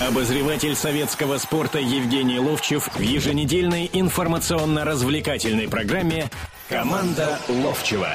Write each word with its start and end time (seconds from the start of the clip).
Обозреватель 0.00 0.76
советского 0.76 1.38
спорта 1.38 1.80
Евгений 1.80 2.38
Ловчев 2.38 2.88
в 2.94 3.00
еженедельной 3.00 3.90
информационно-развлекательной 3.92 5.68
программе 5.68 6.26
«Команда 6.68 7.40
Ловчева». 7.48 8.06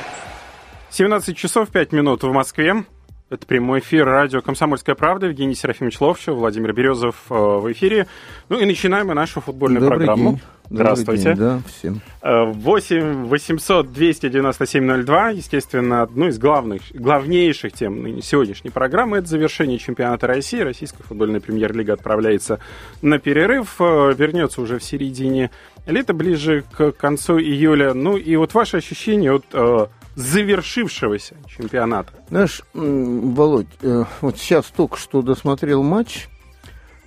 17 0.91 1.35
часов 1.35 1.69
5 1.71 1.91
минут 1.91 2.23
в 2.23 2.31
Москве. 2.31 2.85
Это 3.29 3.45
прямой 3.45 3.81
эфир 3.81 4.05
радио 4.05 4.41
«Комсомольская 4.41 4.95
правда». 4.95 5.27
Евгений 5.27 5.55
Серафимович 5.55 5.99
Ловчев, 5.99 6.35
Владимир 6.35 6.71
Березов 6.71 7.15
э, 7.29 7.33
в 7.33 7.69
эфире. 7.73 8.07
Ну 8.47 8.59
и 8.59 8.65
начинаем 8.65 9.07
мы 9.07 9.13
нашу 9.13 9.41
футбольную 9.41 9.81
Добрый 9.81 9.97
программу. 9.97 10.29
День. 10.31 10.41
Здравствуйте. 10.73 11.23
День, 11.23 11.35
да, 11.35 11.61
всем. 11.67 12.01
Э, 12.23 12.45
8 12.45 13.25
800 13.25 13.93
297 13.93 15.03
02. 15.03 15.29
Естественно, 15.29 16.01
одну 16.01 16.27
из 16.29 16.39
главных, 16.39 16.81
главнейших 16.93 17.73
тем 17.73 18.21
сегодняшней 18.23 18.71
программы– 18.71 19.17
это 19.19 19.27
завершение 19.27 19.77
чемпионата 19.77 20.25
России. 20.25 20.59
Российская 20.59 21.03
футбольная 21.03 21.41
премьер-лига 21.41 21.93
отправляется 21.93 22.59
на 23.03 23.19
перерыв. 23.19 23.75
э, 23.79 24.13
Вернется 24.17 24.61
уже 24.61 24.79
в 24.79 24.83
середине 24.83 25.51
лета, 25.85 26.13
ближе 26.15 26.63
к 26.75 26.91
концу 26.93 27.39
июля. 27.39 27.93
Ну 27.93 28.17
и 28.17 28.35
вот 28.35 28.55
ваши 28.55 28.77
ощущения 28.77 29.31
от 29.31 29.45
э, 29.53 29.85
завершившегося 30.15 31.35
чемпионата. 31.47 32.11
Знаешь, 32.29 32.63
Володь, 32.73 33.67
э, 33.81 34.05
вот 34.21 34.37
сейчас 34.39 34.65
только 34.75 34.97
что 34.97 35.21
досмотрел 35.21 35.83
матч. 35.83 36.27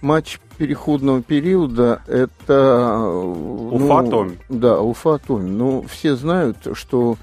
Матч 0.06 0.38
переходного 0.56 1.20
периода 1.20 2.00
это... 2.06 2.28
э, 2.48 3.72
Уфа-Томи. 3.72 4.38
Да, 4.48 4.80
Уфа-Томи. 4.80 5.50
Ну, 5.50 5.84
все 5.88 6.14
знают, 6.14 6.58
что 6.74 7.16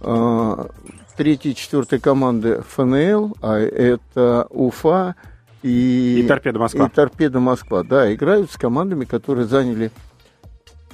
э, 0.00 0.66
третья 1.16 1.50
и 1.50 1.54
четвертая 1.56 1.98
команды 1.98 2.62
ФНЛ, 2.68 3.36
а 3.42 3.58
это 3.58 4.46
Уфа 4.50 5.16
и... 5.64 6.20
И 6.24 6.28
Торпедо 6.28 6.60
Москва. 6.60 6.86
И 6.86 6.90
Торпедо 6.90 7.40
Москва, 7.40 7.82
да, 7.82 8.14
играют 8.14 8.52
с 8.52 8.56
командами, 8.56 9.04
которые 9.04 9.46
заняли 9.46 9.90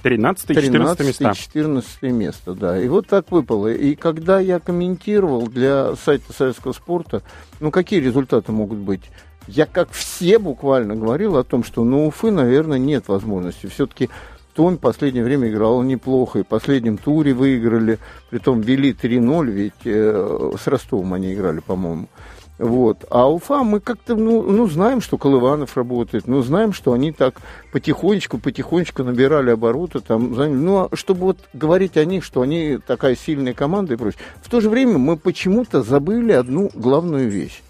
13 0.02 0.50
и 0.50 0.54
14 0.54 1.06
места. 1.06 1.34
14 1.34 2.02
место, 2.04 2.54
да. 2.54 2.78
И 2.78 2.88
вот 2.88 3.06
так 3.06 3.30
выпало. 3.30 3.68
И 3.68 3.94
когда 3.94 4.40
я 4.40 4.60
комментировал 4.60 5.46
для 5.46 5.94
сайта 5.96 6.32
советского 6.32 6.72
спорта, 6.72 7.22
ну, 7.60 7.70
какие 7.70 8.00
результаты 8.00 8.50
могут 8.50 8.78
быть? 8.78 9.02
Я, 9.46 9.66
как 9.66 9.90
все, 9.92 10.38
буквально 10.38 10.96
говорил 10.96 11.36
о 11.36 11.44
том, 11.44 11.64
что 11.64 11.84
ну, 11.84 12.06
Уфы, 12.06 12.30
наверное, 12.30 12.78
нет 12.78 13.08
возможности. 13.08 13.66
Все-таки 13.66 14.08
Томь 14.54 14.76
в 14.76 14.80
последнее 14.80 15.24
время 15.24 15.50
играл 15.50 15.82
неплохо, 15.82 16.38
и 16.38 16.42
в 16.42 16.46
последнем 16.46 16.96
туре 16.96 17.34
выиграли, 17.34 17.98
притом 18.30 18.60
вели 18.60 18.92
3-0, 18.92 19.46
ведь 19.50 19.72
э, 19.84 20.52
с 20.58 20.66
Ростовом 20.66 21.12
они 21.12 21.34
играли, 21.34 21.58
по-моему. 21.60 22.08
Вот. 22.56 23.04
А 23.10 23.28
Уфа, 23.28 23.64
мы 23.64 23.80
как-то, 23.80 24.14
ну, 24.14 24.42
ну, 24.42 24.68
знаем, 24.68 25.00
что 25.00 25.18
Колыванов 25.18 25.76
работает, 25.76 26.28
ну, 26.28 26.40
знаем, 26.42 26.72
что 26.72 26.92
они 26.92 27.10
так 27.10 27.40
потихонечку, 27.72 28.38
потихонечку 28.38 29.02
набирали 29.02 29.50
обороты, 29.50 29.98
там, 29.98 30.32
ну, 30.32 30.88
а 30.88 30.96
чтобы 30.96 31.20
вот 31.22 31.38
говорить 31.52 31.96
о 31.96 32.04
них, 32.04 32.22
что 32.22 32.42
они 32.42 32.78
такая 32.86 33.16
сильная 33.16 33.54
команда 33.54 33.94
и 33.94 33.96
прочее. 33.96 34.20
В 34.40 34.48
то 34.48 34.60
же 34.60 34.70
время 34.70 34.98
мы 34.98 35.16
почему-то 35.16 35.82
забыли 35.82 36.30
одну 36.30 36.70
главную 36.74 37.28
вещь 37.28 37.60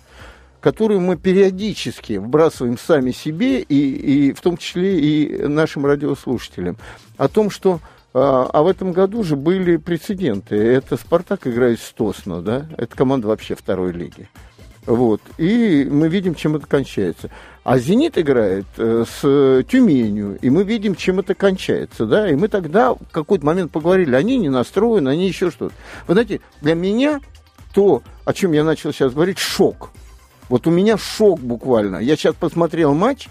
которую 0.65 1.03
мы 1.03 1.19
периодически 1.19 2.15
вбрасываем 2.15 2.79
сами 2.79 3.11
себе, 3.11 3.61
и, 3.61 4.29
и 4.29 4.33
в 4.33 4.41
том 4.41 4.57
числе 4.57 4.99
и 4.99 5.47
нашим 5.47 5.85
радиослушателям, 5.85 6.79
о 7.19 7.29
том, 7.29 7.51
что 7.51 7.81
а, 8.15 8.49
а 8.51 8.63
в 8.63 8.69
этом 8.69 8.93
году 8.93 9.25
же 9.25 9.37
были 9.37 9.77
прецеденты. 9.77 10.57
Это 10.57 10.97
«Спартак» 10.97 11.47
играет 11.47 11.81
с 11.81 11.93
Тосно, 11.93 12.41
да? 12.41 12.67
Это 12.79 12.97
команда 12.97 13.29
вообще 13.29 13.55
второй 13.55 13.93
лиги. 13.93 14.31
Вот. 14.87 15.21
И 15.37 15.87
мы 15.91 16.09
видим, 16.09 16.35
чем 16.35 16.57
это 16.57 16.67
кончается. 16.67 17.29
А 17.63 17.79
«Зенит» 17.79 18.17
играет 18.17 18.65
э, 18.79 19.05
с 19.07 19.65
Тюменью, 19.69 20.39
и 20.41 20.49
мы 20.49 20.65
видим, 20.65 20.95
чем 20.95 21.21
это 21.21 21.35
кончается, 21.35 22.07
да? 22.07 22.31
И 22.31 22.37
мы 22.37 22.49
тогда 22.49 22.95
в 22.95 23.01
какой-то 23.13 23.45
момент 23.45 23.71
поговорили, 23.71 24.15
они 24.15 24.39
не 24.39 24.49
настроены, 24.49 25.11
они 25.11 25.29
еще 25.29 25.51
что-то. 25.51 25.75
Вы 26.07 26.15
знаете, 26.15 26.41
для 26.63 26.75
меня 26.75 27.21
то, 27.75 28.03
о 28.25 28.33
чем 28.33 28.53
я 28.53 28.65
начал 28.65 28.95
сейчас 28.95 29.13
говорить, 29.13 29.37
шок. 29.37 29.91
Вот 30.49 30.67
у 30.67 30.71
меня 30.71 30.97
шок 30.99 31.41
буквально. 31.41 31.97
Я 31.97 32.17
сейчас 32.17 32.35
посмотрел 32.35 32.95
матч, 32.95 33.29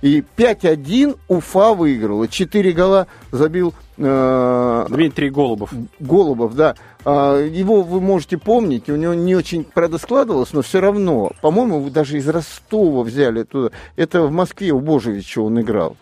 и 0.00 0.24
5-1 0.36 1.16
Уфа 1.28 1.74
выиграла. 1.74 2.26
Четыре 2.28 2.72
гола 2.72 3.06
забил 3.30 3.72
э, 3.98 4.86
Дмитрий 4.90 5.30
Голубов. 5.30 5.72
Голубов, 6.00 6.54
да. 6.54 6.74
А, 7.04 7.38
его 7.40 7.82
вы 7.82 8.00
можете 8.00 8.36
помнить, 8.38 8.88
у 8.88 8.96
него 8.96 9.14
не 9.14 9.34
очень, 9.36 9.64
правда, 9.64 9.98
складывалось, 9.98 10.52
но 10.52 10.62
все 10.62 10.80
равно. 10.80 11.30
По-моему, 11.40 11.80
вы 11.80 11.90
даже 11.90 12.16
из 12.18 12.28
Ростова 12.28 13.02
взяли 13.02 13.42
туда. 13.44 13.70
Это 13.96 14.22
в 14.22 14.30
Москве 14.32 14.70
у 14.72 14.80
Божевича 14.80 15.40
он 15.40 15.60
играл. 15.60 15.96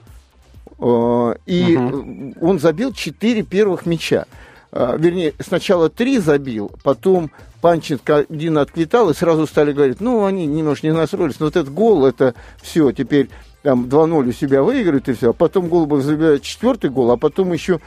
А, 0.79 1.35
И 1.47 1.77
Мгм. 1.77 2.35
он 2.41 2.59
забил 2.59 2.93
четыре 2.93 3.43
первых 3.43 3.85
мяча. 3.87 4.27
А, 4.73 4.97
Вернее, 4.97 5.35
сначала 5.41 5.89
три 5.91 6.19
забил, 6.19 6.71
потом 6.85 7.31
Панченко 7.61 8.25
один 8.31 8.59
отквитал, 8.59 9.11
и 9.11 9.15
сразу 9.15 9.47
стали 9.47 9.73
говорить, 9.73 10.01
ну, 10.01 10.25
они 10.25 10.47
немножко 10.47 10.87
не 10.87 10.93
настроились, 10.93 11.41
но 11.41 11.47
вот 11.47 11.57
этот 11.57 11.73
гол, 11.75 12.07
это 12.07 12.35
все, 12.63 12.93
теперь 12.93 13.29
там 13.63 13.85
2-0 13.85 14.29
у 14.29 14.33
себя 14.33 14.63
выиграют 14.63 15.09
и 15.09 15.13
все. 15.13 15.31
А 15.31 15.33
потом 15.35 15.69
Голубов 15.69 16.01
забивает 16.03 16.43
четвертый 16.43 16.89
гол, 16.89 17.11
а 17.11 17.17
потом 17.19 17.53
еще 17.53 17.81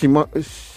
Сима- 0.00 0.28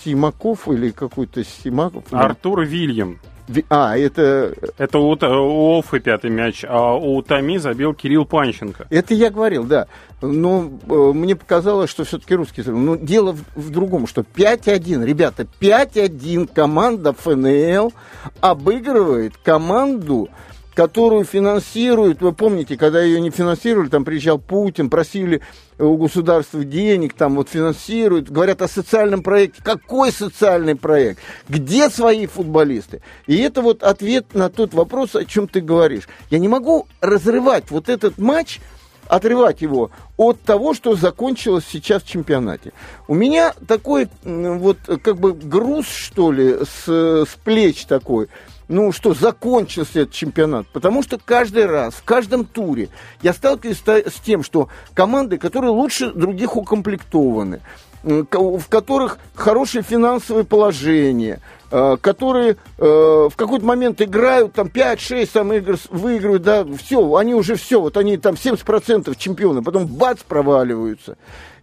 Симаков 0.04 0.68
или 0.68 0.90
какой-то 0.92 1.44
Симаков. 1.44 2.04
Артур 2.12 2.62
Вильям. 2.62 3.20
Ви- 3.48 3.66
А, 3.70 3.98
это, 3.98 4.54
Это 4.78 5.00
у, 5.00 5.10
у 5.12 5.80
Офы 5.80 6.00
пятый 6.00 6.32
мяч, 6.32 6.64
а 6.68 6.96
у 6.96 7.22
Томи 7.22 7.58
забил 7.58 7.94
Кирилл 7.94 8.26
Панченко. 8.26 8.88
это 8.90 9.14
я 9.14 9.30
говорил, 9.30 9.66
да. 9.66 9.88
Но 10.24 10.72
э, 10.88 11.12
мне 11.14 11.36
показалось, 11.36 11.90
что 11.90 12.06
все-таки 12.06 12.36
русский. 12.36 12.62
забил. 12.62 12.80
Но 12.80 12.96
дело 12.96 13.34
в, 13.34 13.44
в 13.56 13.70
другом, 13.72 14.08
что 14.08 14.22
5-1, 14.22 15.06
ребята, 15.06 15.46
5-1 15.60 16.50
команда 16.54 17.12
ФНЛ 17.12 17.92
обыгрывает 18.40 19.34
команду, 19.44 20.30
которую 20.76 21.26
финансируют, 21.26 22.22
вы 22.22 22.32
помните, 22.32 22.78
когда 22.78 23.04
ее 23.04 23.20
не 23.20 23.32
финансировали, 23.32 23.90
там 23.90 24.06
приезжал 24.06 24.40
Путин, 24.40 24.90
просили 24.90 25.42
у 25.78 25.98
государства 25.98 26.64
денег, 26.64 27.14
там 27.16 27.36
вот 27.36 27.50
финансируют, 27.50 28.30
говорят 28.30 28.62
о 28.62 28.70
социальном 28.70 29.24
проекте. 29.24 29.62
Какой 29.62 30.14
социальный 30.14 30.76
проект? 30.76 31.20
Где 31.50 31.90
свои 31.90 32.28
футболисты? 32.28 33.02
И 33.28 33.38
это 33.38 33.62
вот 33.62 33.84
ответ 33.84 34.34
на 34.34 34.50
тот 34.50 34.74
вопрос, 34.74 35.16
о 35.16 35.26
чем 35.26 35.50
ты 35.50 35.60
говоришь. 35.60 36.08
Я 36.30 36.40
не 36.40 36.48
могу 36.48 36.88
разрывать 37.02 37.70
вот 37.72 37.90
этот 37.90 38.18
матч, 38.18 38.62
отрывать 39.08 39.62
его 39.62 39.92
от 40.18 40.42
того, 40.42 40.74
что 40.74 40.96
закончилось 40.96 41.66
сейчас 41.70 42.04
в 42.04 42.08
чемпионате. 42.08 42.74
У 43.08 43.14
меня 43.14 43.54
такой 43.68 44.10
вот 44.24 44.78
как 45.04 45.18
бы 45.18 45.34
груз, 45.34 45.88
что 45.88 46.32
ли, 46.32 46.58
с, 46.64 46.88
с 46.88 47.38
плеч 47.44 47.86
такой. 47.86 48.28
Ну 48.70 48.92
что, 48.92 49.14
закончился 49.14 50.02
этот 50.02 50.14
чемпионат. 50.14 50.68
Потому 50.68 51.04
что 51.04 51.20
каждый 51.24 51.66
раз, 51.66 51.96
в 51.96 52.04
каждом 52.04 52.46
туре 52.46 52.90
я 53.22 53.34
сталкиваюсь 53.34 53.78
ста- 53.78 54.10
с 54.10 54.20
тем, 54.26 54.44
что 54.44 54.70
команды, 54.94 55.38
которые 55.38 55.72
лучше 55.72 56.12
других 56.12 56.56
укомплектованы, 56.56 57.60
в 58.04 58.68
которых 58.70 59.18
хорошее 59.34 59.84
финансовое 59.84 60.44
положение, 60.44 61.40
э, 61.72 61.98
которые 62.02 62.58
э, 62.78 62.84
в 63.32 63.34
какой-то 63.36 63.66
момент 63.66 64.02
играют, 64.02 64.54
там 64.54 64.68
5-6 64.68 65.30
там 65.32 65.54
игр 65.54 65.78
выигрывают, 65.90 66.44
да, 66.44 66.66
все, 66.78 67.16
они 67.16 67.34
уже 67.34 67.56
все, 67.56 67.80
вот 67.82 67.98
они 67.98 68.18
там 68.18 68.36
70% 68.36 69.16
чемпионы, 69.18 69.64
потом 69.64 69.88
бац, 69.88 70.20
проваливаются. 70.28 71.18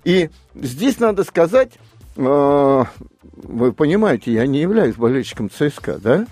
И 0.05 0.31
здесь 0.55 0.99
надо 0.99 1.25
сказать, 1.25 1.73
э, 2.17 2.85
вы 3.35 3.73
понимаете, 3.73 4.33
я 4.33 4.47
не 4.47 4.61
являюсь 4.61 4.97
болельщиком 4.97 5.51
ЦСКА, 5.51 5.99
да? 5.99 6.27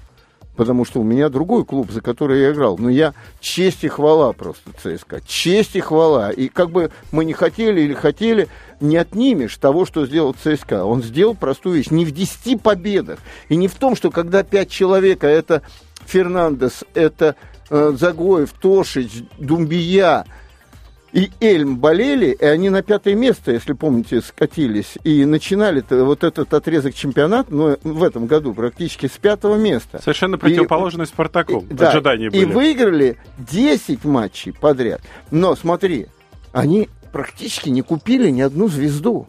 Потому 0.58 0.84
что 0.84 0.98
у 0.98 1.04
меня 1.04 1.28
другой 1.28 1.64
клуб, 1.64 1.92
за 1.92 2.00
который 2.00 2.40
я 2.40 2.50
играл. 2.50 2.76
Но 2.78 2.90
я 2.90 3.14
честь 3.38 3.84
и 3.84 3.88
хвала 3.88 4.32
просто 4.32 4.72
ЦСКА. 4.82 5.20
Честь 5.24 5.76
и 5.76 5.80
хвала. 5.80 6.30
И 6.30 6.48
как 6.48 6.72
бы 6.72 6.90
мы 7.12 7.24
не 7.24 7.32
хотели 7.32 7.82
или 7.82 7.94
хотели, 7.94 8.48
не 8.80 8.96
отнимешь 8.96 9.56
того, 9.56 9.86
что 9.86 10.04
сделал 10.04 10.34
ЦСКА. 10.34 10.84
Он 10.84 11.00
сделал 11.04 11.36
простую 11.36 11.76
вещь. 11.76 11.90
Не 11.90 12.04
в 12.04 12.10
10 12.10 12.60
победах. 12.60 13.20
И 13.48 13.54
не 13.54 13.68
в 13.68 13.76
том, 13.76 13.94
что 13.94 14.10
когда 14.10 14.42
5 14.42 14.68
человек, 14.68 15.22
а 15.22 15.28
это 15.28 15.62
Фернандес, 16.06 16.82
это 16.92 17.36
э, 17.70 17.92
Загоев, 17.96 18.52
Тошич, 18.52 19.12
Думбия, 19.38 20.24
и 21.12 21.30
Эльм 21.40 21.78
болели, 21.78 22.36
и 22.38 22.44
они 22.44 22.70
на 22.70 22.82
пятое 22.82 23.14
место, 23.14 23.52
если 23.52 23.72
помните, 23.72 24.20
скатились. 24.20 24.98
И 25.04 25.24
начинали 25.24 25.84
вот 25.88 26.24
этот 26.24 26.52
отрезок 26.52 26.94
чемпионата, 26.94 27.52
ну, 27.52 27.76
в 27.82 28.02
этом 28.02 28.26
году 28.26 28.52
практически 28.54 29.06
с 29.06 29.18
пятого 29.18 29.56
места. 29.56 30.00
Совершенно 30.02 30.38
противоположный 30.38 31.06
Спартаку. 31.06 31.64
И- 31.68 31.74
да, 31.74 31.90
Ожидания 31.90 32.26
и 32.26 32.30
были. 32.30 32.44
выиграли 32.44 33.16
10 33.38 34.04
матчей 34.04 34.52
подряд. 34.52 35.00
Но 35.30 35.56
смотри, 35.56 36.06
они 36.52 36.88
практически 37.12 37.68
не 37.70 37.82
купили 37.82 38.30
ни 38.30 38.40
одну 38.40 38.68
звезду. 38.68 39.26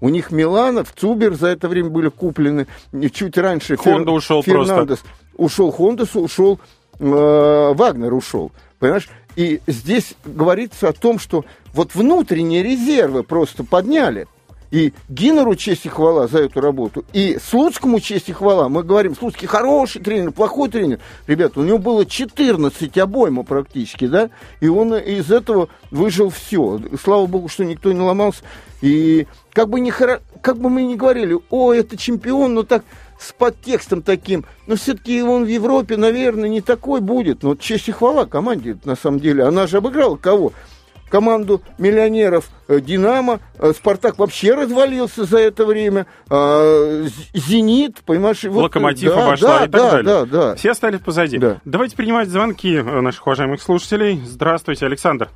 У 0.00 0.10
них 0.10 0.30
Миланов, 0.30 0.92
Цубер 0.96 1.34
за 1.34 1.48
это 1.48 1.68
время 1.68 1.90
были 1.90 2.08
куплены. 2.08 2.68
И 2.92 3.10
Чуть 3.10 3.36
раньше 3.36 3.76
Хонда 3.76 4.12
ушел 4.12 4.42
Фернандес 4.44 5.02
ушел, 5.38 5.70
Хондес 5.70 6.14
ушел, 6.14 6.60
э, 6.98 7.72
Вагнер 7.74 8.12
ушел. 8.12 8.52
Понимаешь? 8.78 9.08
И 9.38 9.60
здесь 9.68 10.14
говорится 10.24 10.88
о 10.88 10.92
том, 10.92 11.20
что 11.20 11.44
вот 11.72 11.94
внутренние 11.94 12.64
резервы 12.64 13.22
просто 13.22 13.62
подняли. 13.62 14.26
И 14.72 14.92
Гиннеру 15.08 15.54
честь 15.54 15.86
и 15.86 15.88
хвала 15.88 16.26
за 16.26 16.40
эту 16.40 16.60
работу. 16.60 17.04
И 17.12 17.38
Слуцкому 17.40 18.00
честь 18.00 18.28
и 18.28 18.32
хвала. 18.32 18.68
Мы 18.68 18.82
говорим, 18.82 19.14
Слуцкий 19.14 19.46
хороший 19.46 20.02
тренер, 20.02 20.32
плохой 20.32 20.68
тренер. 20.70 20.98
Ребята, 21.28 21.60
у 21.60 21.62
него 21.62 21.78
было 21.78 22.04
14 22.04 22.98
обойма 22.98 23.44
практически, 23.44 24.08
да? 24.08 24.30
И 24.60 24.66
он 24.66 24.92
из 24.96 25.30
этого 25.30 25.68
выжил 25.92 26.30
все. 26.30 26.80
Слава 27.00 27.26
богу, 27.26 27.48
что 27.48 27.64
никто 27.64 27.92
не 27.92 28.00
ломался. 28.00 28.42
И 28.80 29.28
как 29.52 29.68
бы, 29.68 29.78
не 29.78 29.92
хоро... 29.92 30.20
как 30.42 30.58
бы 30.58 30.68
мы 30.68 30.82
ни 30.82 30.96
говорили, 30.96 31.38
о, 31.48 31.72
это 31.72 31.96
чемпион, 31.96 32.54
но 32.54 32.64
так 32.64 32.82
с 33.18 33.32
подтекстом 33.32 34.02
таким. 34.02 34.44
Но 34.66 34.76
все-таки 34.76 35.22
он 35.22 35.44
в 35.44 35.48
Европе, 35.48 35.96
наверное, 35.96 36.48
не 36.48 36.60
такой 36.60 37.00
будет. 37.00 37.42
Но 37.42 37.56
честь 37.56 37.88
и 37.88 37.92
хвала 37.92 38.24
команде, 38.26 38.78
на 38.84 38.96
самом 38.96 39.20
деле. 39.20 39.44
Она 39.44 39.66
же 39.66 39.78
обыграла 39.78 40.16
кого? 40.16 40.52
команду 41.08 41.62
миллионеров 41.78 42.50
э, 42.68 42.80
«Динамо». 42.80 43.40
Э, 43.58 43.72
«Спартак» 43.74 44.18
вообще 44.18 44.54
развалился 44.54 45.24
за 45.24 45.38
это 45.38 45.64
время. 45.64 46.06
А, 46.30 47.06
«Зенит», 47.34 48.00
понимаешь? 48.04 48.44
Вот, 48.44 48.62
«Локомотив» 48.64 49.14
да, 49.14 49.24
обошла 49.24 49.58
да, 49.60 49.64
и 49.64 49.68
так 49.68 49.70
да, 49.70 49.90
далее. 49.90 50.04
Да, 50.04 50.24
да. 50.26 50.54
Все 50.56 50.70
остались 50.72 51.00
позади. 51.00 51.38
Да. 51.38 51.60
Давайте 51.64 51.96
принимать 51.96 52.28
звонки 52.28 52.74
э, 52.74 52.82
наших 52.82 53.26
уважаемых 53.26 53.62
слушателей. 53.62 54.20
Здравствуйте, 54.24 54.86
Александр. 54.86 55.28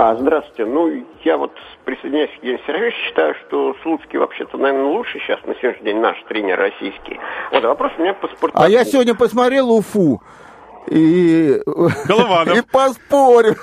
А, 0.00 0.14
здравствуйте. 0.14 0.64
Ну, 0.64 1.04
я 1.24 1.36
вот 1.36 1.50
присоединяюсь 1.84 2.30
к 2.30 2.34
Евгению 2.34 2.60
Сергеевичу, 2.68 2.96
считаю, 3.08 3.34
что 3.46 3.74
Слуцкий 3.82 4.16
вообще-то, 4.16 4.56
наверное, 4.56 4.86
лучший 4.86 5.20
сейчас 5.22 5.40
на 5.44 5.56
сегодняшний 5.56 5.86
день 5.86 6.00
наш 6.00 6.16
тренер 6.28 6.56
российский. 6.56 7.18
Вот, 7.50 7.64
а 7.64 7.68
вопрос 7.68 7.90
у 7.98 8.02
меня 8.02 8.14
по 8.14 8.28
спорту. 8.28 8.56
А 8.56 8.68
я 8.68 8.84
сегодня 8.84 9.16
посмотрел 9.16 9.72
Уфу 9.72 10.22
и... 10.86 11.60
Голованов. 12.06 12.56
И 12.56 12.62
поспорим. 12.62 13.56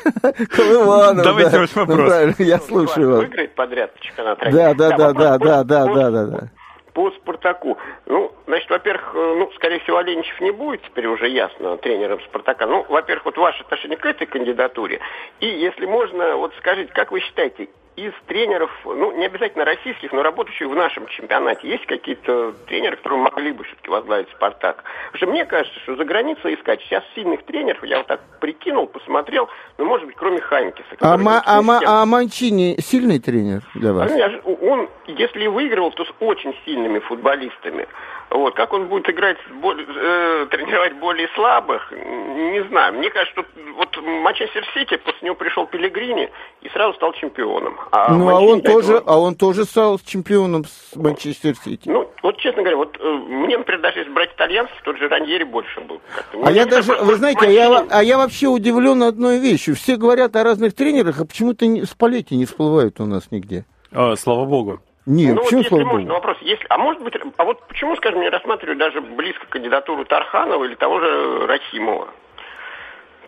Голованов, 0.58 1.24
Давайте 1.24 1.52
да. 1.52 1.60
ваш 1.60 1.74
вопрос. 1.74 2.14
Ну, 2.38 2.46
я 2.46 2.60
слушаю 2.60 3.12
вас. 3.12 3.20
Выиграет 3.20 3.56
подряд 3.56 3.92
чемпионат 4.02 4.40
России. 4.40 4.58
Да, 4.58 4.74
да, 4.74 4.90
да, 4.90 5.14
да, 5.14 5.38
да, 5.38 5.64
да, 5.64 5.86
да, 5.86 6.10
да, 6.12 6.26
да. 6.26 6.50
По 6.96 7.12
Спартаку. 7.12 7.78
Ну, 8.06 8.32
значит, 8.48 8.70
во-первых, 8.70 9.12
э, 9.14 9.36
ну, 9.38 9.52
скорее 9.56 9.80
всего, 9.80 9.98
Оленичев 9.98 10.40
не 10.40 10.52
будет, 10.52 10.82
теперь 10.82 11.08
уже 11.08 11.28
ясно, 11.28 11.76
тренером 11.76 12.22
Спартака. 12.22 12.66
Ну, 12.68 12.86
во-первых, 12.88 13.26
вот 13.26 13.38
ваше 13.38 13.64
отношение 13.64 13.98
к 13.98 14.06
этой 14.06 14.26
кандидатуре. 14.26 15.02
И, 15.42 15.46
если 15.46 15.86
можно, 15.86 16.38
вот 16.38 16.54
скажите, 16.58 16.94
как 16.94 17.12
вы 17.12 17.20
считаете, 17.20 17.68
из 17.96 18.14
тренеров, 18.28 18.70
ну, 18.84 19.18
не 19.18 19.26
обязательно 19.26 19.64
российских, 19.64 20.12
но 20.12 20.22
работающих 20.22 20.68
в 20.68 20.76
нашем 20.76 21.08
чемпионате, 21.08 21.68
есть 21.68 21.86
какие-то 21.86 22.54
тренеры, 22.68 22.98
которые 22.98 23.22
могли 23.22 23.52
бы 23.54 23.64
все-таки 23.64 23.90
возглавить 23.90 24.28
«Спартак»? 24.36 24.84
Потому 25.12 25.18
что 25.18 25.28
мне 25.28 25.46
кажется, 25.46 25.80
что 25.82 25.96
за 25.96 26.04
границей 26.04 26.56
искать 26.56 26.82
сейчас 26.82 27.04
сильных 27.16 27.44
тренеров, 27.44 27.84
я 27.84 27.98
вот 27.98 28.08
так 28.08 28.22
прикинул, 28.42 28.88
посмотрел, 28.88 29.50
ну, 29.78 29.86
может 29.86 30.08
быть, 30.08 30.16
кроме 30.16 30.42
Хайнкиса. 30.42 30.98
А, 31.00 31.18
ма, 31.18 31.42
а, 31.46 31.62
ма, 31.62 31.80
а 31.86 32.06
Манчини 32.06 32.76
сильный 32.82 33.20
тренер 33.20 33.62
для 33.76 33.94
вас? 33.94 34.12
А, 34.12 34.48
он, 34.62 34.90
если 35.08 35.48
выигрывал, 35.48 35.92
то 35.92 36.04
с 36.04 36.14
очень 36.20 36.54
сильными 36.66 37.00
футболистами. 37.00 37.88
Вот, 38.30 38.56
как 38.56 38.74
он 38.74 38.88
будет 38.88 39.10
играть, 39.10 39.38
более, 39.62 39.86
э, 39.88 40.48
тренировать 40.50 40.94
более 41.00 41.28
слабых, 41.36 41.92
не 41.92 42.64
знаю. 42.70 42.94
Мне 42.94 43.10
кажется, 43.10 43.32
что 43.34 43.46
вот 43.78 43.96
Манчестер 43.98 44.66
Сити, 44.74 44.98
после 44.98 45.20
него 45.28 45.36
пришел 45.36 45.68
Пелегрини 45.68 46.30
и 46.62 46.70
сразу 46.70 46.96
стал 46.96 47.14
чемпионом. 47.14 47.80
А 47.92 48.14
ну, 48.14 48.30
а 48.30 48.40
он, 48.42 48.62
тоже, 48.62 49.02
а 49.06 49.20
он 49.20 49.36
тоже 49.36 49.64
стал 49.66 50.00
чемпионом 50.00 50.66
с 50.66 50.96
Манчестер 50.96 51.56
Сити. 51.56 51.88
Ну, 51.88 52.10
вот 52.24 52.38
честно 52.38 52.64
говоря, 52.64 52.78
вот 52.78 52.98
э, 53.00 53.08
мне, 53.08 53.58
например, 53.58 53.82
даже 53.82 54.00
если 54.00 54.12
брать 54.12 54.34
итальянский, 54.34 54.78
тот 54.84 54.98
же 54.98 55.08
Раньери 55.08 55.44
больше 55.44 55.80
был. 55.82 56.02
А 56.44 56.52
я 56.52 56.66
даже, 56.66 56.94
вы 56.96 57.16
знаете, 57.16 57.46
а 57.46 57.50
я, 57.50 57.86
а 57.90 58.04
я 58.04 58.18
вообще 58.18 58.48
удивлен 58.48 59.04
одной 59.04 59.40
вещью. 59.40 59.76
Все 59.76 59.96
говорят 59.98 60.36
о 60.36 60.44
разных 60.44 60.74
тренерах, 60.74 61.22
а 61.22 61.26
почему-то 61.26 61.66
Спалетти 61.86 62.36
не 62.36 62.46
всплывают 62.46 63.00
у 63.00 63.06
нас 63.06 63.32
нигде. 63.32 63.66
А, 63.92 64.16
слава 64.16 64.46
богу. 64.46 64.82
Нет, 65.06 65.36
ну, 65.36 65.44
почему, 65.44 65.60
вот, 65.60 65.72
если 65.72 65.84
можно, 65.84 66.14
вопрос, 66.14 66.38
если, 66.42 66.66
а 66.68 66.78
может 66.80 67.04
быть, 67.04 67.14
а 67.38 67.44
вот 67.44 67.68
почему, 67.68 67.96
скажем, 67.96 68.22
не 68.22 68.30
рассматривают 68.30 68.80
даже 68.80 69.02
близко 69.02 69.46
кандидатуру 69.48 70.04
Тарханова 70.06 70.64
или 70.66 70.76
того 70.76 71.00
же 71.00 71.46
Рахимова? 71.46 72.08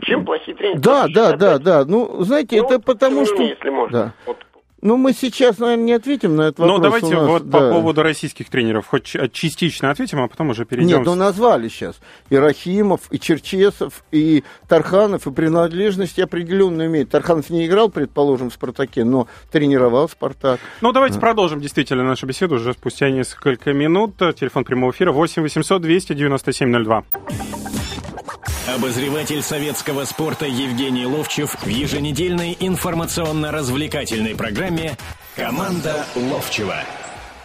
Чем 0.02 0.26
плохие 0.26 0.56
тренеры? 0.56 0.80
Да, 0.80 1.08
да, 1.08 1.36
да, 1.36 1.58
да. 1.60 1.86
Ну, 1.86 2.24
знаете, 2.24 2.62
ну, 2.62 2.68
это 2.68 2.80
потому 2.80 3.26
что... 3.26 3.42
Если 3.42 3.70
можно. 3.70 3.98
Да. 3.98 4.14
Вот 4.26 4.47
ну, 4.82 4.96
мы 4.96 5.14
сейчас, 5.14 5.58
наверное, 5.58 5.86
не 5.86 5.94
ответим 5.94 6.36
на 6.36 6.44
этот 6.44 6.60
вопрос. 6.60 6.78
Ну, 6.78 6.84
давайте 6.84 7.16
нас, 7.16 7.28
вот 7.28 7.50
да. 7.50 7.60
по 7.60 7.72
поводу 7.72 8.04
российских 8.04 8.50
тренеров 8.50 8.86
хоть 8.86 9.16
частично 9.32 9.90
ответим, 9.90 10.22
а 10.22 10.28
потом 10.28 10.50
уже 10.50 10.66
перейдем. 10.66 10.98
Нет, 10.98 11.06
ну 11.06 11.16
назвали 11.16 11.68
сейчас. 11.68 12.00
И 12.30 12.38
Рахимов, 12.38 13.02
и 13.10 13.20
Черчесов, 13.20 14.04
и 14.12 14.44
Тарханов, 14.68 15.26
и 15.26 15.32
принадлежность 15.32 16.20
определенно 16.20 16.86
имеет. 16.86 17.10
Тарханов 17.10 17.50
не 17.50 17.66
играл, 17.66 17.90
предположим, 17.90 18.52
в 18.52 18.54
«Спартаке», 18.54 19.04
но 19.04 19.28
тренировал 19.52 20.08
«Спартак». 20.10 20.60
Ну, 20.82 20.92
давайте 20.92 21.18
а. 21.18 21.22
продолжим 21.22 21.60
действительно 21.60 22.04
нашу 22.04 22.28
беседу 22.28 22.56
уже 22.56 22.74
спустя 22.74 23.10
несколько 23.10 23.74
минут. 23.74 24.18
Телефон 24.18 24.64
прямого 24.64 24.92
эфира 24.92 25.12
8 25.12 25.42
800 25.42 25.82
297 25.82 26.84
02. 26.84 27.04
Обозреватель 28.68 29.42
советского 29.42 30.04
спорта 30.04 30.46
Евгений 30.46 31.06
Ловчев 31.06 31.56
в 31.62 31.68
еженедельной 31.68 32.58
информационно-развлекательной 32.60 34.36
программе 34.36 34.98
«Команда 35.38 36.06
Ловчева». 36.18 36.76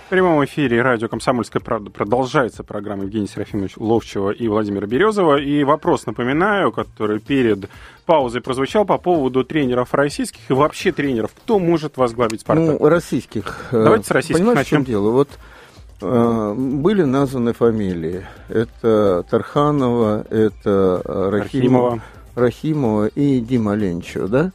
В 0.06 0.10
прямом 0.10 0.44
эфире 0.44 0.82
радио 0.82 1.06
«Комсомольская 1.06 1.62
правда» 1.62 1.90
продолжается 1.90 2.64
программа 2.64 3.04
Евгения 3.04 3.28
Серафимовича 3.28 3.76
Ловчева 3.78 4.30
и 4.32 4.48
Владимира 4.48 4.84
Березова. 4.88 5.40
И 5.40 5.62
вопрос, 5.62 6.06
напоминаю, 6.06 6.72
который 6.72 7.20
перед 7.20 7.70
паузой 8.04 8.40
прозвучал 8.40 8.84
по 8.84 8.98
поводу 8.98 9.44
тренеров 9.44 9.94
российских 9.94 10.50
и 10.50 10.52
вообще 10.52 10.90
тренеров. 10.90 11.30
Кто 11.44 11.60
может 11.60 11.98
возглавить 11.98 12.40
«Спартак»? 12.40 12.80
Ну, 12.80 12.88
российских. 12.88 13.68
Давайте 13.70 14.06
с 14.06 14.10
российских 14.10 14.38
Понимаете, 14.38 14.58
начнем. 14.58 14.82
в 14.82 14.86
чем 14.86 14.92
дело? 14.92 15.10
Вот 15.12 15.28
Э, 15.28 15.61
были 16.02 17.02
названы 17.04 17.52
фамилии. 17.52 18.26
Это 18.48 19.24
Тарханова, 19.28 20.26
это 20.28 21.02
Рахимова, 21.04 22.02
Рахимова 22.34 23.06
и 23.06 23.40
Дима 23.40 23.74
Ленчева, 23.74 24.28
да? 24.28 24.52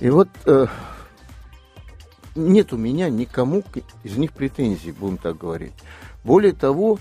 И 0.00 0.10
вот 0.10 0.28
э, 0.46 0.66
нет 2.36 2.72
у 2.72 2.76
меня 2.76 3.08
никому 3.10 3.64
из 4.04 4.16
них 4.16 4.32
претензий, 4.32 4.92
будем 4.92 5.18
так 5.18 5.38
говорить. 5.38 5.72
Более 6.22 6.52
того, 6.52 6.98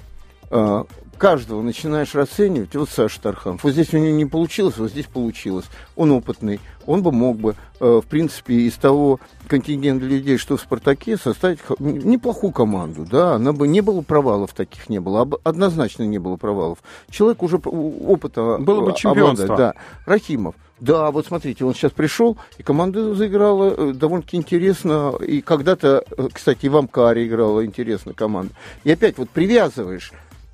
э, 0.50 0.84
каждого 1.18 1.62
начинаешь 1.62 2.16
расценивать, 2.16 2.76
вот 2.76 2.90
Саша 2.90 3.22
Тарханов, 3.22 3.64
вот 3.64 3.74
здесь 3.74 3.94
у 3.94 3.98
него 3.98 4.16
не 4.16 4.26
получилось, 4.26 4.78
вот 4.78 4.92
здесь 4.92 5.08
получилось. 5.08 5.66
Он 5.96 6.12
опытный, 6.12 6.60
он 6.86 7.04
бы 7.04 7.12
мог 7.12 7.38
бы, 7.38 7.56
э, 7.80 8.02
в 8.04 8.08
принципе, 8.08 8.54
из 8.62 8.76
того 8.76 9.20
контингента 9.48 10.06
людей, 10.06 10.38
что 10.38 10.58
в 10.58 10.62
«Спартаке», 10.62 11.18
составить 11.18 11.60
неплохую 11.80 12.54
команду, 12.54 13.06
да, 13.10 13.36
она 13.36 13.52
бы 13.52 13.68
не 13.68 13.82
было 13.82 14.02
провалов 14.02 14.54
таких 14.54 14.90
не 14.90 15.00
было, 15.00 15.28
однозначно 15.44 16.04
не 16.04 16.20
было 16.20 16.38
провалов. 16.38 16.80
Человек 17.10 17.44
уже 17.44 17.58
опыта 17.58 18.58
Было 18.60 18.82
бы 18.82 18.94
чемпионство. 18.94 19.46
Обладает, 19.46 19.76
да. 19.76 20.12
Рахимов. 20.12 20.56
Да, 20.80 21.10
вот 21.10 21.26
смотрите, 21.26 21.66
он 21.66 21.74
сейчас 21.74 21.92
пришел, 21.92 22.38
и 22.58 22.64
команда 22.64 23.16
заиграла 23.16 23.74
э, 23.76 23.94
довольно-таки 23.94 24.38
интересно. 24.38 25.16
И 25.26 25.42
когда-то, 25.42 26.04
э, 26.16 26.28
кстати, 26.32 26.68
и 26.68 26.70
в 26.70 26.78
Амкаре 26.78 27.26
играла 27.26 27.66
интересно 27.66 28.14
команда. 28.14 28.54
И 28.84 28.92
опять 28.92 29.18
вот 29.18 29.30
привязываешь 29.30 30.12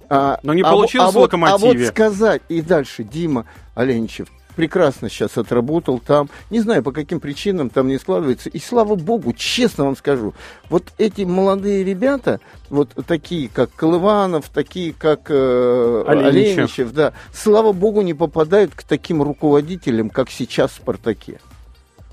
а, 0.10 0.40
Но 0.44 0.54
не 0.54 0.62
а, 0.62 0.72
получилось 0.72 1.10
а, 1.10 1.12
в 1.12 1.22
локомотиве. 1.22 1.70
А 1.70 1.78
вот 1.80 1.88
сказать 1.88 2.42
и 2.50 2.62
дальше 2.62 3.04
Дима 3.04 3.46
Оленичев 3.76 4.28
прекрасно 4.56 5.10
сейчас 5.10 5.38
отработал 5.38 6.00
там. 6.00 6.30
Не 6.50 6.60
знаю, 6.60 6.84
по 6.84 6.92
каким 6.92 7.20
причинам 7.20 7.70
там 7.70 7.88
не 7.88 7.98
складывается. 7.98 8.50
И 8.50 8.60
слава 8.60 8.96
богу, 8.96 9.34
честно 9.34 9.86
вам 9.86 9.96
скажу, 9.96 10.34
вот 10.70 10.94
эти 10.98 11.24
молодые 11.24 11.84
ребята, 11.84 12.40
вот 12.70 12.90
такие, 13.08 13.50
как 13.50 13.74
Колыванов, 13.74 14.50
такие, 14.50 14.94
как 14.94 15.30
э, 15.30 16.04
Оленичев. 16.08 16.58
Оленичев, 16.58 16.94
да, 16.94 17.14
слава 17.34 17.74
богу, 17.74 18.02
не 18.02 18.14
попадают 18.14 18.74
к 18.74 18.84
таким 18.84 19.22
руководителям, 19.22 20.10
как 20.10 20.30
сейчас 20.30 20.72
в 20.72 20.76
«Спартаке». 20.76 21.40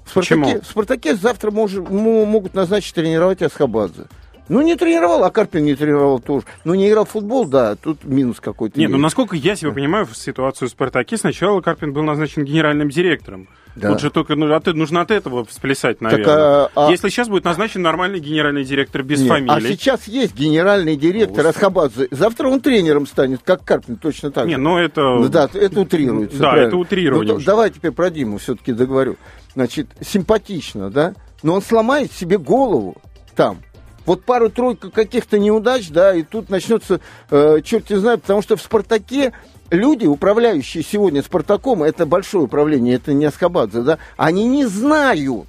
В 0.05 0.11
«Спартаке», 0.11 0.37
Почему? 0.37 0.61
в 0.61 0.67
«Спартаке» 0.67 1.17
завтра 1.17 1.51
мож, 1.51 1.73
могут 1.75 2.55
назначить 2.55 2.95
тренировать 2.95 3.43
Асхабадзе. 3.43 4.07
Ну, 4.51 4.63
не 4.63 4.75
тренировал, 4.75 5.23
а 5.23 5.31
Карпин 5.31 5.63
не 5.63 5.77
тренировал 5.77 6.19
тоже. 6.19 6.45
Ну, 6.65 6.75
не 6.75 6.89
играл 6.89 7.05
в 7.05 7.11
футбол, 7.11 7.47
да, 7.47 7.77
тут 7.77 8.05
минус 8.05 8.41
какой-то. 8.41 8.81
Нет, 8.81 8.91
ну, 8.91 8.99
насколько 8.99 9.37
я 9.37 9.55
себя 9.55 9.71
понимаю, 9.71 10.07
в 10.07 10.17
ситуацию 10.17 10.67
в 10.67 10.73
«Спартаке» 10.73 11.17
сначала 11.17 11.61
Карпин 11.61 11.93
был 11.93 12.03
назначен 12.03 12.45
генеральным 12.45 12.91
директором. 12.91 13.47
Да. 13.77 13.91
Тут 13.93 14.01
же 14.01 14.11
только 14.11 14.35
ну, 14.35 14.53
от, 14.53 14.67
нужно 14.67 15.03
от 15.03 15.13
этого 15.13 15.47
сплясать, 15.49 16.01
наверное. 16.01 16.25
Так, 16.25 16.71
а, 16.75 16.89
а... 16.89 16.91
Если 16.91 17.09
сейчас 17.11 17.29
будет 17.29 17.45
назначен 17.45 17.83
нормальный 17.83 18.19
генеральный 18.19 18.65
директор 18.65 19.05
без 19.05 19.21
Нет, 19.21 19.29
фамилии. 19.29 19.57
А 19.57 19.61
сейчас 19.61 20.09
есть 20.09 20.35
генеральный 20.35 20.97
директор 20.97 21.45
ну, 21.45 21.51
Асхабадзе. 21.51 22.09
Завтра 22.11 22.49
он 22.49 22.61
тренером 22.61 23.07
станет, 23.07 23.43
как 23.45 23.65
Карпин, 23.65 23.99
точно 23.99 24.33
так 24.33 24.47
Не, 24.47 24.55
же. 24.55 24.61
ну 24.61 24.79
это... 24.79 25.01
Ну, 25.01 25.29
да, 25.29 25.49
это 25.55 25.81
утрируется. 25.81 26.39
Да, 26.39 26.51
правильно. 26.51 26.67
это 26.67 26.77
утрирование. 26.77 27.35
Ну, 27.35 27.41
давай 27.41 27.71
теперь 27.71 27.93
про 27.93 28.11
Диму 28.11 28.39
все-таки 28.39 28.73
договорю. 28.73 29.17
Значит, 29.55 29.87
симпатично, 30.01 30.91
да? 30.91 31.15
Но 31.45 31.55
он 31.55 31.63
сломает 31.63 32.11
себе 32.11 32.37
голову 32.37 33.01
там 33.37 33.59
Вот 34.07 34.25
пару-тройку 34.25 34.91
каких-то 34.91 35.39
неудач, 35.39 35.89
да, 35.91 36.15
и 36.15 36.23
тут 36.23 36.49
начнется 36.49 37.01
э, 37.31 37.61
черт 37.65 37.91
не 37.91 37.97
знает, 37.97 38.23
потому 38.23 38.43
что 38.43 38.57
в 38.57 38.63
«Спартаке» 38.63 39.33
люди, 39.71 40.07
управляющие 40.07 40.83
сегодня 40.83 41.23
«Спартаком», 41.23 41.83
это 41.83 42.07
большое 42.07 42.45
управление, 42.45 42.95
это 42.97 43.13
не 43.13 43.27
Аскабадзе, 43.27 43.83
да, 43.83 43.99
они 44.17 44.47
не 44.47 44.67
знают, 44.67 45.47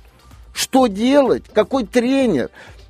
что 0.54 0.88
делать, 0.88 1.44
какой 1.54 1.86
тренер, 1.86 2.50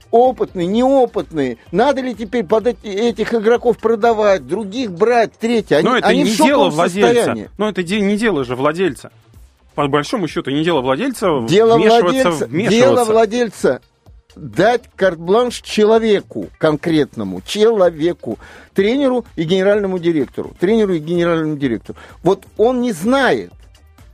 опытный, 0.09 0.65
неопытный. 0.65 1.57
Надо 1.71 2.01
ли 2.01 2.13
теперь 2.15 2.43
под 2.43 2.67
этих 2.83 3.33
игроков 3.33 3.77
продавать, 3.77 4.45
других 4.47 4.91
брать, 4.91 5.31
третье? 5.39 5.77
Они, 5.77 5.87
Но 5.87 5.97
это 5.97 6.07
они 6.07 6.23
не 6.23 6.31
в 6.31 6.37
дело 6.37 6.69
владельца. 6.69 7.13
состоянии. 7.13 7.49
Но 7.57 7.69
это 7.69 7.83
не 7.83 8.17
дело 8.17 8.43
же 8.43 8.55
владельца. 8.55 9.11
По 9.75 9.87
большому 9.87 10.27
счету, 10.27 10.51
не 10.51 10.63
дело 10.65 10.81
владельца 10.81 11.27
Дело 11.47 11.77
вмешиваться, 11.77 12.03
владельца, 12.03 12.45
вмешиваться. 12.47 12.79
дело 12.79 13.03
владельца 13.05 13.81
дать 14.35 14.83
карт-бланш 14.95 15.61
человеку 15.61 16.49
конкретному, 16.57 17.41
человеку, 17.41 18.39
тренеру 18.73 19.25
и 19.35 19.43
генеральному 19.43 19.99
директору. 19.99 20.55
Тренеру 20.59 20.93
и 20.93 20.99
генеральному 20.99 21.57
директору. 21.57 21.97
Вот 22.23 22.45
он 22.57 22.81
не 22.81 22.91
знает, 22.91 23.51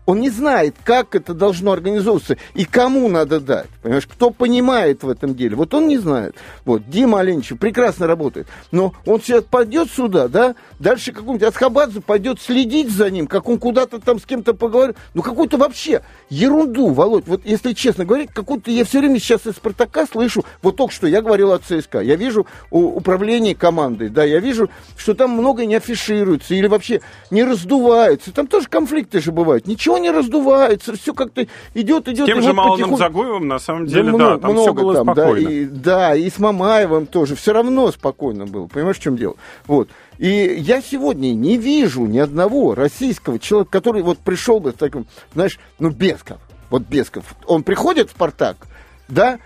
он 0.08 0.22
не 0.22 0.30
знает, 0.30 0.76
как 0.86 1.16
это 1.16 1.34
должно 1.34 1.74
организовываться 1.74 2.38
и 2.56 2.64
кому 2.64 3.10
надо 3.10 3.42
дать. 3.42 3.68
Понимаешь, 3.84 4.08
кто 4.08 4.32
понимает 4.32 5.04
в 5.04 5.10
этом 5.10 5.36
деле. 5.36 5.58
Вот 5.58 5.74
он 5.74 5.90
не 5.90 5.98
знает. 5.98 6.36
Вот, 6.64 6.90
Дима 6.90 7.20
Оленичев 7.20 7.60
прекрасно 7.60 8.08
работает. 8.08 8.48
Но 8.72 8.94
он 9.06 9.22
сейчас 9.22 9.44
пойдет 9.44 9.92
сюда, 9.92 10.30
да, 10.30 10.56
дальше 10.80 11.12
какой-нибудь 11.12 11.44
Асхабадзе 11.44 12.00
пойдет 12.00 12.42
следить 12.42 12.90
за 12.90 13.12
ним, 13.12 13.28
как 13.28 13.50
он 13.50 13.60
куда-то 13.60 14.00
там 14.00 14.20
с 14.20 14.26
кем-то 14.26 14.54
поговорит. 14.54 14.96
Ну, 15.14 15.22
какую-то 15.22 15.58
вообще 15.58 16.02
ерунду, 16.30 16.88
Володь. 16.92 17.28
Вот 17.28 17.42
если 17.44 17.74
честно 17.74 18.06
говорить, 18.06 18.30
какую-то 18.34 18.72
я 18.72 18.86
все 18.86 19.00
время 19.00 19.20
сейчас 19.20 19.46
из 19.46 19.56
Спартака 19.56 20.08
слышу, 20.08 20.46
вот 20.62 20.78
только 20.78 20.94
что 20.94 21.08
я 21.08 21.22
говорил 21.22 21.52
о 21.52 21.60
ЦСКА, 21.60 22.00
я 22.00 22.16
вижу 22.16 22.48
управление 22.72 23.56
командой, 23.56 24.08
да, 24.08 24.24
я 24.24 24.40
вижу, 24.40 24.70
что 24.96 25.14
там 25.14 25.32
многое 25.32 25.66
не 25.66 25.76
афишируется 25.76 26.56
или 26.56 26.68
вообще 26.68 27.02
не 27.30 27.44
раздувается. 27.44 28.32
Там 28.32 28.48
тоже 28.48 28.70
конфликты 28.70 29.20
же 29.20 29.34
бывают. 29.34 29.68
Ничего 29.68 29.97
не 30.00 30.12
раздувается, 30.12 30.96
все 30.96 31.14
как-то 31.14 31.48
идет, 31.74 32.08
идет. 32.08 32.26
Тем 32.26 32.40
и 32.40 32.42
же 32.42 32.48
вот 32.48 32.56
Малоном 32.56 32.90
потихоньку- 32.92 32.98
Загоевым, 32.98 33.48
на 33.48 33.60
самом 33.60 33.86
деле, 33.86 34.04
да, 34.04 34.10
много, 34.10 34.38
там 34.38 34.52
все 34.52 34.64
много 34.64 34.82
было 34.82 34.94
там, 34.96 35.06
да, 35.08 35.14
спокойно. 35.14 35.48
и, 35.50 35.66
да, 35.66 36.16
и 36.16 36.30
с 36.30 36.40
Мамаевым 36.40 37.06
тоже. 37.06 37.36
Все 37.36 37.54
равно 37.54 37.92
спокойно 37.92 38.46
было. 38.46 38.68
Понимаешь, 38.68 38.98
в 38.98 39.02
чем 39.02 39.18
дело? 39.18 39.36
Вот. 39.66 39.90
И 40.18 40.28
я 40.60 40.82
сегодня 40.82 41.34
не 41.34 41.58
вижу 41.58 42.06
ни 42.06 42.18
одного 42.18 42.76
российского 42.76 43.40
человека, 43.40 43.72
который 43.72 44.02
вот 44.02 44.18
пришел 44.18 44.60
бы 44.60 44.72
с 44.72 44.76
таким, 44.76 45.06
знаешь, 45.34 45.60
ну, 45.80 45.90
Бесков. 45.90 46.38
Вот 46.70 46.84
Бесков. 46.84 47.24
Он 47.46 47.64
приходит 47.64 48.10
в 48.10 48.12
«Спартак», 48.12 48.58
да, 49.08 49.40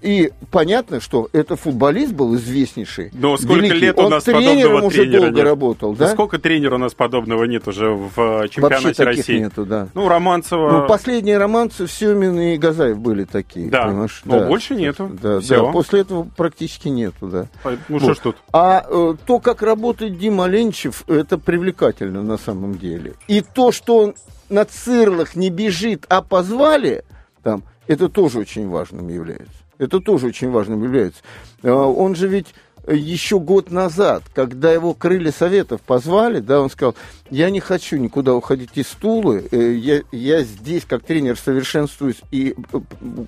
и 0.00 0.32
понятно, 0.50 1.00
что 1.00 1.28
это 1.32 1.56
футболист 1.56 2.12
был 2.12 2.34
известнейший. 2.36 3.10
Но 3.12 3.36
сколько 3.36 3.60
великий. 3.66 3.78
лет 3.80 3.98
у 3.98 4.02
Он 4.04 4.10
нас 4.10 4.24
тренером 4.24 4.46
подобного 4.54 4.86
уже 4.86 4.96
тренера 5.02 5.20
долго 5.20 5.36
нет? 5.36 5.44
работал, 5.44 5.92
Да 5.94 6.06
да? 6.06 6.12
сколько 6.12 6.38
тренера 6.38 6.74
у 6.76 6.78
нас 6.78 6.94
подобного 6.94 7.44
нет 7.44 7.68
уже 7.68 7.90
в 7.90 8.12
э, 8.16 8.22
Вообще 8.38 8.48
чемпионате 8.54 8.92
таких 8.94 9.04
России? 9.18 9.38
нету, 9.38 9.66
да. 9.66 9.88
Ну, 9.94 10.08
Романцева... 10.08 10.70
Ну, 10.82 10.86
последние 10.88 11.36
романцы 11.38 11.86
Семин 11.86 12.38
и 12.40 12.56
Газаев 12.56 12.98
были 12.98 13.24
такие. 13.24 13.68
Да, 13.68 13.86
понимаешь? 13.86 14.22
но 14.24 14.46
больше 14.46 14.74
нету. 14.74 15.10
Да, 15.22 15.40
Всё. 15.40 15.66
да, 15.66 15.72
после 15.72 16.00
этого 16.00 16.26
практически 16.36 16.88
нету, 16.88 17.26
да. 17.26 17.46
Ну, 17.88 17.98
что 17.98 18.08
Вот. 18.08 18.16
ж 18.16 18.20
тут? 18.20 18.36
А 18.52 18.86
э, 18.88 19.14
то, 19.26 19.38
как 19.38 19.62
работает 19.62 20.18
Дима 20.18 20.46
Ленчев, 20.46 21.04
это 21.08 21.36
привлекательно 21.36 22.22
на 22.22 22.38
самом 22.38 22.78
деле. 22.78 23.14
И 23.26 23.42
то, 23.42 23.72
что 23.72 23.98
он 23.98 24.14
на 24.48 24.64
цирлах 24.64 25.36
не 25.36 25.50
бежит, 25.50 26.06
а 26.08 26.22
позвали, 26.22 27.04
там, 27.42 27.62
это 27.88 28.08
тоже 28.08 28.38
очень 28.38 28.68
важным 28.68 29.08
является. 29.08 29.64
Это 29.78 30.00
тоже 30.00 30.28
очень 30.28 30.50
важным 30.50 30.84
является. 30.84 31.20
Э, 31.62 31.70
он 31.70 32.14
же 32.14 32.28
ведь 32.28 32.54
еще 32.86 33.38
год 33.38 33.70
назад, 33.70 34.22
когда 34.34 34.72
его 34.72 34.94
крылья 34.94 35.32
советов 35.32 35.80
позвали, 35.82 36.40
да, 36.40 36.60
он 36.60 36.70
сказал, 36.70 36.94
я 37.30 37.50
не 37.50 37.60
хочу 37.60 37.96
никуда 37.96 38.34
уходить 38.34 38.70
из 38.74 38.86
Тулы, 38.86 39.46
э, 39.50 39.72
я, 39.72 40.02
я 40.12 40.42
здесь 40.42 40.84
как 40.84 41.02
тренер 41.02 41.36
совершенствуюсь, 41.36 42.20
и 42.30 42.54
э, 42.72 42.80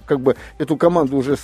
как 0.06 0.20
бы 0.20 0.36
эту 0.58 0.76
команду 0.76 1.16
уже 1.16 1.36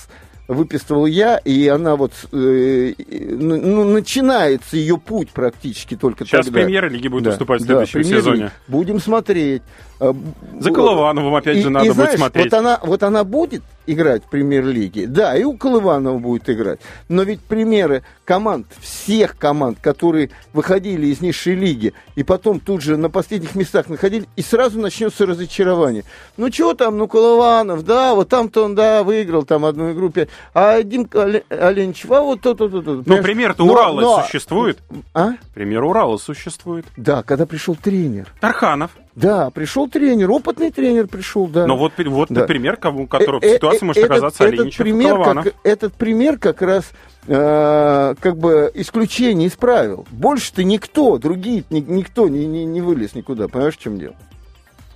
выписывал 0.48 1.06
я, 1.06 1.38
и 1.38 1.66
она 1.68 1.96
вот, 1.96 2.12
э, 2.32 2.94
ну, 2.98 3.56
ну, 3.60 3.84
начинается 3.84 4.76
ее 4.76 4.96
путь 4.98 5.30
практически 5.30 5.96
только 5.96 6.24
Сейчас 6.24 6.46
тогда. 6.46 6.60
премьер-лиги 6.60 7.08
будет 7.08 7.24
Да, 7.24 7.30
выступать 7.30 7.62
в 7.62 7.66
да, 7.66 7.84
следующем 7.86 8.00
премьер-лиги. 8.00 8.20
сезоне. 8.36 8.50
Будем 8.68 9.00
смотреть. 9.00 9.62
А, 9.98 10.14
За 10.60 10.70
Колывановым, 10.70 11.34
опять 11.34 11.56
и- 11.56 11.62
же, 11.62 11.68
и 11.68 11.70
надо 11.70 11.92
знаешь, 11.92 12.10
будет 12.10 12.18
смотреть. 12.20 12.44
Вот 12.52 12.58
она, 12.58 12.80
вот 12.82 13.02
она 13.02 13.24
будет 13.24 13.62
играть 13.86 14.24
в 14.24 14.28
премьер-лиге, 14.28 15.06
да, 15.06 15.36
и 15.36 15.44
у 15.44 15.56
Колыванова 15.56 16.18
будет 16.18 16.48
играть. 16.50 16.80
Но 17.08 17.22
ведь 17.22 17.40
примеры 17.40 18.02
команд, 18.24 18.66
всех 18.80 19.36
команд, 19.38 19.78
которые 19.80 20.30
выходили 20.52 21.06
из 21.06 21.20
низшей 21.20 21.54
лиги, 21.54 21.92
и 22.14 22.22
потом 22.22 22.60
тут 22.60 22.82
же 22.82 22.96
на 22.96 23.10
последних 23.10 23.54
местах 23.54 23.88
находили, 23.88 24.26
и 24.36 24.42
сразу 24.42 24.80
начнется 24.80 25.26
разочарование. 25.26 26.04
Ну, 26.36 26.50
что 26.52 26.74
там, 26.74 26.98
ну, 26.98 27.06
Колыванов, 27.08 27.84
да, 27.84 28.14
вот 28.14 28.28
там-то 28.28 28.64
он, 28.64 28.74
да, 28.74 29.04
выиграл 29.04 29.44
там 29.44 29.64
одну 29.64 29.92
игру, 29.92 30.10
пять. 30.10 30.28
а 30.54 30.82
Димка 30.82 31.18
Оле- 31.18 31.44
Оленичев, 31.50 32.10
а 32.10 32.20
вот 32.22 32.40
то-то, 32.40 32.68
то-то. 32.68 32.90
Ну, 32.94 33.02
Понимаешь? 33.04 33.24
пример-то 33.24 33.64
Но- 33.64 33.72
Урала 33.72 34.00
но- 34.00 34.22
существует. 34.22 34.78
А? 35.14 35.32
Пример 35.54 35.84
Урала 35.84 36.16
существует. 36.16 36.84
Да, 36.96 37.22
когда 37.22 37.46
пришел 37.46 37.76
тренер. 37.76 38.32
Тарханов. 38.40 38.90
Да, 39.16 39.48
пришел 39.48 39.88
тренер, 39.88 40.30
опытный 40.30 40.70
тренер 40.70 41.08
пришел, 41.08 41.46
да. 41.46 41.66
Но 41.66 41.76
вот, 41.78 41.92
вот 41.96 42.28
Да. 42.30 42.44
пример, 42.44 42.76
кому, 42.76 43.06
которого 43.06 43.40
в 43.40 43.44
Э, 43.44 43.48
э, 43.48 43.54
ситуации 43.54 43.82
э, 43.82 43.86
может 43.86 44.02
этот- 44.04 44.10
оказаться 44.12 44.44
этот 44.44 44.76
пример, 44.76 45.18
как, 45.22 45.54
этот 45.64 45.94
пример 45.94 46.38
как 46.38 46.60
раз 46.60 46.84
э, 47.26 48.14
как 48.20 48.36
бы 48.36 48.70
исключение 48.74 49.48
из 49.48 49.54
правил. 49.56 50.06
Больше-то 50.12 50.62
никто, 50.64 51.16
другие 51.18 51.64
ни- 51.70 51.80
никто 51.80 52.28
не, 52.28 52.46
не, 52.46 52.64
не 52.66 52.80
вылез 52.82 53.14
никуда. 53.14 53.48
Понимаешь, 53.48 53.74
в 53.76 53.80
чем 53.80 53.98
дело? 53.98 54.14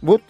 Вот 0.02 0.20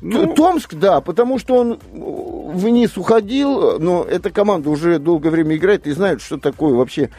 Ну, 0.00 0.32
Томск, 0.34 0.74
да, 0.74 1.00
потому 1.00 1.38
что 1.38 1.56
он 1.56 1.72
э, 1.72 1.76
вниз 1.92 2.96
уходил, 2.96 3.78
но 3.80 4.04
эта 4.04 4.30
команда 4.30 4.70
уже 4.70 4.98
долгое 5.00 5.30
время 5.30 5.56
играет 5.56 5.86
и 5.86 5.90
знают, 5.92 6.22
что 6.22 6.38
такое 6.38 6.72
вообще 6.74 7.10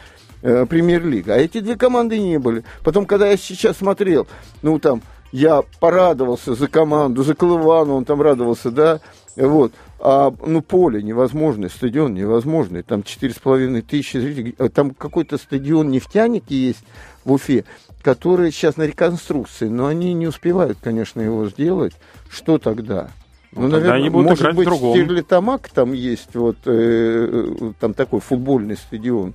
э, 0.42 0.64
премьер-лига. 0.66 1.34
А 1.34 1.36
эти 1.38 1.60
две 1.60 1.76
команды 1.76 2.18
не 2.18 2.38
были. 2.38 2.64
Потом, 2.84 3.04
когда 3.06 3.28
я 3.28 3.36
сейчас 3.36 3.76
смотрел, 3.78 4.26
ну 4.62 4.78
там, 4.78 5.02
я 5.36 5.62
порадовался 5.80 6.54
за 6.54 6.66
команду, 6.66 7.22
за 7.22 7.34
Колывану, 7.34 7.94
он 7.94 8.06
там 8.06 8.22
радовался, 8.22 8.70
да, 8.70 9.00
вот. 9.36 9.72
А, 10.00 10.32
ну, 10.46 10.62
поле 10.62 11.02
невозможное, 11.02 11.68
стадион 11.68 12.14
невозможный, 12.14 12.82
там 12.82 13.02
четыре 13.02 13.34
с 13.34 13.38
половиной 13.38 13.82
тысячи 13.82 14.16
зрителей. 14.16 14.54
А 14.58 14.70
Там 14.70 14.92
какой-то 14.92 15.36
стадион 15.36 15.90
нефтяники 15.90 16.54
есть 16.54 16.84
в 17.26 17.32
Уфе, 17.32 17.64
который 18.02 18.50
сейчас 18.50 18.78
на 18.78 18.84
реконструкции, 18.84 19.68
но 19.68 19.88
они 19.88 20.14
не 20.14 20.26
успевают, 20.26 20.78
конечно, 20.80 21.20
его 21.20 21.46
сделать. 21.48 21.92
Что 22.30 22.56
тогда? 22.56 23.10
Ну, 23.52 23.70
тогда 23.70 23.92
они 23.92 24.08
будут 24.08 24.30
может 24.30 24.52
в 24.54 24.56
быть, 24.56 24.66
другом. 24.66 24.92
Стерлитамак 24.92 25.68
там 25.68 25.92
есть, 25.92 26.34
вот, 26.34 26.56
э, 26.64 27.50
э, 27.60 27.72
там 27.78 27.92
такой 27.92 28.20
футбольный 28.20 28.78
стадион. 28.78 29.34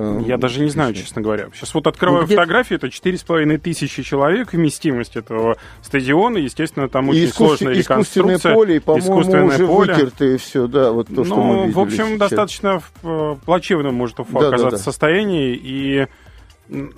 Э, 0.00 0.22
Я 0.24 0.36
даже 0.36 0.60
не 0.60 0.70
знаю, 0.70 0.94
честно 0.94 1.20
говоря. 1.20 1.48
Сейчас 1.52 1.74
вот 1.74 1.88
открываю 1.88 2.20
Ну, 2.20 2.26
где- 2.26 2.36
фотографии, 2.36 2.76
это 2.76 2.88
4,5 2.88 3.58
тысячи 3.58 4.04
человек, 4.04 4.52
вместимость 4.52 5.16
этого 5.16 5.56
стадиона. 5.82 6.38
Естественно, 6.38 6.88
там 6.88 7.06
И 7.06 7.10
очень 7.10 7.24
искусстве- 7.24 7.34
сложная 7.34 7.72
искусственное 7.80 8.34
реконструкция. 8.36 8.54
поле, 8.54 8.76
и, 8.76 8.78
по-моему, 8.78 9.06
искусственное 9.08 9.44
уже 9.46 9.66
поле. 9.66 9.92
вытертое 9.94 10.38
все, 10.38 10.66
да, 10.68 10.92
вот 10.92 11.08
то, 11.12 11.24
что 11.24 11.34
мы 11.34 11.54
ну, 11.54 11.60
видели 11.62 11.72
в 11.74 11.80
общем, 11.80 12.06
сейчас. 12.06 12.18
достаточно 12.18 12.78
в 12.78 12.92
э, 13.02 13.36
плачевном 13.44 13.94
может 13.96 14.20
Уфа 14.20 14.32
Да, 14.34 14.40
да, 14.40 14.48
оказаться 14.50 14.76
да. 14.76 14.82
состоянии. 14.84 15.58
И 15.60 16.06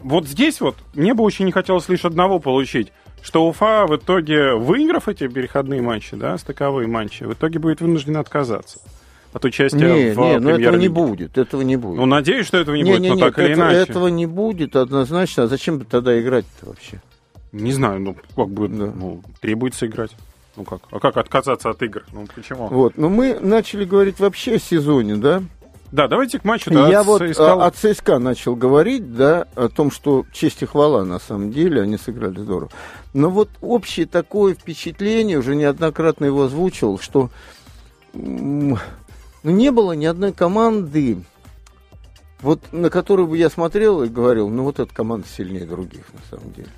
вот 0.03 0.27
здесь 0.27 0.61
вот 0.61 0.77
мне 0.95 1.15
бы 1.15 1.25
очень 1.25 1.47
не 1.47 1.53
хотелось 1.53 1.89
лишь 1.89 2.05
одного 2.05 2.39
получить, 2.39 2.93
что 3.23 3.49
Уфа 3.49 3.87
в 3.87 3.97
итоге, 3.97 4.55
выиграв 4.57 5.09
эти 5.09 5.27
переходные 5.27 5.81
матчи, 5.81 6.17
да, 6.17 6.37
стыковые 6.37 6.87
матчи, 6.87 7.23
в 7.25 7.33
итоге 7.33 7.59
будет 7.61 7.81
вынуждена 7.81 8.21
отказаться 8.21 8.79
от 9.33 9.45
участия 9.45 9.79
Не, 9.79 10.13
в 10.13 10.19
не, 10.19 10.39
ну 10.41 10.51
этого 10.51 10.77
не 10.77 10.89
будет, 10.89 11.39
этого 11.39 11.63
не 11.63 11.77
будет. 11.77 11.97
Ну, 11.99 12.07
надеюсь, 12.07 12.47
что 12.47 12.59
этого 12.59 12.75
не, 12.75 12.83
не, 12.83 12.91
будет, 12.91 13.01
не, 13.03 13.09
но 13.11 13.15
нет, 13.17 13.25
так 13.25 13.39
или 13.39 13.51
это- 13.53 13.61
иначе. 13.61 13.77
этого 13.91 14.09
не 14.09 14.27
будет 14.27 14.77
однозначно. 14.77 15.45
А 15.45 15.47
зачем 15.47 15.79
бы 15.79 15.85
тогда 15.85 16.19
играть-то 16.21 16.67
вообще? 16.67 17.01
Не 17.53 17.73
знаю, 17.73 18.01
ну, 18.01 18.17
как 18.37 18.49
бы, 18.49 18.69
Да. 18.69 18.93
ну, 18.95 19.23
требуется 19.41 19.87
играть. 19.87 20.11
Ну 20.57 20.65
как? 20.65 20.81
А 20.91 20.99
как 20.99 21.17
отказаться 21.17 21.71
от 21.71 21.81
игр? 21.83 22.05
Ну 22.13 22.27
почему? 22.35 22.67
Вот, 22.69 22.97
но 22.99 23.09
мы 23.09 23.39
начали 23.41 23.85
говорить 23.85 24.19
вообще 24.19 24.57
о 24.57 24.59
сезоне, 24.59 25.17
да? 25.17 25.43
Да, 25.93 26.07
давайте 26.07 26.39
к 26.39 26.45
матчу. 26.45 26.71
да, 26.71 26.89
Я 26.89 27.03
с 27.03 27.07
вот 27.07 27.21
ЦСКА. 27.23 27.55
от 27.67 27.77
ЦСКА 27.77 28.19
начал 28.21 28.55
говорить, 28.55 29.15
да, 29.17 29.47
о 29.57 29.69
том, 29.69 29.91
что 29.91 30.25
честь 30.33 30.63
и 30.63 30.67
хвала 30.67 31.05
на 31.05 31.19
самом 31.19 31.51
деле, 31.51 31.83
они 31.83 31.99
сыграли 31.99 32.39
здорово. 32.39 32.71
Но 33.15 33.29
вот 33.31 33.49
общее 33.61 34.07
такое 34.07 34.55
впечатление, 34.55 35.39
уже 35.39 35.57
неоднократно 35.57 36.27
его 36.27 36.45
озвучивал, 36.45 36.99
что 37.01 37.31
ну, 39.43 39.51
не 39.51 39.71
было 39.71 39.93
ни 39.93 40.05
одной 40.05 40.33
команды, 40.33 41.19
вот 42.43 42.61
на 42.73 42.91
которую 42.91 43.29
бы 43.29 43.39
я 43.39 43.51
смотрел 43.51 44.03
и 44.03 44.09
говорил, 44.09 44.49
ну 44.49 44.65
вот 44.65 44.81
эта 44.81 44.95
команда 44.95 45.27
сильнее 45.29 45.65
других 45.65 46.05
на 46.13 46.37
самом 46.37 46.53
деле. 46.53 46.69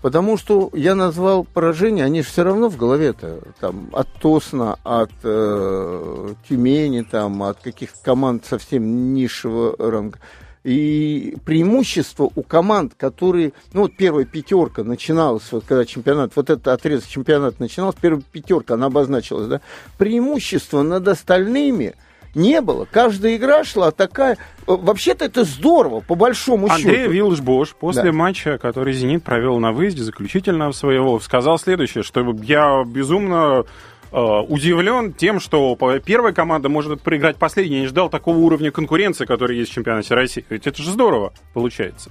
Потому 0.00 0.36
что 0.36 0.70
я 0.74 0.94
назвал 0.94 1.42
поражение, 1.42 2.04
они 2.04 2.22
же 2.22 2.28
все 2.28 2.44
равно 2.44 2.68
в 2.68 2.76
голове-то, 2.76 3.40
там, 3.58 3.88
от 3.92 4.08
Тосна, 4.20 4.78
от 4.84 5.10
э, 5.24 6.34
Тюмени, 6.48 7.02
там, 7.02 7.42
от 7.42 7.58
каких-то 7.60 7.98
команд 8.04 8.44
совсем 8.46 9.12
низшего 9.12 9.74
ранга. 9.76 10.20
И 10.62 11.36
преимущество 11.44 12.30
у 12.32 12.42
команд, 12.42 12.92
которые, 12.96 13.52
ну 13.72 13.82
вот 13.82 13.96
первая 13.96 14.24
пятерка 14.24 14.84
начиналась, 14.84 15.50
вот 15.50 15.64
когда 15.66 15.84
чемпионат, 15.84 16.32
вот 16.36 16.50
этот 16.50 16.68
отрезок 16.68 17.08
чемпионата 17.08 17.56
начинался, 17.58 17.98
первая 18.00 18.22
пятерка, 18.30 18.74
она 18.74 18.86
обозначилась, 18.86 19.48
да, 19.48 19.60
преимущество 19.98 20.82
над 20.82 21.08
остальными– 21.08 21.94
не 22.34 22.60
было. 22.60 22.86
Каждая 22.90 23.36
игра 23.36 23.64
шла 23.64 23.90
такая... 23.90 24.38
Э, 24.66 24.76
вообще-то 24.76 25.24
это 25.24 25.44
здорово, 25.44 26.00
по 26.00 26.14
большому 26.14 26.66
Андрей 26.66 26.82
счету. 26.82 27.04
Андрей 27.04 27.20
Виллш-Бош 27.20 27.74
после 27.78 28.04
да. 28.04 28.12
матча, 28.12 28.58
который 28.58 28.92
«Зенит» 28.92 29.24
провел 29.24 29.58
на 29.58 29.72
выезде, 29.72 30.02
заключительного 30.02 30.72
своего, 30.72 31.18
сказал 31.20 31.58
следующее, 31.58 32.02
что 32.02 32.20
я 32.42 32.84
безумно 32.84 33.64
э, 34.12 34.16
удивлен 34.16 35.12
тем, 35.12 35.40
что 35.40 35.76
первая 36.04 36.32
команда 36.32 36.68
может 36.68 37.00
проиграть 37.02 37.36
последней. 37.36 37.76
Я 37.76 37.80
не 37.82 37.86
ждал 37.88 38.08
такого 38.08 38.38
уровня 38.38 38.70
конкуренции, 38.70 39.24
который 39.24 39.56
есть 39.56 39.70
в 39.70 39.74
чемпионате 39.74 40.14
России. 40.14 40.44
Ведь 40.48 40.66
это 40.66 40.82
же 40.82 40.90
здорово 40.90 41.32
получается. 41.54 42.10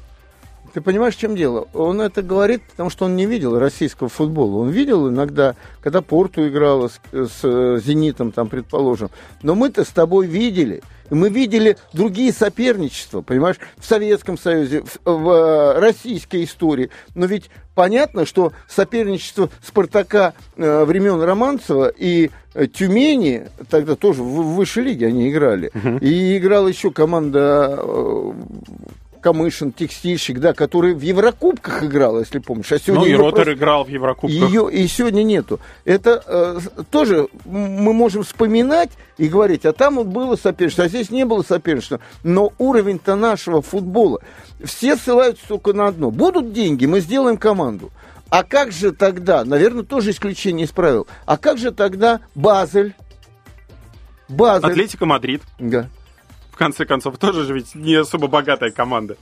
Ты 0.77 0.81
понимаешь, 0.81 1.15
в 1.15 1.19
чем 1.19 1.35
дело? 1.35 1.67
Он 1.73 1.99
это 2.01 2.21
говорит, 2.21 2.61
потому 2.69 2.91
что 2.91 3.05
он 3.05 3.15
не 3.15 3.25
видел 3.25 3.57
российского 3.57 4.09
футбола. 4.09 4.57
Он 4.61 4.69
видел 4.69 5.09
иногда, 5.09 5.55
когда 5.81 6.03
Порту 6.03 6.47
играла 6.47 6.89
с, 6.89 7.01
с 7.11 7.39
э, 7.41 7.79
«Зенитом», 7.83 8.31
там, 8.31 8.47
предположим. 8.47 9.09
Но 9.41 9.55
мы-то 9.55 9.83
с 9.83 9.87
тобой 9.87 10.27
видели. 10.27 10.83
Мы 11.09 11.29
видели 11.29 11.77
другие 11.93 12.31
соперничества, 12.31 13.21
понимаешь, 13.21 13.55
в 13.77 13.85
Советском 13.87 14.37
Союзе, 14.37 14.83
в, 14.83 14.99
в 15.03 15.29
э, 15.31 15.79
российской 15.79 16.43
истории. 16.43 16.91
Но 17.15 17.25
ведь 17.25 17.49
понятно, 17.73 18.27
что 18.27 18.53
соперничество 18.69 19.49
Спартака 19.65 20.35
э, 20.57 20.85
времен 20.85 21.19
Романцева 21.19 21.87
и 21.87 22.29
э, 22.53 22.67
Тюмени, 22.67 23.47
тогда 23.71 23.95
тоже 23.95 24.21
в, 24.21 24.27
в 24.27 24.55
высшей 24.55 24.83
лиге 24.83 25.07
они 25.07 25.31
играли. 25.31 25.71
И 26.01 26.37
играла 26.37 26.67
еще 26.67 26.91
команда 26.91 27.79
э, 27.79 28.31
Камышин, 29.21 29.71
текстильщик, 29.71 30.39
да, 30.39 30.53
который 30.53 30.93
в 30.93 31.01
Еврокубках 31.01 31.83
играл, 31.83 32.19
если 32.19 32.39
помнишь. 32.39 32.71
А 32.71 32.79
сегодня 32.79 33.05
ну, 33.05 33.11
и 33.11 33.13
Ротер 33.13 33.35
просто... 33.35 33.53
играл 33.53 33.83
в 33.83 33.89
Еврокубках. 33.89 34.29
Ее 34.31 34.71
и 34.71 34.87
сегодня 34.87 35.23
нету. 35.23 35.59
Это 35.85 36.23
э, 36.25 36.59
тоже 36.89 37.27
мы 37.45 37.93
можем 37.93 38.23
вспоминать 38.23 38.91
и 39.17 39.27
говорить, 39.27 39.65
а 39.65 39.73
там 39.73 39.95
вот 39.95 40.07
было 40.07 40.35
соперничество, 40.35 40.85
а 40.85 40.87
здесь 40.87 41.09
не 41.09 41.25
было 41.25 41.43
соперничества. 41.43 41.99
Но 42.23 42.53
уровень-то 42.57 43.15
нашего 43.15 43.61
футбола, 43.61 44.21
все 44.63 44.95
ссылаются 44.95 45.47
только 45.47 45.73
на 45.73 45.87
одно. 45.87 46.11
Будут 46.11 46.53
деньги, 46.53 46.85
мы 46.85 46.99
сделаем 46.99 47.37
команду. 47.37 47.91
А 48.29 48.43
как 48.43 48.71
же 48.71 48.91
тогда, 48.91 49.45
наверное, 49.45 49.83
тоже 49.83 50.11
исключение 50.11 50.65
из 50.65 50.71
правил, 50.71 51.07
а 51.25 51.37
как 51.37 51.57
же 51.57 51.71
тогда 51.71 52.21
Базель? 52.35 52.93
Базель. 54.27 54.71
Атлетика 54.71 55.05
Мадрид. 55.05 55.41
Да 55.59 55.87
в 56.57 56.59
конце 56.59 56.85
концов, 56.85 57.19
тоже 57.19 57.43
же 57.43 57.53
ведь 57.53 57.75
не 57.75 57.93
особо 57.93 58.27
богатая 58.27 58.71
команда. 58.71 59.15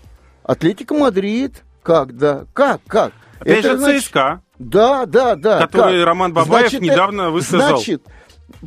Атлетика 0.43 0.93
Мадрид. 0.93 1.63
Как, 1.83 2.15
да? 2.15 2.45
Как, 2.53 2.79
как? 2.87 3.11
Опять 3.41 3.59
Это, 3.59 3.71
же 3.71 3.77
значит... 3.77 4.03
ЦСКА. 4.03 4.41
Да, 4.57 5.05
да, 5.05 5.35
да. 5.35 5.59
Который 5.59 5.99
как? 5.99 6.07
Роман 6.07 6.33
Бабаев 6.33 6.69
значит, 6.69 6.81
недавно 6.81 7.23
э, 7.23 7.29
высказал. 7.31 7.75
Значит, 7.75 8.03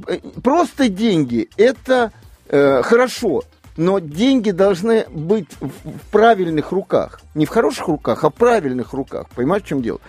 э, 0.07 0.19
просто 0.45 0.91
деньги– 0.91 1.49
это 1.57 2.13
э, 2.47 2.83
хорошо, 2.83 3.43
но 3.79 4.01
деньги 4.01 4.51
должны 4.51 5.07
быть 5.09 5.49
в, 5.61 6.11
правильных 6.13 6.71
руках. 6.71 7.23
Не 7.35 7.47
в 7.47 7.49
хороших 7.49 7.89
руках, 7.89 8.23
а 8.23 8.29
в 8.29 8.35
правильных 8.35 8.93
руках. 8.93 9.29
Понимаешь, 9.35 9.63
в 9.63 9.67
чем 9.67 9.81
дело? 9.81 10.01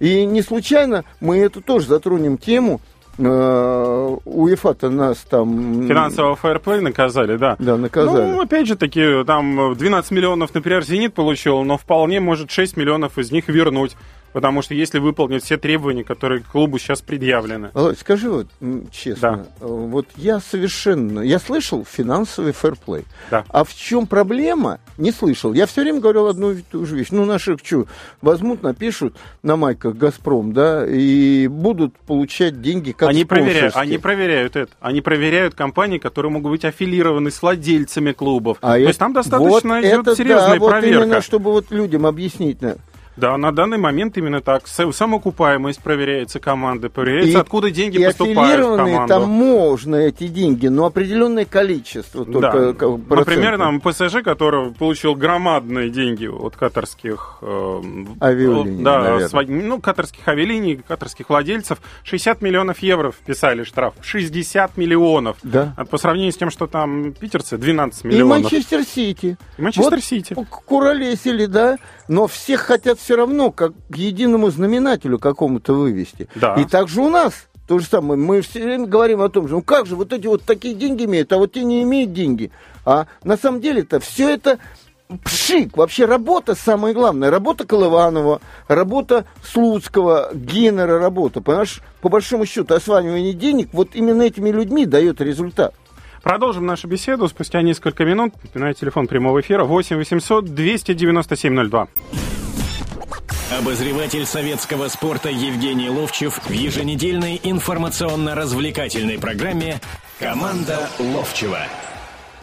И 0.00 0.26
не 0.26 0.42
случайно 0.42 1.04
мы 1.20 1.38
эту 1.38 1.62
тоже 1.62 1.86
затронем 1.86 2.38
тему– 2.38 2.80
УЕФА-то 3.18 4.90
нас 4.90 5.18
там... 5.28 5.86
Финансового 5.88 6.36
фэрплей 6.36 6.80
наказали, 6.80 7.36
да. 7.36 7.56
Да, 7.58 7.76
наказали. 7.76 8.30
Ну, 8.30 8.40
опять 8.40 8.66
же 8.66 8.76
таки, 8.76 9.24
там 9.24 9.74
12 9.74 10.10
миллионов, 10.12 10.54
например, 10.54 10.84
«Зенит» 10.84 11.14
получил, 11.14 11.62
но 11.64 11.76
вполне 11.76 12.20
может 12.20 12.50
6 12.50 12.76
миллионов 12.76 13.18
из 13.18 13.32
них 13.32 13.48
вернуть. 13.48 13.96
Потому 14.32 14.62
что 14.62 14.74
если 14.74 14.98
выполнить 14.98 15.44
все 15.44 15.56
требования, 15.56 16.04
которые 16.04 16.42
клубу 16.42 16.78
сейчас 16.78 17.00
предъявлены. 17.00 17.70
Володь, 17.74 17.98
скажи 17.98 18.30
вот 18.30 18.46
честно, 18.90 19.46
да. 19.60 19.66
вот 19.66 20.06
я 20.16 20.40
совершенно, 20.40 21.20
я 21.20 21.38
слышал 21.38 21.84
финансовый 21.84 22.52
фэрплей, 22.52 23.04
да. 23.30 23.44
а 23.48 23.64
в 23.64 23.74
чем 23.74 24.06
проблема, 24.06 24.80
не 24.96 25.12
слышал. 25.12 25.52
Я 25.52 25.66
все 25.66 25.82
время 25.82 26.00
говорил 26.00 26.26
одну 26.26 26.52
и 26.52 26.62
ту 26.62 26.84
же 26.84 26.96
вещь. 26.96 27.08
Ну, 27.10 27.24
наши 27.24 27.56
что, 27.62 27.86
возьмут, 28.20 28.62
напишут 28.62 29.16
на 29.42 29.56
майках 29.56 29.96
«Газпром», 29.96 30.52
да, 30.52 30.86
и 30.86 31.46
будут 31.48 31.96
получать 31.96 32.60
деньги 32.60 32.92
как 32.92 33.08
они 33.08 33.24
проверяют, 33.24 33.76
они 33.76 33.98
проверяют 33.98 34.56
это. 34.56 34.72
Они 34.80 35.00
проверяют 35.00 35.54
компании, 35.54 35.98
которые 35.98 36.30
могут 36.30 36.52
быть 36.52 36.64
аффилированы 36.64 37.30
с 37.30 37.40
владельцами 37.40 38.12
клубов. 38.12 38.58
А 38.60 38.72
То 38.72 38.78
это, 38.78 38.88
есть 38.88 38.98
там 38.98 39.12
достаточно 39.12 39.76
вот 39.76 39.84
идет 39.84 40.00
это, 40.00 40.16
серьезная 40.16 40.58
да, 40.58 40.66
проверка. 40.66 40.98
Вот 40.98 41.04
именно, 41.06 41.20
чтобы 41.22 41.52
вот 41.52 41.70
людям 41.70 42.06
объяснить, 42.06 42.58
да, 43.18 43.36
на 43.36 43.52
данный 43.52 43.78
момент 43.78 44.16
именно 44.16 44.40
так. 44.40 44.66
Самоокупаемость 44.66 45.82
проверяется 45.82 46.38
команды, 46.38 46.88
проверяется, 46.88 47.38
и, 47.38 47.40
откуда 47.40 47.70
деньги 47.70 47.98
и 47.98 48.04
поступают 48.04 48.64
в 48.64 48.76
команду. 48.76 49.08
там 49.08 49.28
можно 49.28 49.96
эти 49.96 50.28
деньги, 50.28 50.68
но 50.68 50.86
определенное 50.86 51.44
количество 51.44 52.24
только. 52.24 52.72
Да. 52.72 53.16
Например, 53.16 53.58
нам 53.58 53.80
ПСЖ, 53.80 54.22
который 54.22 54.72
получил 54.72 55.14
громадные 55.14 55.90
деньги 55.90 56.26
от 56.26 56.56
катарских... 56.56 57.38
Э, 57.42 57.82
авиалиний, 58.20 58.84
Да, 58.84 59.28
св... 59.28 59.48
ну, 59.48 59.80
катарских 59.80 60.26
авиалиний, 60.28 60.76
катарских 60.76 61.28
владельцев. 61.28 61.78
60 62.04 62.40
миллионов 62.40 62.78
евро 62.80 63.10
вписали 63.10 63.64
штраф. 63.64 63.94
60 64.00 64.76
миллионов. 64.76 65.38
Да. 65.42 65.74
А 65.76 65.84
по 65.84 65.98
сравнению 65.98 66.32
с 66.32 66.36
тем, 66.36 66.50
что 66.50 66.66
там 66.66 67.12
питерцы, 67.12 67.56
12 67.56 68.04
миллионов. 68.04 68.38
И 68.38 68.42
Манчестер 68.42 68.84
Сити. 68.84 69.36
И 69.56 69.62
Манчестер 69.62 70.00
Сити. 70.00 70.34
Вот 70.34 70.46
куролесили, 70.48 71.46
да? 71.46 71.78
но 72.08 72.26
всех 72.26 72.62
хотят 72.62 72.98
все 73.08 73.16
равно 73.16 73.50
как 73.50 73.72
к 73.90 73.96
единому 73.96 74.50
знаменателю 74.50 75.18
какому-то 75.18 75.72
вывести. 75.72 76.28
Да. 76.34 76.56
И 76.56 76.66
также 76.66 77.00
у 77.00 77.08
нас 77.08 77.48
то 77.66 77.78
же 77.78 77.86
самое. 77.86 78.20
Мы 78.20 78.42
все 78.42 78.62
время 78.62 78.86
говорим 78.86 79.22
о 79.22 79.30
том 79.30 79.48
же, 79.48 79.54
ну 79.54 79.62
как 79.62 79.86
же 79.86 79.96
вот 79.96 80.12
эти 80.12 80.26
вот 80.26 80.42
такие 80.42 80.74
деньги 80.74 81.06
имеют, 81.06 81.32
а 81.32 81.38
вот 81.38 81.52
те 81.52 81.64
не 81.64 81.82
имеют 81.84 82.12
деньги. 82.12 82.50
А 82.84 83.06
на 83.24 83.38
самом 83.38 83.62
деле-то 83.62 83.98
все 83.98 84.28
это 84.28 84.58
пшик. 85.24 85.74
Вообще 85.74 86.04
работа 86.04 86.54
самое 86.54 86.92
главное. 86.92 87.30
Работа 87.30 87.66
Колыванова, 87.66 88.42
работа 88.68 89.24
Слуцкого, 89.42 90.28
Геннера 90.34 90.98
работа. 90.98 91.40
Понимаешь, 91.40 91.80
по 92.02 92.10
большому 92.10 92.44
счету 92.44 92.74
осваивание 92.74 93.32
денег 93.32 93.70
вот 93.72 93.94
именно 93.94 94.20
этими 94.20 94.50
людьми 94.50 94.84
дает 94.84 95.22
результат. 95.22 95.74
Продолжим 96.22 96.66
нашу 96.66 96.88
беседу 96.88 97.26
спустя 97.28 97.62
несколько 97.62 98.04
минут. 98.04 98.34
Напоминаю, 98.42 98.74
телефон 98.74 99.06
прямого 99.06 99.40
эфира 99.40 99.64
8 99.64 99.96
800 99.96 100.44
297 100.44 101.70
02. 101.70 101.88
Обозреватель 103.50 104.26
советского 104.26 104.88
спорта 104.88 105.30
Евгений 105.30 105.88
Ловчев 105.88 106.38
в 106.44 106.50
еженедельной 106.50 107.40
информационно-развлекательной 107.42 109.18
программе 109.18 109.80
«Команда 110.18 110.90
Ловчева». 110.98 111.60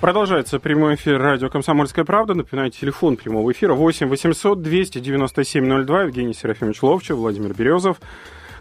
Продолжается 0.01 0.59
прямой 0.59 0.95
эфир 0.95 1.21
радио 1.21 1.49
«Комсомольская 1.49 2.05
правда». 2.05 2.33
Напоминаю, 2.33 2.71
телефон 2.71 3.17
прямого 3.17 3.51
эфира 3.51 3.75
8 3.75 4.07
800 4.07 4.63
297 4.63 5.85
02. 5.85 6.01
Евгений 6.05 6.33
Серафимович 6.33 6.81
Ловчев, 6.81 7.17
Владимир 7.17 7.53
Березов 7.53 7.97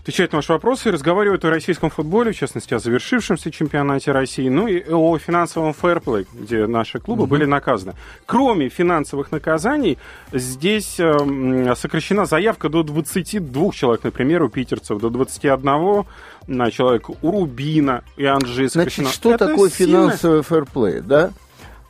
отвечает 0.05 0.33
на 0.33 0.39
ваши 0.39 0.53
вопросы 0.53 0.91
и 0.91 0.93
разговаривает 0.93 1.47
о 1.47 1.51
российском 1.51 1.89
футболе, 1.89 2.33
в 2.33 2.37
частности, 2.37 2.75
о 2.75 2.79
завершившемся 2.79 3.51
чемпионате 3.51 4.13
России, 4.13 4.51
ну 4.51 4.67
и 4.67 4.85
о 4.87 5.17
финансовом 5.17 5.73
фэрплей, 5.73 6.27
где 6.35 6.67
наши 6.67 7.01
клубы 7.01 7.23
угу. 7.23 7.31
были 7.31 7.47
наказаны. 7.47 7.95
Кроме 8.27 8.69
финансовых 8.69 9.33
наказаний, 9.33 9.97
здесь 10.31 11.01
э, 11.01 11.75
сокращена 11.75 12.27
заявка 12.27 12.69
до 12.69 12.83
22 12.83 13.73
человек, 13.73 14.05
например, 14.05 14.43
у 14.43 14.51
питерцев, 14.51 15.01
до 15.01 15.09
21 15.09 16.05
на 16.49 16.71
человека 16.71 17.15
у 17.23 17.31
Рубина 17.31 18.05
и 18.19 18.27
Анжи 18.27 18.69
сокращена. 18.69 19.07
Значит, 19.07 19.15
что 19.15 19.33
Это 19.33 19.49
такое 19.49 19.71
сильно... 19.71 20.03
финансовый 20.03 20.43
фэрплей, 20.43 21.01
да? 21.01 21.31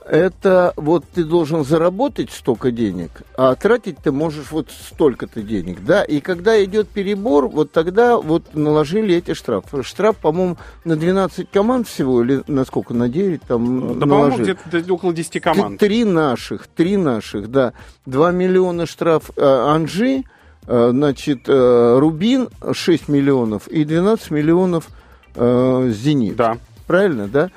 Это 0.06 0.72
вот 0.76 1.04
ты 1.14 1.24
должен 1.24 1.64
заработать 1.64 2.30
столько 2.30 2.70
денег, 2.70 3.22
а 3.36 3.54
тратить 3.54 3.98
ты 3.98 4.12
можешь 4.12 4.50
вот 4.50 4.68
столько-то 4.70 5.42
денег, 5.42 5.84
да, 5.84 6.04
и 6.04 6.20
когда 6.20 6.62
идет 6.62 6.88
перебор, 6.88 7.48
вот 7.48 7.72
тогда 7.72 8.18
вот 8.18 8.54
наложили 8.54 9.14
эти 9.14 9.34
штрафы. 9.34 9.82
Штраф, 9.82 10.16
по-моему, 10.16 10.58
на 10.84 10.96
12 10.96 11.50
команд 11.50 11.88
всего, 11.88 12.22
или 12.22 12.42
на 12.46 12.64
сколько, 12.64 12.92
на 12.92 13.08
9 13.08 13.42
там 13.42 13.98
Да, 13.98 14.06
по-моему, 14.06 14.38
где-то 14.38 14.92
около 14.92 15.14
10 15.14 15.40
команд. 15.40 15.80
Три 15.80 16.04
наших, 16.04 16.66
три 16.66 16.96
наших, 16.96 17.50
да. 17.50 17.72
2 18.06 18.32
миллиона 18.32 18.86
штраф 18.86 19.30
э, 19.36 19.42
Анжи, 19.42 20.24
э, 20.66 20.88
значит, 20.90 21.48
э, 21.48 21.98
Рубин 21.98 22.48
6 22.72 23.08
миллионов 23.08 23.68
и 23.68 23.84
12 23.84 24.30
миллионов 24.30 24.88
э, 25.34 25.90
Зенит. 25.92 26.36
Да. 26.36 26.58
правильно, 26.86 27.26
да? 27.28 27.50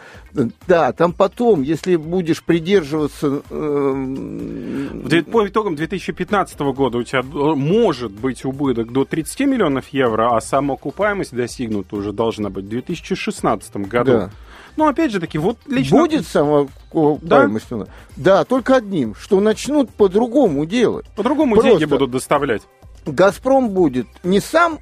Да, 0.67 0.91
там 0.93 1.13
потом, 1.13 1.61
если 1.61 1.95
будешь 1.95 2.43
придерживаться... 2.43 3.41
Э, 3.49 5.23
по 5.31 5.47
итогам 5.47 5.75
2015 5.75 6.59
года 6.59 6.97
у 6.99 7.03
тебя 7.03 7.23
может 7.23 8.11
быть 8.11 8.45
убыток 8.45 8.91
до 8.91 9.05
30 9.05 9.39
миллионов 9.41 9.89
евро, 9.89 10.35
а 10.35 10.41
самоокупаемость 10.41 11.35
достигнута 11.35 11.95
уже 11.95 12.11
должна 12.11 12.49
быть 12.49 12.65
в 12.65 12.69
2016 12.69 13.77
году. 13.77 14.11
Да. 14.11 14.29
Ну, 14.75 14.87
опять 14.87 15.11
же 15.11 15.19
таки, 15.19 15.37
вот 15.39 15.57
лично... 15.67 15.97
Будет 15.97 16.27
самоокупаемость? 16.27 17.67
Да? 17.69 17.87
да, 18.15 18.45
только 18.45 18.75
одним, 18.75 19.15
что 19.15 19.39
начнут 19.39 19.89
по-другому 19.89 20.65
делать. 20.65 21.07
По-другому 21.15 21.61
деньги 21.61 21.85
будут 21.85 22.11
доставлять. 22.11 22.61
«Газпром» 23.05 23.69
будет 23.69 24.07
не 24.23 24.41
сам 24.41 24.79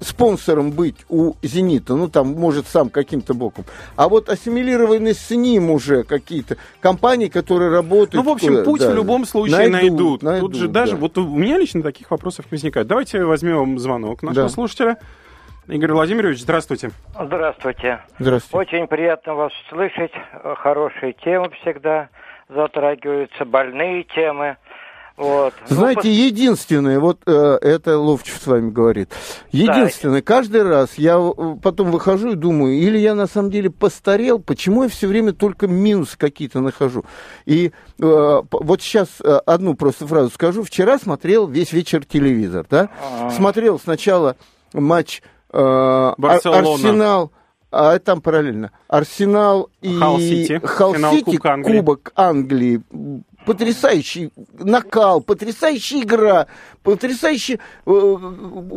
спонсором 0.00 0.72
быть 0.72 0.96
у 1.08 1.34
«Зенита», 1.42 1.94
ну, 1.94 2.08
там, 2.08 2.28
может, 2.28 2.66
сам 2.66 2.90
каким-то 2.90 3.34
боком, 3.34 3.64
а 3.96 4.08
вот 4.08 4.28
ассимилированные 4.28 5.14
с 5.14 5.30
ним 5.30 5.70
уже 5.70 6.02
какие-то 6.02 6.56
компании, 6.80 7.28
которые 7.28 7.70
работают... 7.70 8.24
Ну, 8.24 8.30
в 8.30 8.34
общем, 8.34 8.64
путь 8.64 8.80
да, 8.80 8.90
в 8.90 8.94
любом 8.94 9.24
случае 9.24 9.68
найдут. 9.68 9.72
найдут. 9.72 10.22
найдут 10.22 10.52
Тут 10.52 10.60
же 10.60 10.68
даже, 10.68 10.92
да. 10.92 10.98
вот 10.98 11.18
у 11.18 11.26
меня 11.26 11.58
лично 11.58 11.82
таких 11.82 12.10
вопросов 12.10 12.46
возникает. 12.50 12.86
Давайте 12.86 13.24
возьмем 13.24 13.78
звонок 13.78 14.22
нашего 14.22 14.44
да. 14.44 14.48
слушателя. 14.48 14.98
Игорь 15.68 15.92
Владимирович, 15.92 16.40
здравствуйте. 16.42 16.90
Здравствуйте. 17.18 18.00
Здравствуйте. 18.20 18.76
Очень 18.76 18.86
приятно 18.86 19.34
вас 19.34 19.52
слышать. 19.68 20.12
Хорошие 20.58 21.12
темы 21.14 21.50
всегда 21.62 22.08
затрагиваются, 22.48 23.44
больные 23.44 24.04
темы. 24.04 24.58
Вот. 25.16 25.54
Ну, 25.70 25.76
Знаете, 25.76 26.02
ну, 26.04 26.10
единственное, 26.10 27.00
вот 27.00 27.20
э, 27.26 27.58
это 27.62 27.98
Ловчев 27.98 28.38
с 28.38 28.46
вами 28.46 28.70
говорит, 28.70 29.10
единственное, 29.50 30.20
да. 30.20 30.26
каждый 30.26 30.62
раз 30.62 30.94
я 30.98 31.16
э, 31.16 31.56
потом 31.62 31.90
выхожу 31.90 32.32
и 32.32 32.34
думаю, 32.34 32.74
или 32.74 32.98
я 32.98 33.14
на 33.14 33.26
самом 33.26 33.50
деле 33.50 33.70
постарел, 33.70 34.38
почему 34.38 34.82
я 34.82 34.88
все 34.90 35.06
время 35.06 35.32
только 35.32 35.68
минусы 35.68 36.18
какие-то 36.18 36.60
нахожу. 36.60 37.06
И 37.46 37.72
э, 37.98 38.42
вот 38.50 38.82
сейчас 38.82 39.08
э, 39.24 39.40
одну 39.46 39.74
просто 39.74 40.06
фразу 40.06 40.30
скажу. 40.30 40.62
Вчера 40.62 40.98
смотрел 40.98 41.46
весь 41.46 41.72
вечер 41.72 42.04
телевизор, 42.04 42.66
да? 42.68 42.90
А-а-а. 43.00 43.30
Смотрел 43.30 43.80
сначала 43.80 44.36
матч 44.74 45.22
э, 45.50 45.58
Арсенал 45.58 47.32
а 47.72 47.98
там 47.98 48.20
параллельно. 48.20 48.70
Арсенал 48.88 49.70
и 49.82 49.98
Халл-Сити, 49.98 50.60
Халл-Сити 50.64 51.36
Кубок 51.36 52.12
Англии 52.14 52.80
потрясающий 53.46 54.30
накал, 54.52 55.20
потрясающая 55.20 56.02
игра, 56.02 56.48
потрясающая 56.82 57.60
э, 57.86 58.16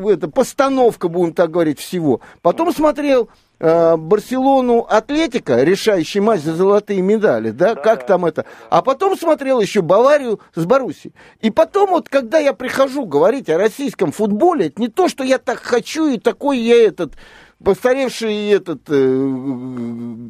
это, 0.10 0.30
постановка, 0.30 1.08
будем 1.10 1.34
так 1.34 1.50
говорить, 1.50 1.80
всего. 1.80 2.22
Потом 2.44 2.72
смотрел 2.72 3.30
э, 3.60 3.98
Барселону 3.98 4.86
Атлетика, 4.88 5.64
решающий 5.64 6.20
матч 6.20 6.42
за 6.42 6.56
золотые 6.56 7.02
медали, 7.02 7.50
да, 7.50 7.74
да 7.74 7.82
как 7.82 8.02
да. 8.02 8.06
там 8.06 8.26
это. 8.26 8.46
А 8.70 8.84
потом 8.84 9.18
смотрел 9.18 9.60
еще 9.60 9.82
Баварию 9.82 10.40
с 10.54 10.64
Боруссией. 10.64 11.16
И 11.42 11.50
потом 11.50 11.90
вот, 11.90 12.08
когда 12.08 12.38
я 12.38 12.54
прихожу 12.54 13.06
говорить 13.06 13.50
о 13.50 13.58
российском 13.58 14.12
футболе, 14.12 14.68
это 14.68 14.80
не 14.80 14.88
то, 14.88 15.10
что 15.10 15.24
я 15.24 15.40
так 15.40 15.60
хочу 15.60 16.08
и 16.08 16.20
такой 16.20 16.60
я 16.60 16.86
этот 16.86 17.16
постаревший 17.64 18.50
этот 18.50 18.82
э, 18.88 18.94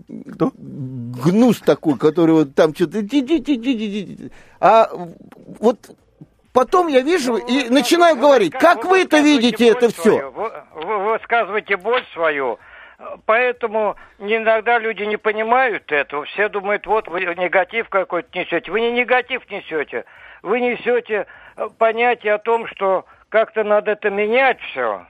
Кто? 0.08 0.09
Гнус 1.20 1.60
такой, 1.60 1.98
который 1.98 2.32
вот 2.32 2.56
там 2.56 2.74
что-то... 2.74 3.00
А 4.60 4.90
вот 5.60 5.78
потом 6.54 6.88
я 6.88 7.02
вижу 7.02 7.34
ну, 7.34 7.38
и 7.38 7.64
вы, 7.64 7.70
начинаю 7.70 8.16
вы, 8.16 8.22
говорить, 8.22 8.54
вы, 8.54 8.60
как 8.60 8.86
вы 8.86 9.04
это 9.04 9.20
видите 9.20 9.70
это 9.70 9.90
все? 9.90 10.32
Вы, 10.32 10.52
вы 10.74 11.12
высказываете 11.12 11.78
боль 11.78 12.04
свою, 12.14 12.60
поэтому 13.26 13.96
иногда 14.20 14.80
люди 14.80 15.04
не 15.04 15.18
понимают 15.18 15.92
этого. 15.92 16.26
Все 16.26 16.50
думают, 16.50 16.86
вот 16.88 17.08
вы 17.08 17.22
негатив 17.22 17.90
какой-то 17.90 18.38
несете. 18.38 18.72
Вы 18.72 18.82
не 18.82 18.92
негатив 18.92 19.50
несете, 19.50 20.06
вы 20.42 20.60
несете 20.60 21.28
понятие 21.78 22.34
о 22.34 22.40
том, 22.40 22.68
что 22.68 23.06
как-то 23.30 23.64
надо 23.64 23.92
это 23.92 24.10
менять 24.10 24.60
все 24.72 25.06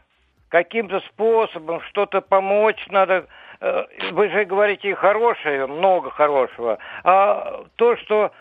каким-то 0.49 0.99
способом 1.01 1.81
что-то 1.89 2.21
помочь 2.21 2.85
надо. 2.89 3.27
Э, 3.61 3.83
вы 4.11 4.29
же 4.29 4.45
говорите 4.45 4.95
хорошее, 4.95 5.67
много 5.67 6.09
хорошего. 6.11 6.77
А 7.03 7.63
то, 7.75 7.97
что 7.97 8.31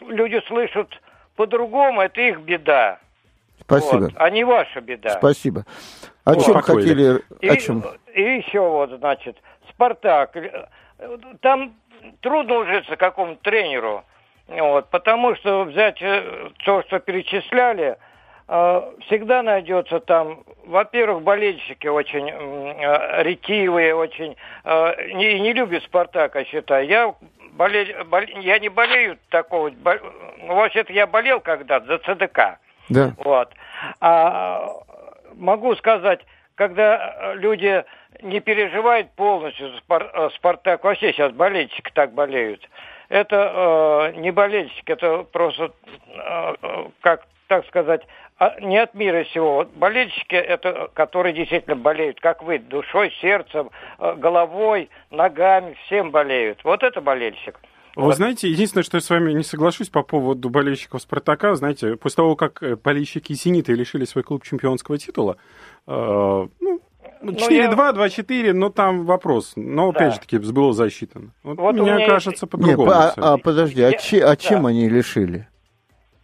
люди 0.00 0.42
слышат 0.46 0.88
по-другому, 1.36 2.00
это 2.00 2.20
их 2.20 2.40
беда. 2.40 2.98
Спасибо. 3.60 4.00
Вот, 4.00 4.12
а 4.16 4.30
не 4.30 4.44
ваша 4.44 4.80
беда. 4.80 5.10
Спасибо. 5.10 5.64
О 6.24 6.34
вот. 6.34 6.44
чем 6.44 6.60
хотели? 6.60 7.22
И, 7.40 7.48
о 7.48 7.56
чем? 7.56 7.84
И 8.14 8.22
еще 8.22 8.60
вот, 8.60 8.90
значит, 8.90 9.36
Спартак. 9.70 10.36
Там 11.40 11.74
трудно 12.20 12.58
ужиться 12.58 12.96
какому-то 12.96 13.42
тренеру. 13.42 14.04
Вот, 14.48 14.90
потому 14.90 15.36
что 15.36 15.64
взять 15.64 16.02
э, 16.02 16.50
то, 16.64 16.82
что 16.82 16.98
перечисляли, 16.98 17.96
всегда 19.06 19.42
найдется 19.42 19.98
там, 20.00 20.44
во-первых, 20.66 21.22
болельщики 21.22 21.86
очень 21.86 22.28
э, 22.28 23.22
ретивые, 23.22 23.94
очень 23.94 24.36
э, 24.64 25.12
не, 25.14 25.40
не 25.40 25.54
любят 25.54 25.82
Спартака, 25.84 26.44
считаю. 26.44 26.86
Я 26.86 27.14
боле, 27.52 28.04
бол, 28.04 28.20
я 28.20 28.58
не 28.58 28.68
болею 28.68 29.18
такого, 29.30 29.70
бол, 29.70 29.94
ну, 30.40 30.54
вообще-то 30.54 30.92
я 30.92 31.06
болел 31.06 31.40
когда-то 31.40 31.86
за 31.86 31.98
ЦДК. 31.98 32.58
Да. 32.90 33.14
Вот. 33.18 33.54
А 34.00 34.68
могу 35.34 35.74
сказать, 35.76 36.20
когда 36.54 37.32
люди 37.34 37.84
не 38.20 38.40
переживают 38.40 39.10
полностью 39.12 39.70
за 39.70 39.78
Спар, 39.78 40.30
Спартак, 40.34 40.84
вообще 40.84 41.12
сейчас 41.12 41.32
болельщики 41.32 41.90
так 41.94 42.12
болеют. 42.12 42.68
Это 43.08 44.12
э, 44.14 44.20
не 44.20 44.30
болельщик, 44.30 44.90
это 44.90 45.22
просто, 45.22 45.72
э, 46.08 46.54
как 47.00 47.22
так 47.52 47.66
сказать, 47.66 48.00
а 48.21 48.21
не 48.60 48.78
от 48.78 48.94
мира 48.94 49.24
сего. 49.32 49.54
Вот 49.54 49.70
болельщики, 49.74 50.34
это 50.34 50.90
которые 50.94 51.34
действительно 51.34 51.76
болеют, 51.76 52.20
как 52.20 52.42
вы, 52.42 52.58
душой, 52.58 53.12
сердцем, 53.20 53.70
э, 53.98 54.14
головой, 54.16 54.88
ногами, 55.10 55.76
всем 55.86 56.10
болеют. 56.10 56.62
Вот 56.64 56.82
это 56.82 57.00
болельщик. 57.00 57.58
Вы 57.94 58.04
вот. 58.04 58.16
знаете, 58.16 58.48
единственное, 58.48 58.84
что 58.84 58.96
я 58.96 59.00
с 59.02 59.10
вами 59.10 59.32
не 59.32 59.42
соглашусь 59.42 59.90
по 59.90 60.02
поводу 60.02 60.48
болельщиков 60.48 61.02
«Спартака», 61.02 61.54
знаете, 61.54 61.96
после 61.96 62.16
того, 62.16 62.36
как 62.36 62.62
э, 62.62 62.76
болельщики 62.76 63.34
«Зенита» 63.34 63.72
лишили 63.72 64.06
свой 64.06 64.24
клуб 64.24 64.44
чемпионского 64.44 64.96
титула, 64.96 65.36
э, 65.86 65.92
ну, 65.92 66.80
4-2, 67.22 67.50
я... 67.52 67.70
2-4, 67.70 68.52
но 68.52 68.70
там 68.70 69.04
вопрос. 69.04 69.52
Но, 69.56 69.92
да. 69.92 69.98
опять 69.98 70.14
же 70.14 70.20
таки, 70.20 70.38
было 70.38 70.72
засчитано. 70.72 71.32
Вот, 71.42 71.58
вот 71.58 71.74
мне 71.74 72.06
кажется, 72.06 72.46
есть... 72.46 72.50
по-другому. 72.50 72.90
Не, 72.90 72.96
а, 72.96 73.14
а, 73.16 73.38
подожди, 73.38 73.82
а, 73.82 73.92
че, 73.92 74.24
а 74.24 74.36
чем 74.36 74.62
да. 74.62 74.70
они 74.70 74.88
лишили? 74.88 75.48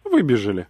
Выбежали. 0.03 0.67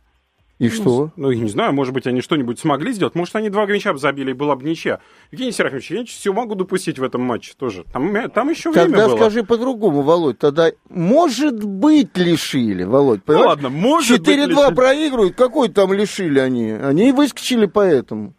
И 0.59 0.67
ну, 0.67 0.71
что? 0.71 1.11
Ну, 1.15 1.31
я 1.31 1.41
не 1.41 1.49
знаю, 1.49 1.73
может 1.73 1.93
быть, 1.93 2.05
они 2.05 2.19
что-нибудь 2.19 2.59
смогли 2.59 2.91
сделать. 2.91 3.15
Может, 3.15 3.33
они 3.37 3.49
два 3.49 3.65
мяча 3.65 3.95
забили, 3.95 4.31
и 4.31 4.33
была 4.33 4.57
бы 4.57 4.65
ничья. 4.65 4.99
Евгений 5.31 5.53
Серафимович, 5.53 5.91
я 5.91 6.03
все 6.03 6.33
могу 6.33 6.55
допустить 6.55 6.99
в 6.99 7.03
этом 7.03 7.21
матче 7.21 7.53
тоже. 7.57 7.85
Там, 7.93 8.29
там 8.31 8.49
еще 8.49 8.71
время 8.71 8.89
Тогда 8.89 9.07
было. 9.07 9.15
скажи 9.15 9.43
по-другому, 9.45 10.01
Володь. 10.01 10.37
Тогда, 10.37 10.71
может 10.89 11.63
быть, 11.63 12.17
лишили, 12.17 12.83
Володь. 12.83 13.21
Ну, 13.25 13.39
ладно, 13.39 13.69
может 13.69 14.27
4-2 14.27 14.75
проигрывают. 14.75 15.35
Какой 15.35 15.69
там 15.69 15.93
лишили 15.93 16.39
они? 16.39 16.71
Они 16.71 17.09
и 17.09 17.11
выскочили 17.13 17.65
поэтому. 17.65 18.33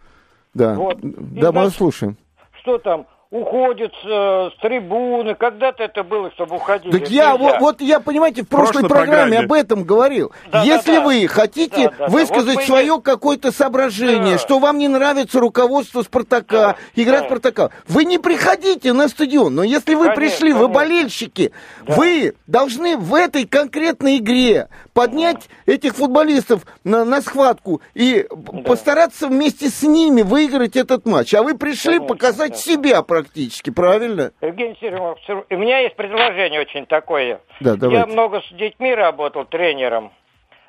Да, 0.52 0.74
вот. 0.74 0.98
да, 1.00 1.52
мы 1.52 1.70
слушаем. 1.70 2.18
Что 2.60 2.76
там? 2.76 3.06
Уходит 3.30 3.92
э, 4.04 4.50
с 4.50 4.60
трибуны. 4.60 5.34
Когда-то 5.36 5.84
это 5.84 6.02
было, 6.02 6.30
чтобы 6.32 6.56
уходили. 6.56 6.98
Так 6.98 7.10
я, 7.10 7.36
вот, 7.36 7.60
вот 7.60 7.80
я, 7.80 8.00
понимаете, 8.00 8.42
в 8.42 8.48
прошлой, 8.48 8.72
прошлой 8.72 8.88
программе, 8.88 9.36
программе 9.36 9.38
об 9.38 9.52
этом 9.52 9.84
говорил. 9.84 10.32
Да, 10.50 10.64
Если 10.64 10.96
да, 10.96 11.00
вы 11.00 11.26
хотите 11.28 11.90
да, 11.90 11.94
да, 11.98 12.08
высказать 12.08 12.56
вот 12.56 12.64
свое 12.64 12.96
не... 12.96 13.00
какое-то 13.00 13.52
соображение, 13.52 14.32
да. 14.32 14.38
что 14.38 14.58
вам 14.58 14.78
не 14.78 14.88
нравится 14.88 15.38
руководство 15.38 16.02
Спартака, 16.02 16.56
да, 16.56 16.76
игра 16.96 17.20
да. 17.20 17.26
Спартака, 17.26 17.70
вы 17.86 18.04
не 18.04 18.18
приходите 18.18 18.92
на 18.92 19.08
стадион. 19.08 19.54
Но 19.54 19.62
если 19.62 19.94
вы 19.94 20.08
конечно, 20.08 20.16
пришли, 20.16 20.52
конечно. 20.52 20.58
вы 20.58 20.68
болельщики, 20.68 21.52
да. 21.86 21.94
вы 21.94 22.34
должны 22.48 22.96
в 22.96 23.14
этой 23.14 23.46
конкретной 23.46 24.18
игре 24.18 24.68
поднять 24.92 25.48
да. 25.66 25.72
этих 25.72 25.94
футболистов 25.94 26.66
на, 26.82 27.04
на 27.04 27.22
схватку 27.22 27.80
и 27.94 28.26
да. 28.28 28.62
постараться 28.62 29.28
вместе 29.28 29.68
с 29.68 29.82
ними 29.82 30.22
выиграть 30.22 30.74
этот 30.74 31.06
матч. 31.06 31.32
А 31.32 31.44
вы 31.44 31.56
пришли 31.56 31.98
конечно, 31.98 32.08
показать 32.08 32.52
да. 32.52 32.56
себя, 32.58 33.02
практически, 33.22 33.70
правильно? 33.70 34.32
Евгений 34.40 34.76
Сергеевич, 34.80 35.46
у 35.50 35.56
меня 35.56 35.78
есть 35.80 35.96
предложение 35.96 36.60
очень 36.60 36.86
такое. 36.86 37.40
Да, 37.60 37.76
давайте. 37.76 38.00
Я 38.00 38.06
много 38.06 38.40
с 38.40 38.52
детьми 38.52 38.94
работал 38.94 39.44
тренером, 39.44 40.12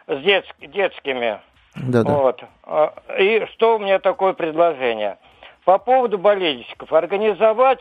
с 0.08 0.20
детс, 0.22 0.48
детскими. 0.60 1.40
Да, 1.76 2.04
да. 2.04 2.14
Вот. 2.14 2.44
А, 2.64 2.94
и 3.18 3.46
что 3.54 3.78
у 3.78 3.80
меня 3.80 4.00
такое 4.00 4.34
предложение? 4.34 5.18
По 5.66 5.78
поводу 5.78 6.18
болельщиков. 6.18 6.92
Организовать, 6.92 7.80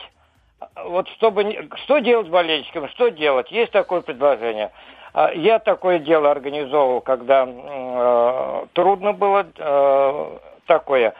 вот 0.85 1.07
чтобы... 1.09 1.69
Что 1.83 1.99
делать 1.99 2.29
болельщикам, 2.29 2.87
что 2.89 3.09
делать? 3.09 3.51
Есть 3.51 3.71
такое 3.71 4.01
предложение. 4.01 4.71
А, 5.13 5.31
я 5.33 5.59
такое 5.59 5.99
дело 5.99 6.31
организовывал, 6.31 7.01
когда 7.01 7.45
э, 7.45 8.65
трудно 8.73 9.11
было 9.13 9.45
э, 9.57 10.37
такое 10.67 11.13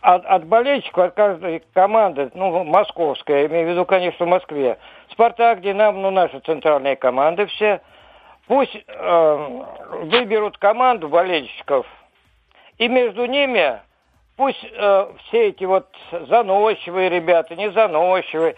от, 0.00 0.24
от 0.26 0.44
болельщиков, 0.46 1.06
от 1.06 1.14
каждой 1.14 1.62
команды, 1.74 2.30
ну, 2.34 2.64
московская, 2.64 3.42
я 3.42 3.46
имею 3.46 3.66
в 3.66 3.70
виду, 3.70 3.84
конечно, 3.84 4.26
в 4.26 4.28
Москве, 4.28 4.78
Спартак, 5.10 5.60
Динамо, 5.60 5.98
ну, 5.98 6.10
наши 6.10 6.38
центральные 6.40 6.96
команды 6.96 7.46
все, 7.46 7.80
пусть 8.46 8.76
э, 8.86 9.62
выберут 10.04 10.58
команду 10.58 11.08
болельщиков, 11.08 11.86
и 12.78 12.88
между 12.88 13.26
ними 13.26 13.80
пусть 14.36 14.64
э, 14.64 15.12
все 15.24 15.48
эти 15.48 15.64
вот 15.64 15.88
заносчивые 16.28 17.08
ребята, 17.08 17.56
не 17.56 17.70
заносчивые, 17.72 18.54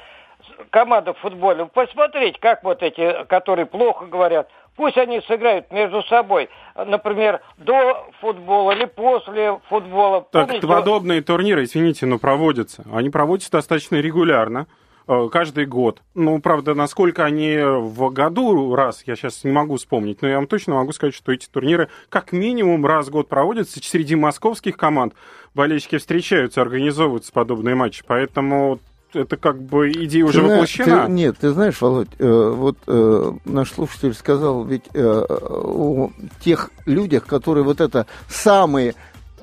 команда 0.71 1.15
в 1.15 1.19
футболе, 1.19 1.67
посмотреть, 1.67 2.39
как 2.39 2.63
вот 2.65 2.83
эти, 2.83 3.25
которые 3.25 3.67
плохо 3.67 4.07
говорят, 4.07 4.49
пусть 4.81 4.97
они 4.97 5.21
сыграют 5.21 5.71
между 5.71 6.03
собой, 6.05 6.49
например, 6.75 7.43
до 7.59 8.07
футбола 8.23 8.73
или 8.73 8.87
после 8.87 9.61
футбола. 9.69 10.27
Так, 10.33 10.47
Помните, 10.47 10.67
подобные 10.67 11.21
турниры, 11.21 11.65
извините, 11.65 12.07
но 12.07 12.19
проводятся. 12.19 12.87
Они 12.91 13.11
проводятся 13.11 13.53
достаточно 13.53 13.97
регулярно 13.97 14.69
э, 15.07 15.29
каждый 15.31 15.67
год. 15.67 16.01
Ну, 16.15 16.41
правда, 16.41 16.75
насколько 16.75 17.27
они 17.27 17.59
в 17.59 18.11
году 18.11 18.75
раз, 18.75 19.03
я 19.05 19.17
сейчас 19.17 19.45
не 19.45 19.53
могу 19.53 19.77
вспомнить, 19.77 20.23
но 20.23 20.29
я 20.29 20.37
вам 20.37 20.47
точно 20.47 20.77
могу 20.77 20.93
сказать, 20.93 21.15
что 21.15 21.31
эти 21.31 21.47
турниры 21.47 21.91
как 22.09 22.33
минимум 22.33 22.87
раз 22.87 23.09
в 23.09 23.11
год 23.11 23.29
проводятся. 23.29 23.81
Среди 23.83 24.17
московских 24.17 24.79
команд 24.79 25.13
болельщики 25.55 25.99
встречаются, 25.99 26.63
организовываются 26.63 27.35
подобные 27.35 27.75
матчи. 27.75 28.03
Поэтому 28.07 28.81
это 29.15 29.37
как 29.37 29.61
бы 29.61 29.91
идея 29.91 30.25
уже 30.25 30.41
ты 30.41 30.47
воплощена. 30.47 31.07
Ты, 31.07 31.13
нет, 31.13 31.37
ты 31.41 31.51
знаешь, 31.51 31.81
Володь, 31.81 32.09
э, 32.19 32.55
вот 32.57 32.79
э, 32.87 33.33
наш 33.45 33.73
слушатель 33.73 34.15
сказал, 34.15 34.65
ведь 34.65 34.85
э, 34.95 35.25
о 35.29 36.11
тех 36.41 36.71
людях, 36.87 37.27
которые 37.27 37.65
вот 37.65 37.81
это 37.81 38.07
самые 38.29 38.95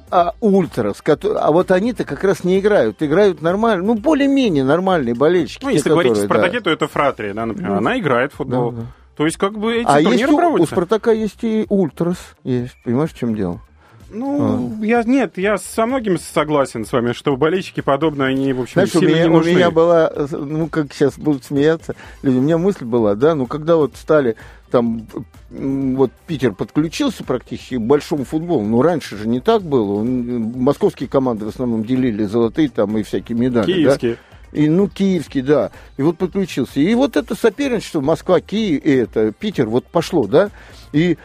а, 0.10 0.34
ультрас, 0.40 1.02
которые, 1.02 1.40
а 1.40 1.52
вот 1.52 1.72
они-то 1.72 2.06
как 2.06 2.24
раз 2.24 2.44
не 2.44 2.60
играют, 2.60 3.04
играют 3.04 3.42
нормально, 3.42 3.84
ну, 3.84 3.96
более-менее 3.96 4.64
нормальные 4.64 5.16
болельщики. 5.16 5.64
Ну, 5.64 5.70
если 5.70 5.90
говорить 5.90 6.14
о 6.14 6.16
Спартаке, 6.16 6.60
да. 6.60 6.64
то 6.66 6.70
это 6.70 6.88
Фратрия, 6.88 7.34
да, 7.34 7.46
например, 7.46 7.72
ну, 7.72 7.78
она 7.78 8.00
играет 8.00 8.32
в 8.32 8.38
футбол. 8.38 8.72
Да, 8.72 8.82
да. 8.82 8.88
То 9.18 9.26
есть, 9.26 9.38
как 9.38 9.58
бы 9.58 9.78
эти 9.78 9.88
а 9.88 9.96
турниры 9.96 10.14
есть 10.14 10.32
у, 10.32 10.38
проводятся. 10.38 10.74
у 10.74 10.76
Спартака 10.76 11.12
есть 11.12 11.44
и 11.44 11.66
ультрас, 11.70 12.36
есть, 12.44 12.76
понимаешь, 12.84 13.12
в 13.12 13.18
чем 13.18 13.36
дело? 13.36 13.62
Ну, 14.10 14.78
а. 14.82 14.86
я 14.86 15.04
нет, 15.04 15.38
я 15.38 15.58
со 15.58 15.86
многими 15.86 16.18
согласен 16.18 16.86
с 16.86 16.92
вами, 16.92 17.14
что 17.14 17.36
болельщики 17.36 17.82
подобные, 17.82 18.30
они, 18.30 18.54
в 18.54 18.62
общем, 18.62 18.74
Знаешь, 18.74 18.92
сильно 18.92 19.08
у 19.08 19.10
меня, 19.10 19.24
не 19.24 19.30
нужны. 19.30 19.52
У 19.52 19.56
меня 19.56 19.72
была, 19.72 20.12
ну, 20.32 20.68
как 20.68 20.94
сейчас 20.94 21.18
будут 21.18 21.44
смеяться 21.44 21.96
люди, 22.22 22.38
у 22.38 22.42
меня 22.42 22.58
мысль 22.58 22.86
была, 22.86 23.16
да, 23.16 23.36
ну, 23.36 23.48
когда 23.48 23.76
вот 23.76 23.96
стали 23.96 24.36
там 24.72 25.08
вот 25.50 26.12
Питер 26.26 26.54
подключился 26.54 27.24
практически 27.24 27.76
к 27.76 27.82
большому 27.82 28.26
футболу. 28.26 28.64
Ну, 28.64 28.82
раньше 28.82 29.18
же 29.18 29.28
не 29.28 29.40
так 29.40 29.64
было. 29.64 30.04
Московские 30.04 31.08
команды 31.08 31.46
в 31.46 31.50
основном 31.50 31.86
делили 31.86 32.26
золотые 32.26 32.70
там 32.70 32.98
и 32.98 33.04
всякие 33.04 33.38
медали. 33.38 33.66
Киевские. 33.66 34.14
Да? 34.14 34.60
И, 34.60 34.70
ну, 34.70 34.88
киевский, 34.88 35.42
да. 35.42 35.72
И 35.98 36.02
вот 36.02 36.18
подключился. 36.18 36.80
И 36.80 36.94
вот 36.96 37.16
это 37.18 37.36
соперничество 37.36 38.02
Москва, 38.02 38.40
Киев, 38.40 38.84
и 38.84 38.92
это 38.92 39.32
Питер, 39.32 39.68
вот 39.68 39.86
пошло, 39.86 40.26
да. 40.26 40.50
И 40.94 41.18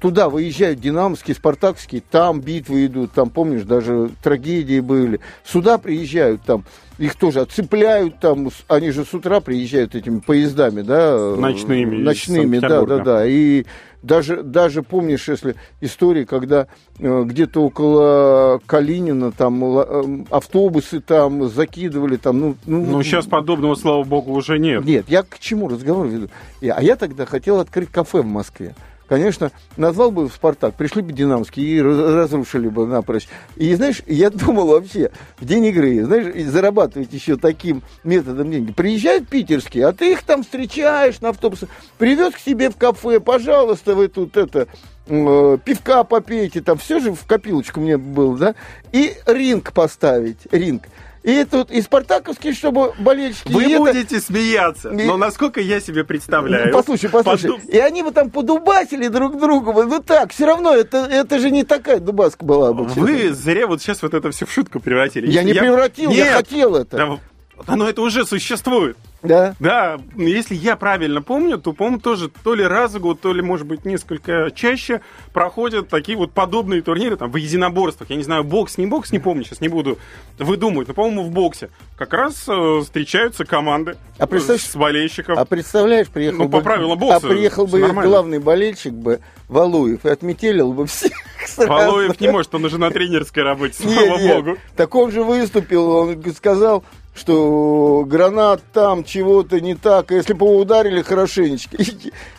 туда 0.00 0.28
выезжают 0.28 0.80
динамовские, 0.80 1.34
спартакские, 1.34 2.02
там 2.10 2.40
битвы 2.40 2.86
идут, 2.86 3.12
там, 3.12 3.30
помнишь, 3.30 3.62
даже 3.62 4.10
трагедии 4.22 4.80
были. 4.80 5.20
Сюда 5.44 5.78
приезжают, 5.78 6.42
там, 6.42 6.64
их 6.98 7.16
тоже 7.16 7.40
отцепляют, 7.40 8.18
там, 8.20 8.48
они 8.68 8.90
же 8.90 9.04
с 9.04 9.12
утра 9.12 9.40
приезжают 9.40 9.94
этими 9.94 10.20
поездами, 10.20 10.82
да? 10.82 11.34
Ночными. 11.36 12.02
Ночными, 12.02 12.58
да, 12.60 12.82
да, 12.84 12.98
да. 12.98 13.26
И 13.26 13.64
даже, 14.02 14.42
даже 14.42 14.82
помнишь, 14.82 15.28
если 15.28 15.54
истории, 15.80 16.24
когда 16.24 16.66
э, 16.98 17.22
где-то 17.24 17.62
около 17.62 18.60
Калинина 18.66 19.32
там 19.32 19.62
э, 19.64 20.24
автобусы 20.30 21.00
там 21.00 21.48
закидывали 21.48 22.16
там, 22.16 22.40
ну, 22.40 22.56
ну... 22.66 22.84
Ну, 22.84 23.02
сейчас 23.02 23.26
подобного, 23.26 23.74
слава 23.74 24.02
богу, 24.02 24.32
уже 24.32 24.58
нет. 24.58 24.84
Нет, 24.84 25.06
я 25.08 25.22
к 25.22 25.38
чему 25.38 25.68
разговор 25.68 26.06
веду? 26.06 26.28
А 26.62 26.82
я 26.82 26.96
тогда 26.96 27.26
хотел 27.26 27.60
открыть 27.60 27.90
кафе 27.90 28.22
в 28.22 28.26
Москве 28.26 28.74
конечно, 29.12 29.52
назвал 29.76 30.10
бы 30.10 30.26
в 30.26 30.32
«Спартак», 30.32 30.74
пришли 30.74 31.02
бы 31.02 31.12
динамовские 31.12 31.66
и 31.66 31.82
разрушили 31.82 32.68
бы 32.68 32.86
напрочь. 32.86 33.28
И, 33.56 33.74
знаешь, 33.74 34.00
я 34.06 34.30
думал 34.30 34.68
вообще, 34.68 35.10
в 35.38 35.44
день 35.44 35.66
игры, 35.66 36.02
знаешь, 36.02 36.46
зарабатывать 36.46 37.12
еще 37.12 37.36
таким 37.36 37.82
методом 38.04 38.50
деньги. 38.50 38.72
Приезжают 38.72 39.28
питерские, 39.28 39.86
а 39.86 39.92
ты 39.92 40.12
их 40.12 40.22
там 40.22 40.42
встречаешь 40.42 41.20
на 41.20 41.28
автобусе, 41.28 41.68
привез 41.98 42.32
к 42.32 42.38
себе 42.38 42.70
в 42.70 42.78
кафе, 42.78 43.20
пожалуйста, 43.20 43.94
вы 43.94 44.08
тут 44.08 44.38
это, 44.38 44.66
э, 45.08 45.58
пивка 45.62 46.04
попейте, 46.04 46.62
там 46.62 46.78
все 46.78 46.98
же 46.98 47.12
в 47.12 47.26
копилочку 47.26 47.80
мне 47.80 47.98
было, 47.98 48.38
да, 48.38 48.54
и 48.92 49.12
ринг 49.26 49.74
поставить, 49.74 50.46
ринг. 50.50 50.84
И 51.22 51.44
тут 51.44 51.70
и 51.70 51.80
спартаковские, 51.80 52.52
чтобы 52.52 52.94
болельщики... 52.98 53.52
Вы 53.52 53.78
будете 53.78 54.16
это... 54.16 54.26
смеяться, 54.26 54.90
и... 54.90 55.04
но 55.04 55.16
насколько 55.16 55.60
я 55.60 55.80
себе 55.80 56.02
представляю... 56.02 56.72
Послушай, 56.72 57.10
послушай. 57.10 57.50
Подум... 57.52 57.60
И 57.68 57.78
они 57.78 58.02
бы 58.02 58.10
там 58.10 58.28
подубасили 58.30 59.06
друг 59.06 59.38
другу. 59.38 59.72
Ну 59.84 60.02
так, 60.02 60.32
все 60.32 60.46
равно, 60.46 60.74
это, 60.74 60.98
это 60.98 61.38
же 61.38 61.50
не 61.50 61.62
такая 61.62 62.00
дубаска 62.00 62.44
была 62.44 62.72
бы. 62.72 62.84
Вы 62.84 63.32
зря 63.32 63.68
вот 63.68 63.80
сейчас 63.80 64.02
вот 64.02 64.14
это 64.14 64.32
все 64.32 64.46
в 64.46 64.52
шутку 64.52 64.80
превратили. 64.80 65.30
Я 65.30 65.44
не 65.44 65.54
превратил, 65.54 66.10
Нет. 66.10 66.26
я 66.26 66.32
хотел 66.34 66.74
это. 66.74 66.96
Да, 66.96 67.18
оно 67.66 67.88
это 67.88 68.02
уже 68.02 68.26
существует. 68.26 68.96
Да. 69.22 69.54
Да, 69.60 70.00
если 70.16 70.54
я 70.54 70.76
правильно 70.76 71.22
помню, 71.22 71.58
то, 71.58 71.72
по-моему, 71.72 72.00
тоже 72.00 72.28
то 72.28 72.54
ли 72.54 72.64
раз 72.64 72.94
в 72.94 73.00
год, 73.00 73.20
то 73.20 73.32
ли, 73.32 73.40
может 73.40 73.66
быть, 73.66 73.84
несколько 73.84 74.50
чаще 74.54 75.00
проходят 75.32 75.88
такие 75.88 76.18
вот 76.18 76.32
подобные 76.32 76.82
турниры 76.82 77.16
там 77.16 77.30
в 77.30 77.36
единоборствах. 77.36 78.10
Я 78.10 78.16
не 78.16 78.24
знаю, 78.24 78.42
бокс, 78.42 78.78
не 78.78 78.86
бокс, 78.86 79.12
не 79.12 79.20
помню, 79.20 79.44
сейчас 79.44 79.60
не 79.60 79.68
буду 79.68 79.98
выдумывать, 80.38 80.88
но, 80.88 80.94
по-моему, 80.94 81.22
в 81.22 81.30
боксе 81.30 81.70
как 81.96 82.12
раз 82.14 82.44
э, 82.48 82.80
встречаются 82.82 83.44
команды 83.44 83.96
а 84.18 84.26
представляешь, 84.26 84.66
с 84.66 84.76
болельщиков. 84.76 85.38
А 85.38 85.44
представляешь, 85.44 86.08
приехал 86.08 86.38
ну, 86.38 86.48
бы... 86.48 86.58
по 86.58 86.64
правилам 86.64 86.98
бокса. 86.98 87.26
А 87.26 87.30
приехал 87.30 87.66
бы 87.66 87.78
нормально. 87.78 88.10
главный 88.10 88.38
болельщик 88.40 88.92
бы, 88.92 89.20
Валуев, 89.48 90.04
и 90.04 90.08
отметелил 90.08 90.72
бы 90.72 90.86
всех 90.86 91.12
Валуев 91.56 92.20
не 92.20 92.28
может, 92.28 92.54
он 92.54 92.64
уже 92.64 92.78
на 92.78 92.90
тренерской 92.90 93.42
работе, 93.42 93.74
слава 93.74 94.18
нет, 94.18 94.36
богу. 94.36 94.58
Так 94.76 94.94
он 94.94 95.10
же 95.10 95.22
выступил, 95.22 95.88
он 95.90 96.34
сказал, 96.34 96.84
что 97.14 98.04
гранат 98.06 98.62
там 98.72 99.04
чего-то 99.04 99.60
не 99.60 99.74
так, 99.74 100.10
а 100.10 100.14
если 100.14 100.32
бы 100.32 100.46
его 100.46 100.58
ударили 100.58 101.02
хорошенечко. 101.02 101.76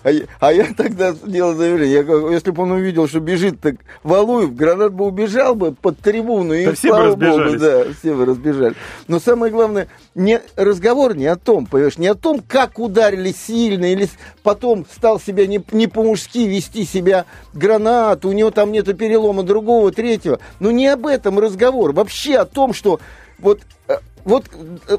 А 0.03 0.11
я, 0.11 0.23
а 0.41 0.51
я 0.51 0.67
тогда 0.75 1.13
делал 1.13 1.55
заявление, 1.55 2.03
я 2.05 2.33
если 2.33 2.51
бы 2.51 2.63
он 2.63 2.71
увидел, 2.71 3.07
что 3.07 3.21
бежит 3.21 3.61
так 3.61 3.75
Валуев, 4.03 4.53
гранат 4.53 4.93
бы 4.93 5.05
убежал 5.05 5.55
бы 5.55 5.71
под 5.71 5.97
трибуну, 5.99 6.53
и 6.53 6.65
да 6.65 6.73
все 6.73 6.89
бы 6.89 7.05
разбежались. 7.05 7.51
Богу, 7.51 7.59
да, 7.59 7.85
все 7.97 8.13
бы 8.13 8.25
разбежали. 8.25 8.75
Но 9.07 9.21
самое 9.21 9.49
главное, 9.49 9.87
не, 10.13 10.41
разговор 10.57 11.15
не 11.15 11.27
о 11.27 11.37
том, 11.37 11.67
понимаешь, 11.67 11.97
не 11.97 12.07
о 12.07 12.15
том, 12.15 12.43
как 12.45 12.79
ударили 12.79 13.31
сильно, 13.31 13.85
или 13.93 14.09
потом 14.43 14.85
стал 14.93 15.21
себя 15.21 15.47
не, 15.47 15.63
не 15.71 15.87
по-мужски 15.87 16.47
вести 16.47 16.83
себя 16.83 17.25
гранат, 17.53 18.25
у 18.25 18.33
него 18.33 18.51
там 18.51 18.73
нету 18.73 18.93
перелома 18.93 19.43
другого, 19.43 19.91
третьего. 19.91 20.39
Но 20.59 20.71
не 20.71 20.87
об 20.87 21.07
этом 21.07 21.39
разговор, 21.39 21.93
вообще 21.93 22.35
о 22.37 22.45
том, 22.45 22.73
что 22.73 22.99
вот 23.39 23.61
э, 23.87 23.97
вот, 24.25 24.45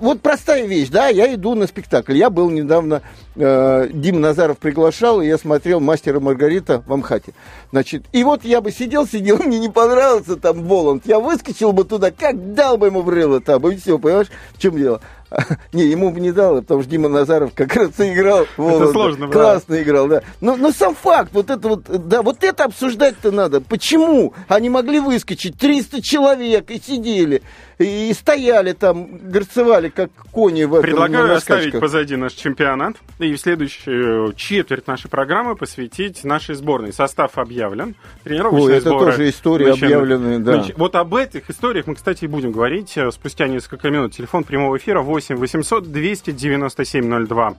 вот 0.00 0.20
простая 0.20 0.66
вещь, 0.66 0.88
да, 0.88 1.08
я 1.08 1.34
иду 1.34 1.54
на 1.54 1.66
спектакль. 1.66 2.16
Я 2.16 2.30
был 2.30 2.50
недавно, 2.50 3.02
э, 3.36 3.88
Дим 3.92 4.20
Назаров 4.20 4.58
приглашал, 4.58 5.22
и 5.22 5.26
я 5.26 5.38
смотрел 5.38 5.80
«Мастера 5.80 6.20
Маргарита» 6.20 6.82
в 6.86 6.92
Амхате. 6.92 7.32
Значит, 7.70 8.04
и 8.12 8.22
вот 8.22 8.44
я 8.44 8.60
бы 8.60 8.70
сидел, 8.70 9.06
сидел, 9.06 9.38
мне 9.44 9.58
не 9.58 9.68
понравился 9.68 10.36
там 10.36 10.64
Воланд. 10.64 11.06
Я 11.06 11.20
выскочил 11.20 11.72
бы 11.72 11.84
туда, 11.84 12.10
как 12.10 12.54
дал 12.54 12.76
бы 12.76 12.86
ему 12.86 13.02
в 13.02 13.08
рыло 13.08 13.40
там, 13.40 13.66
и 13.68 13.76
все, 13.76 13.98
понимаешь, 13.98 14.30
в 14.52 14.60
чем 14.60 14.76
дело? 14.76 15.00
Не, 15.72 15.84
ему 15.84 16.10
бы 16.10 16.20
не 16.20 16.32
дало, 16.32 16.60
потому 16.60 16.82
что 16.82 16.90
Дима 16.90 17.08
Назаров 17.08 17.52
как 17.54 17.74
раз 17.74 17.90
играл. 17.98 18.42
Это 18.56 18.92
сложно, 18.92 19.28
Классно 19.28 19.82
играл, 19.82 20.08
да. 20.08 20.22
Но, 20.40 20.56
но 20.56 20.72
сам 20.72 20.94
факт, 20.94 21.30
вот 21.32 21.50
это 21.50 21.68
вот, 21.68 21.84
да, 22.08 22.22
вот 22.22 22.42
это 22.44 22.64
обсуждать-то 22.64 23.30
надо. 23.30 23.60
Почему 23.60 24.34
они 24.48 24.68
могли 24.68 25.00
выскочить 25.00 25.58
300 25.58 26.02
человек 26.02 26.70
и 26.70 26.80
сидели, 26.80 27.42
и 27.78 28.12
стояли 28.12 28.72
там, 28.72 29.08
горцевали, 29.30 29.88
как 29.88 30.10
кони 30.30 30.64
в 30.64 30.74
этом 30.74 30.82
Предлагаю 30.82 31.34
оставить 31.34 31.78
позади 31.78 32.16
наш 32.16 32.32
чемпионат 32.32 32.96
и 33.18 33.34
в 33.34 33.40
следующую 33.40 34.32
четверть 34.34 34.86
нашей 34.86 35.08
программы 35.08 35.56
посвятить 35.56 36.24
нашей 36.24 36.54
сборной. 36.54 36.92
Состав 36.92 37.38
объявлен. 37.38 37.94
Тренировочная 38.22 38.66
Ой, 38.66 38.76
это 38.76 38.88
сборы 38.90 39.12
тоже 39.12 39.28
истории 39.28 39.70
объявленные, 39.70 40.38
да. 40.38 40.64
Вот 40.76 40.94
об 40.94 41.14
этих 41.14 41.50
историях 41.50 41.86
мы, 41.86 41.94
кстати, 41.94 42.26
будем 42.26 42.52
говорить 42.52 42.96
э, 42.96 43.10
спустя 43.10 43.48
несколько 43.48 43.90
минут. 43.90 44.12
Телефон 44.12 44.44
прямого 44.44 44.76
эфира 44.76 45.00
8 45.00 45.36
800 45.36 45.90
297 45.90 47.26
02. 47.26 47.54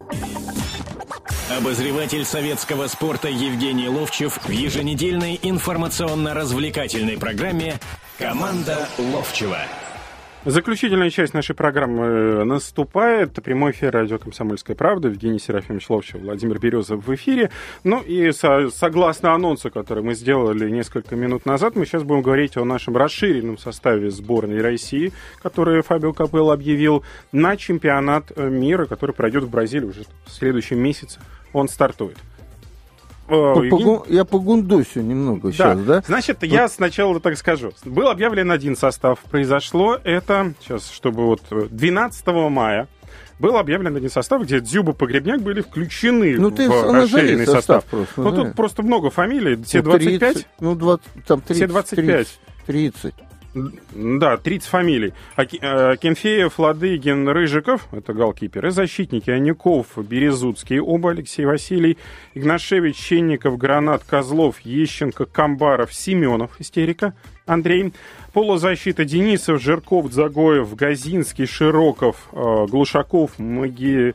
Обозреватель 1.57 2.25
советского 2.25 2.87
спорта 2.87 3.27
Евгений 3.27 3.87
Ловчев 3.87 4.39
в 4.43 4.49
еженедельной 4.49 5.39
информационно-развлекательной 5.41 7.17
программе 7.17 7.79
«Команда 8.17 8.87
Ловчева». 8.97 9.59
Заключительная 10.45 11.09
часть 11.09 11.33
нашей 11.33 11.55
программы 11.55 12.45
наступает. 12.45 13.33
Прямой 13.33 13.71
эфир 13.71 13.91
радио 13.91 14.19
«Комсомольская 14.19 14.75
правда». 14.75 15.07
Евгений 15.07 15.39
Серафимович 15.39 15.89
Ловчев, 15.89 16.21
Владимир 16.21 16.59
Березов 16.59 17.07
в 17.07 17.15
эфире. 17.15 17.49
Ну 17.83 17.99
и 18.03 18.31
со, 18.31 18.69
согласно 18.69 19.33
анонсу, 19.33 19.71
который 19.71 20.03
мы 20.03 20.13
сделали 20.13 20.69
несколько 20.69 21.15
минут 21.15 21.47
назад, 21.47 21.75
мы 21.75 21.87
сейчас 21.87 22.03
будем 22.03 22.21
говорить 22.21 22.57
о 22.57 22.63
нашем 22.63 22.95
расширенном 22.95 23.57
составе 23.57 24.11
сборной 24.11 24.61
России, 24.61 25.13
который 25.41 25.81
Фабио 25.81 26.13
Капелло 26.13 26.53
объявил 26.53 27.03
на 27.31 27.57
чемпионат 27.57 28.37
мира, 28.37 28.85
который 28.85 29.15
пройдет 29.15 29.45
в 29.45 29.49
Бразилии 29.49 29.87
уже 29.87 30.03
в 30.27 30.31
следующем 30.31 30.77
месяце. 30.77 31.19
Он 31.53 31.67
стартует. 31.67 32.17
По, 33.27 33.55
по, 33.55 34.05
я 34.07 34.23
по 34.23 34.39
Гундосю 34.39 35.01
немного 35.01 35.47
да. 35.49 35.53
сейчас, 35.53 35.79
да? 35.81 36.03
Значит, 36.05 36.43
я 36.43 36.67
сначала 36.67 37.19
так 37.19 37.37
скажу. 37.37 37.71
Был 37.83 38.09
объявлен 38.09 38.51
один 38.51 38.75
состав. 38.75 39.19
Произошло 39.31 39.97
это, 40.03 40.53
сейчас, 40.61 40.91
чтобы 40.91 41.25
вот 41.25 41.41
12 41.49 42.27
мая 42.27 42.87
был 43.39 43.57
объявлен 43.57 43.95
один 43.95 44.09
состав, 44.09 44.43
где 44.43 44.59
Дзюба 44.59 44.93
Погребняк 44.93 45.41
были 45.41 45.61
включены 45.61 46.37
ну, 46.37 46.51
ты 46.51 46.69
в 46.69 46.93
расширенный 46.93 47.45
состав. 47.45 47.83
состав 47.83 47.85
просто, 47.85 48.21
ну, 48.21 48.31
тут 48.31 48.55
просто 48.55 48.83
много 48.83 49.09
фамилий. 49.09 49.61
Все 49.63 49.79
ну, 49.79 49.91
25? 49.91 50.33
30, 50.33 50.47
ну, 50.59 50.75
20, 50.75 51.05
там 51.27 51.41
30, 51.41 51.55
все 51.55 51.67
25. 51.67 52.39
30. 52.65 53.13
30. 53.55 54.19
Да, 54.19 54.37
30 54.37 54.67
фамилий. 54.67 55.13
Э, 55.37 55.95
Кенфеев, 55.97 56.59
Ладыгин, 56.59 57.27
Рыжиков, 57.27 57.87
это 57.91 58.13
голкипер, 58.13 58.69
защитники 58.69 59.29
Анюков, 59.29 59.97
Березуцкий, 59.97 60.79
оба 60.79 61.11
Алексей 61.11 61.45
Василий, 61.45 61.97
Игнашевич, 62.33 62.97
Щенников, 62.97 63.57
Гранат, 63.57 64.03
Козлов, 64.03 64.59
Ещенко, 64.61 65.25
Камбаров, 65.25 65.93
Семенов, 65.93 66.59
истерика, 66.59 67.13
Андрей, 67.45 67.93
полузащита 68.33 69.05
Денисов, 69.05 69.61
Жирков, 69.61 70.11
Загоев, 70.11 70.75
Газинский, 70.75 71.45
Широков, 71.45 72.27
э, 72.31 72.65
Глушаков, 72.69 73.39
Маги... 73.39 74.13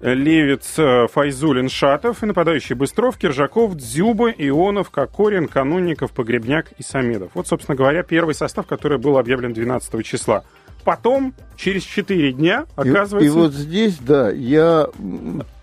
Левец, 0.00 0.74
э, 0.78 1.06
Файзулин, 1.10 1.68
Шатов 1.68 2.22
и 2.22 2.26
нападающие 2.26 2.76
Быстров, 2.76 3.16
Киржаков, 3.16 3.76
Дзюба, 3.76 4.30
Ионов, 4.30 4.90
Кокорин, 4.90 5.48
Канунников, 5.48 6.12
Погребняк 6.12 6.72
и 6.78 6.82
Самедов. 6.82 7.30
Вот, 7.34 7.48
собственно 7.48 7.76
говоря, 7.76 8.02
первый 8.02 8.34
состав, 8.34 8.66
который 8.66 8.98
был 8.98 9.16
объявлен 9.16 9.52
12 9.52 10.04
числа. 10.04 10.44
Потом, 10.84 11.34
через 11.56 11.82
4 11.82 12.32
дня, 12.32 12.66
оказывается... 12.76 13.18
И, 13.18 13.26
и 13.26 13.30
вот 13.30 13.52
здесь, 13.52 13.98
да, 13.98 14.30
я 14.30 14.86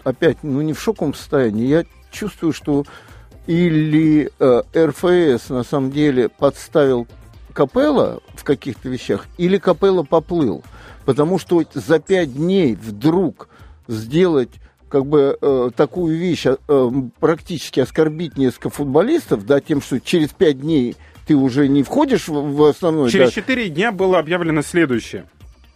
опять, 0.04 0.38
ну 0.44 0.62
не 0.62 0.74
в 0.74 0.82
шоковом 0.82 1.14
состоянии, 1.14 1.68
я 1.68 1.86
чувствую, 2.12 2.54
что 2.54 2.86
или 3.48 4.32
э, 4.40 4.62
РФС 4.76 5.50
на 5.50 5.64
самом 5.64 5.92
деле 5.92 6.30
подставил 6.30 7.08
Капелла 7.54 8.22
в 8.36 8.44
каких-то 8.44 8.90
вещах, 8.90 9.28
или 9.38 9.58
Капелла 9.58 10.04
поплыл. 10.04 10.64
Потому 11.06 11.38
что 11.38 11.64
за 11.74 12.00
пять 12.00 12.34
дней 12.34 12.76
вдруг 12.76 13.50
сделать 13.88 14.50
как 14.90 15.08
бы 15.08 15.38
э, 15.42 15.70
такую 15.76 16.18
вещь, 16.18 16.46
э, 16.46 16.92
практически 17.20 17.80
оскорбить 17.80 18.38
несколько 18.38 18.70
футболистов, 18.70 19.46
да, 19.46 19.60
тем, 19.60 19.82
что 19.82 20.00
через 20.00 20.30
пять 20.30 20.62
дней 20.62 20.96
ты 21.26 21.36
уже 21.36 21.68
не 21.68 21.82
входишь 21.82 22.28
в, 22.28 22.34
в 22.34 22.64
основной... 22.64 23.10
Через 23.10 23.32
четыре 23.32 23.70
да. 23.70 23.76
дня 23.76 23.92
было 23.92 24.20
объявлено 24.20 24.62
следующее. 24.62 25.26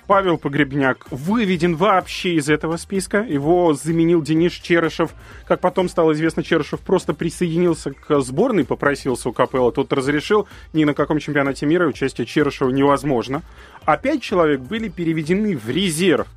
Павел 0.08 0.38
Погребняк 0.38 1.06
выведен 1.12 1.76
вообще 1.76 2.36
из 2.36 2.50
этого 2.50 2.78
списка. 2.78 3.20
Его 3.28 3.74
заменил 3.74 4.22
Денис 4.22 4.54
Черышев. 4.54 5.12
Как 5.46 5.60
потом 5.60 5.90
стало 5.90 6.14
известно, 6.14 6.44
Черышев 6.44 6.80
просто 6.80 7.14
присоединился 7.14 7.92
к 7.92 8.22
сборной, 8.22 8.64
попросился 8.64 9.28
у 9.28 9.34
Капелла. 9.34 9.74
Тот 9.74 9.92
разрешил. 9.92 10.48
Ни 10.72 10.86
на 10.86 10.94
каком 10.94 11.20
чемпионате 11.20 11.66
мира 11.66 11.88
участие 11.88 12.26
Черышева 12.26 12.70
невозможно. 12.70 13.42
А 13.88 13.96
пять 13.96 14.22
человек 14.22 14.60
были 14.60 14.90
переведены 14.90 15.56
в 15.56 15.70
резерв. 15.70 16.28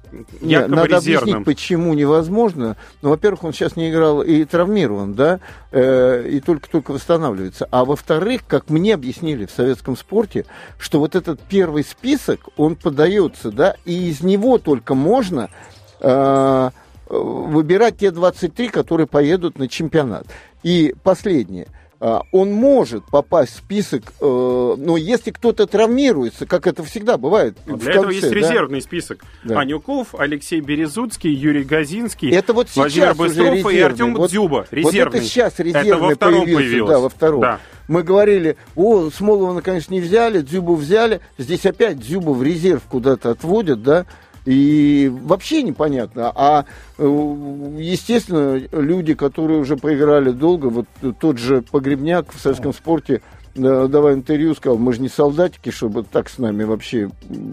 Нет, 0.40 0.68
надо 0.68 0.98
резервным. 0.98 1.38
объяснить, 1.38 1.44
почему 1.44 1.94
невозможно. 1.94 2.76
Ну, 3.02 3.08
во-первых, 3.08 3.42
он 3.42 3.52
сейчас 3.52 3.74
не 3.74 3.90
играл 3.90 4.22
и 4.22 4.44
травмирован, 4.44 5.14
да, 5.14 5.40
э, 5.72 6.28
и 6.30 6.38
только-только 6.38 6.92
восстанавливается. 6.92 7.66
А 7.72 7.84
во-вторых, 7.84 8.42
как 8.46 8.70
мне 8.70 8.94
объяснили 8.94 9.46
в 9.46 9.50
советском 9.50 9.96
спорте, 9.96 10.46
что 10.78 11.00
вот 11.00 11.16
этот 11.16 11.40
первый 11.40 11.82
список, 11.82 12.50
он 12.56 12.76
подается, 12.76 13.50
да, 13.50 13.74
и 13.84 14.10
из 14.10 14.20
него 14.20 14.58
только 14.58 14.94
можно 14.94 15.50
э, 15.98 16.70
выбирать 17.08 17.96
те 17.98 18.12
23, 18.12 18.68
которые 18.68 19.08
поедут 19.08 19.58
на 19.58 19.66
чемпионат. 19.66 20.24
И 20.62 20.94
последнее– 21.02 21.66
он 22.00 22.52
может 22.52 23.04
попасть 23.04 23.52
в 23.52 23.56
список, 23.58 24.02
э, 24.20 24.24
но 24.24 24.96
если 24.96 25.30
кто-то 25.30 25.66
травмируется, 25.66 26.46
как 26.46 26.66
это 26.66 26.82
всегда 26.82 27.18
бывает. 27.18 27.58
Но 27.66 27.76
для 27.76 27.92
конце, 27.92 27.98
этого 28.00 28.10
есть 28.10 28.28
да? 28.28 28.34
резервный 28.34 28.80
список. 28.80 29.22
Да. 29.44 29.60
Анюков, 29.60 30.14
Алексей 30.14 30.60
Березуцкий, 30.60 31.30
Юрий 31.30 31.64
Газинский, 31.64 32.30
это 32.30 32.54
вот 32.54 32.68
Владимир 32.74 33.14
Быстров 33.14 33.70
и 33.70 33.80
Артем 33.80 34.14
вот, 34.14 34.30
Дзюба. 34.30 34.66
Резервный. 34.70 35.04
Вот 35.04 35.14
это 35.14 35.24
сейчас 35.24 35.58
резервный 35.58 35.90
это 35.90 35.98
во 35.98 36.14
втором 36.14 36.44
появился. 36.44 36.92
Да, 36.92 36.98
во 37.00 37.08
втором. 37.10 37.40
Да. 37.42 37.60
Мы 37.86 38.02
говорили, 38.02 38.56
о, 38.76 39.10
Смолова, 39.10 39.60
конечно, 39.60 39.92
не 39.92 40.00
взяли, 40.00 40.40
Дзюбу 40.40 40.76
взяли. 40.76 41.20
Здесь 41.36 41.66
опять 41.66 41.98
Дзюбу 41.98 42.32
в 42.32 42.42
резерв 42.42 42.82
куда-то 42.88 43.30
отводят, 43.30 43.82
да. 43.82 44.06
И 44.44 45.10
вообще 45.12 45.62
непонятно. 45.62 46.32
А, 46.34 46.64
э, 46.98 47.74
естественно, 47.78 48.60
люди, 48.72 49.14
которые 49.14 49.60
уже 49.60 49.76
поиграли 49.76 50.30
долго, 50.30 50.66
вот 50.66 50.86
тот 51.20 51.38
же 51.38 51.62
Погребняк 51.62 52.32
в 52.32 52.40
советском 52.40 52.72
спорте 52.72 53.20
давая 53.60 54.14
интервью, 54.14 54.54
сказал, 54.54 54.78
мы 54.78 54.92
же 54.92 55.00
не 55.00 55.08
солдатики, 55.08 55.70
чтобы 55.70 56.02
так 56.02 56.28
с 56.28 56.38
нами 56.38 56.64
вообще 56.64 57.10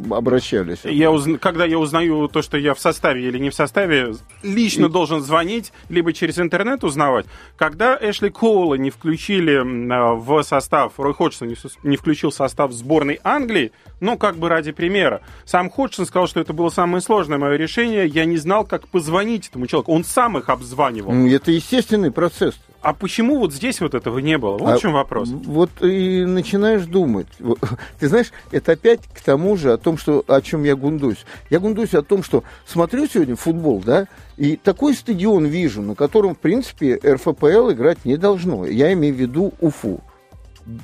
обращались. 0.10 0.80
Я 0.84 1.12
уз... 1.12 1.28
Когда 1.40 1.66
я 1.66 1.78
узнаю 1.78 2.28
то, 2.28 2.42
что 2.42 2.58
я 2.58 2.74
в 2.74 2.80
составе 2.80 3.28
или 3.28 3.38
не 3.38 3.50
в 3.50 3.54
составе, 3.56 4.16
лично 4.44 4.86
И... 4.86 4.90
должен 4.90 5.22
звонить, 5.22 5.74
либо 5.90 6.14
через 6.14 6.40
интернет 6.40 6.84
узнавать. 6.84 7.26
Когда 7.58 7.98
Эшли 8.00 8.30
Коула 8.30 8.76
не 8.76 8.90
включили 8.90 9.62
в 9.62 10.44
состав, 10.44 10.94
Рой 10.98 11.14
Ходжсон 11.14 11.54
не 11.84 11.98
включил 11.98 12.32
состав 12.32 12.72
сборной 12.72 13.20
Англии, 13.24 13.72
ну, 14.00 14.18
как 14.18 14.38
бы 14.38 14.50
ради 14.50 14.72
примера. 14.72 15.22
Сам 15.46 15.70
Ходжсон 15.70 16.06
сказал, 16.06 16.28
что 16.28 16.40
это 16.40 16.54
было 16.54 16.70
самое 16.70 17.02
сложное 17.02 17.38
мое 17.38 17.56
решение. 17.56 18.06
Я 18.06 18.26
не 18.26 18.38
знал, 18.38 18.64
как 18.66 18.88
позвонить 18.88 19.50
этому 19.50 19.68
человеку. 19.68 19.92
Он 19.92 20.04
сам 20.04 20.38
их 20.38 20.50
обзванивал. 20.50 21.14
Это 21.28 21.52
естественный 21.52 22.12
процесс. 22.12 22.56
А 22.82 22.94
почему 22.94 23.40
вот 23.40 23.54
здесь 23.54 23.82
вот 23.82 23.94
этого 23.96 24.20
не 24.20 24.38
было? 24.38 24.58
Вот 24.58 24.70
а, 24.70 24.78
в 24.78 24.82
чем 24.82 24.94
вопрос. 24.94 25.30
Вот 25.30 25.70
и 25.82 26.24
начинаешь 26.26 26.86
думать. 26.86 27.28
Ты 28.00 28.08
знаешь, 28.08 28.32
это 28.52 28.74
опять 28.74 29.02
к 29.14 29.22
тому 29.22 29.58
же 29.58 29.74
о 29.74 29.78
том, 29.78 29.98
что, 29.98 30.24
о 30.28 30.42
чем 30.42 30.64
я 30.64 30.76
гундусь. 30.76 31.26
Я 31.50 31.60
гундусь 31.60 31.94
о 31.94 32.02
том, 32.04 32.24
что 32.24 32.44
смотрю 32.66 33.08
сегодня 33.08 33.36
футбол, 33.36 33.82
да, 33.84 34.08
и 34.38 34.56
такой 34.56 34.94
стадион 34.94 35.46
вижу, 35.46 35.82
на 35.82 35.96
котором, 35.96 36.36
в 36.36 36.40
принципе, 36.40 37.00
РФПЛ 37.04 37.72
играть 37.72 38.06
не 38.06 38.18
должно. 38.18 38.66
Я 38.66 38.94
имею 38.94 39.16
в 39.16 39.18
виду 39.18 39.54
Уфу. 39.60 40.02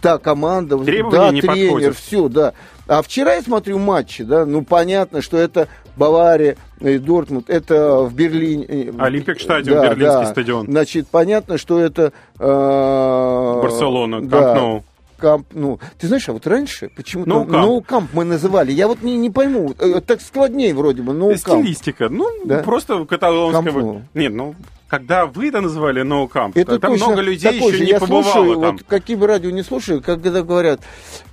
Да, 0.01 0.17
команда, 0.17 0.77
Требования 0.77 1.17
да, 1.19 1.31
не 1.31 1.41
тренер, 1.41 1.63
подходят. 1.63 1.97
все, 1.97 2.29
да. 2.29 2.53
А 2.87 3.01
вчера 3.01 3.35
я 3.35 3.41
смотрю 3.41 3.79
матчи, 3.79 4.23
да, 4.23 4.45
ну 4.45 4.63
понятно, 4.63 5.21
что 5.21 5.37
это 5.37 5.67
Бавария, 5.97 6.55
Дортмунд, 6.83 7.49
это 7.49 8.01
в 8.01 8.13
Берлине. 8.13 8.65
Э, 8.67 8.91
Олимпик 8.99 9.39
стадион, 9.39 9.81
да, 9.81 9.89
берлинский 9.89 10.23
да. 10.23 10.25
стадион. 10.25 10.65
Значит, 10.67 11.07
понятно, 11.07 11.57
что 11.57 11.79
это... 11.79 12.11
Э, 12.39 13.61
Барселона, 13.61 14.19
Камп 14.19 14.31
да, 14.31 14.55
Ноу. 14.55 14.83
Камп, 15.17 15.47
ну, 15.53 15.79
ты 15.97 16.07
знаешь, 16.07 16.27
а 16.27 16.33
вот 16.33 16.45
раньше 16.47 16.89
почему-то 16.93 17.31
no 17.31 17.81
Камп 17.81 18.09
мы 18.13 18.25
называли. 18.25 18.73
Я 18.73 18.89
вот 18.89 19.01
не, 19.03 19.15
не 19.15 19.29
пойму, 19.29 19.73
э, 19.79 20.01
так 20.01 20.19
складнее 20.19 20.73
вроде 20.73 21.01
бы, 21.01 21.13
No 21.13 21.33
Стилистика, 21.37 22.09
ну, 22.09 22.27
да? 22.43 22.59
просто 22.59 23.05
каталонская. 23.05 23.73
Camp 23.73 24.01
Нет, 24.13 24.33
ну, 24.33 24.55
когда 24.89 25.25
вы 25.25 25.47
это 25.47 25.61
называли 25.61 26.03
No 26.03 26.29
Camp, 26.29 26.51
это 26.55 26.77
там 26.77 26.95
много 26.95 27.21
людей 27.21 27.53
еще 27.53 27.77
же. 27.77 27.85
не 27.85 27.91
я 27.91 27.99
побывало 27.99 28.23
слушаю, 28.23 28.59
там. 28.59 28.75
Вот, 28.77 28.85
какие 28.85 29.15
бы 29.15 29.25
радио 29.27 29.49
не 29.49 29.63
слушаю, 29.63 30.01
когда 30.01 30.43
говорят, 30.43 30.81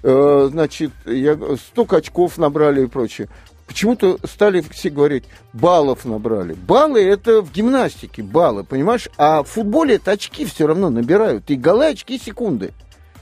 э, 0.05 0.49
значит, 0.53 0.93
я, 1.05 1.37
столько 1.57 1.97
очков 1.97 2.39
набрали 2.39 2.85
и 2.85 2.87
прочее 2.87 3.29
почему-то 3.71 4.19
стали 4.25 4.63
все 4.69 4.91
говорить, 4.91 5.23
баллов 5.53 6.05
набрали. 6.05 6.55
Баллы 6.55 7.05
это 7.05 7.41
в 7.41 7.53
гимнастике, 7.53 8.21
баллы, 8.21 8.65
понимаешь? 8.65 9.09
А 9.17 9.45
в 9.45 9.49
футболе 9.49 9.95
это 9.95 10.11
очки 10.11 10.45
все 10.45 10.67
равно 10.67 10.91
набирают. 10.91 11.49
И 11.51 11.55
голы, 11.55 11.87
очки, 11.87 12.19
секунды. 12.19 12.73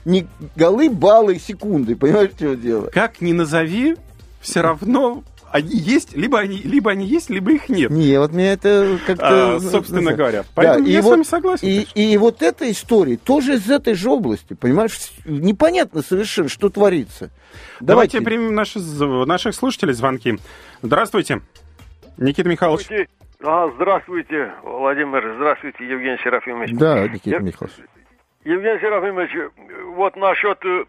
Не 0.05 0.27
голы, 0.55 0.89
баллы, 0.89 1.37
секунды. 1.37 1.95
Понимаешь, 1.95 2.31
что 2.35 2.55
дело? 2.55 2.87
Как 2.87 3.21
ни 3.21 3.31
назови, 3.31 3.95
все 4.41 4.61
равно 4.61 5.23
они 5.51 5.75
есть, 5.75 6.15
либо 6.15 6.39
они, 6.39 6.57
либо 6.57 6.91
они 6.91 7.05
есть, 7.05 7.29
либо 7.29 7.51
их 7.51 7.69
нет. 7.69 7.89
Не, 7.89 8.19
вот 8.19 8.31
мне 8.31 8.53
это 8.53 8.97
как-то... 9.05 9.55
А, 9.55 9.59
собственно 9.59 10.13
говоря. 10.13 10.43
Поэтому 10.55 10.85
да, 10.85 10.91
я 10.91 10.99
и 10.99 11.01
с 11.01 11.05
вот, 11.05 11.11
вами 11.11 11.23
согласен. 11.23 11.67
И, 11.67 11.87
и 11.95 12.17
вот 12.17 12.41
эта 12.41 12.69
история 12.69 13.17
тоже 13.17 13.55
из 13.55 13.69
этой 13.69 13.93
же 13.93 14.09
области, 14.09 14.53
понимаешь? 14.53 14.97
Непонятно 15.25 16.01
совершенно, 16.01 16.49
что 16.49 16.69
творится. 16.69 17.31
Давайте, 17.79 18.19
Давайте 18.19 18.21
примем 18.21 18.55
наши, 18.55 18.79
наших 18.79 19.55
слушателей 19.55 19.93
звонки. 19.93 20.37
Здравствуйте, 20.81 21.41
Никита 22.17 22.49
Михайлович. 22.49 22.87
А, 23.41 23.69
здравствуйте, 23.75 24.51
Владимир, 24.63 25.35
здравствуйте, 25.37 25.87
Евгений 25.87 26.17
Серафимович. 26.23 26.71
Да, 26.73 27.07
Никита 27.07 27.37
я, 27.37 27.39
Михайлович. 27.39 27.77
Евгений 28.45 28.79
Серафимович, 28.79 29.51
вот 29.95 30.15
насчет 30.15 30.63
э, 30.63 30.85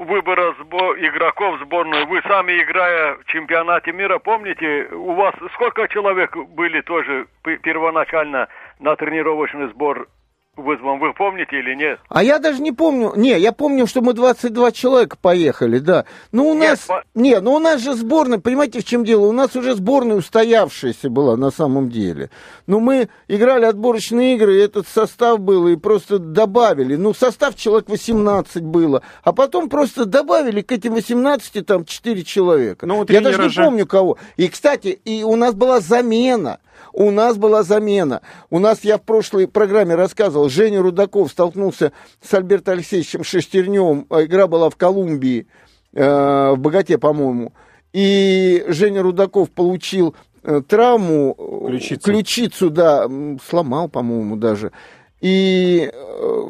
выбора 0.00 0.52
сбор, 0.58 0.98
игроков 0.98 1.60
сборной, 1.60 2.04
вы 2.06 2.20
сами 2.22 2.60
играя 2.60 3.14
в 3.14 3.24
чемпионате 3.26 3.92
мира, 3.92 4.18
помните, 4.18 4.88
у 4.90 5.12
вас 5.12 5.32
сколько 5.54 5.86
человек 5.86 6.36
были 6.36 6.80
тоже 6.80 7.28
первоначально 7.62 8.48
на 8.80 8.96
тренировочный 8.96 9.68
сбор 9.68 10.08
вызван, 10.56 10.98
вы 10.98 11.14
помните 11.14 11.58
или 11.58 11.74
нет? 11.74 11.98
А 12.08 12.22
я 12.22 12.38
даже 12.38 12.60
не 12.60 12.72
помню. 12.72 13.12
Не, 13.16 13.38
я 13.38 13.52
помню, 13.52 13.86
что 13.86 14.02
мы 14.02 14.12
22 14.12 14.72
человека 14.72 15.16
поехали, 15.20 15.78
да. 15.78 16.04
Ну, 16.30 16.50
у 16.50 16.54
нас... 16.54 16.88
Нет, 16.88 17.04
не, 17.14 17.40
ну 17.40 17.54
у 17.54 17.58
нас 17.58 17.80
же 17.80 17.94
сборная, 17.94 18.38
понимаете, 18.38 18.80
в 18.80 18.84
чем 18.84 19.04
дело? 19.04 19.26
У 19.26 19.32
нас 19.32 19.56
уже 19.56 19.74
сборная 19.74 20.16
устоявшаяся 20.16 21.08
была 21.08 21.36
на 21.36 21.50
самом 21.50 21.88
деле. 21.88 22.30
Ну, 22.66 22.80
мы 22.80 23.08
играли 23.28 23.64
отборочные 23.64 24.34
игры, 24.36 24.56
и 24.56 24.60
этот 24.60 24.86
состав 24.86 25.40
был, 25.40 25.68
и 25.68 25.76
просто 25.76 26.18
добавили. 26.18 26.96
Ну, 26.96 27.14
состав 27.14 27.56
человек 27.56 27.88
18 27.88 28.62
было. 28.62 29.02
А 29.22 29.32
потом 29.32 29.70
просто 29.70 30.04
добавили 30.04 30.60
к 30.60 30.70
этим 30.70 30.94
18 30.94 31.66
там 31.66 31.84
4 31.86 32.24
человека. 32.24 32.86
Ну, 32.86 32.96
вот 32.96 33.10
я 33.10 33.22
даже 33.22 33.42
не 33.42 33.48
же... 33.48 33.64
помню 33.64 33.86
кого. 33.86 34.18
И, 34.36 34.48
кстати, 34.48 34.88
и 34.88 35.22
у 35.24 35.36
нас 35.36 35.54
была 35.54 35.80
замена. 35.80 36.58
У 36.92 37.10
нас 37.10 37.36
была 37.36 37.62
замена. 37.62 38.22
У 38.50 38.58
нас, 38.58 38.84
я 38.84 38.98
в 38.98 39.02
прошлой 39.02 39.48
программе 39.48 39.94
рассказывал, 39.94 40.48
Женя 40.48 40.82
Рудаков 40.82 41.30
столкнулся 41.30 41.92
с 42.22 42.32
Альбертом 42.34 42.74
Алексеевичем 42.74 43.24
Шестерневым. 43.24 44.06
А 44.10 44.22
игра 44.24 44.46
была 44.46 44.70
в 44.70 44.76
Колумбии, 44.76 45.46
э, 45.92 46.50
в 46.52 46.58
Богате, 46.58 46.98
по-моему. 46.98 47.52
И 47.92 48.64
Женя 48.68 49.02
Рудаков 49.02 49.50
получил 49.50 50.14
э, 50.42 50.62
травму, 50.66 51.36
э, 51.38 51.66
ключицу. 51.68 52.02
ключицу, 52.02 52.70
да, 52.70 53.08
сломал, 53.46 53.88
по-моему, 53.88 54.36
даже. 54.36 54.72
И 55.20 55.90
э, 55.92 56.42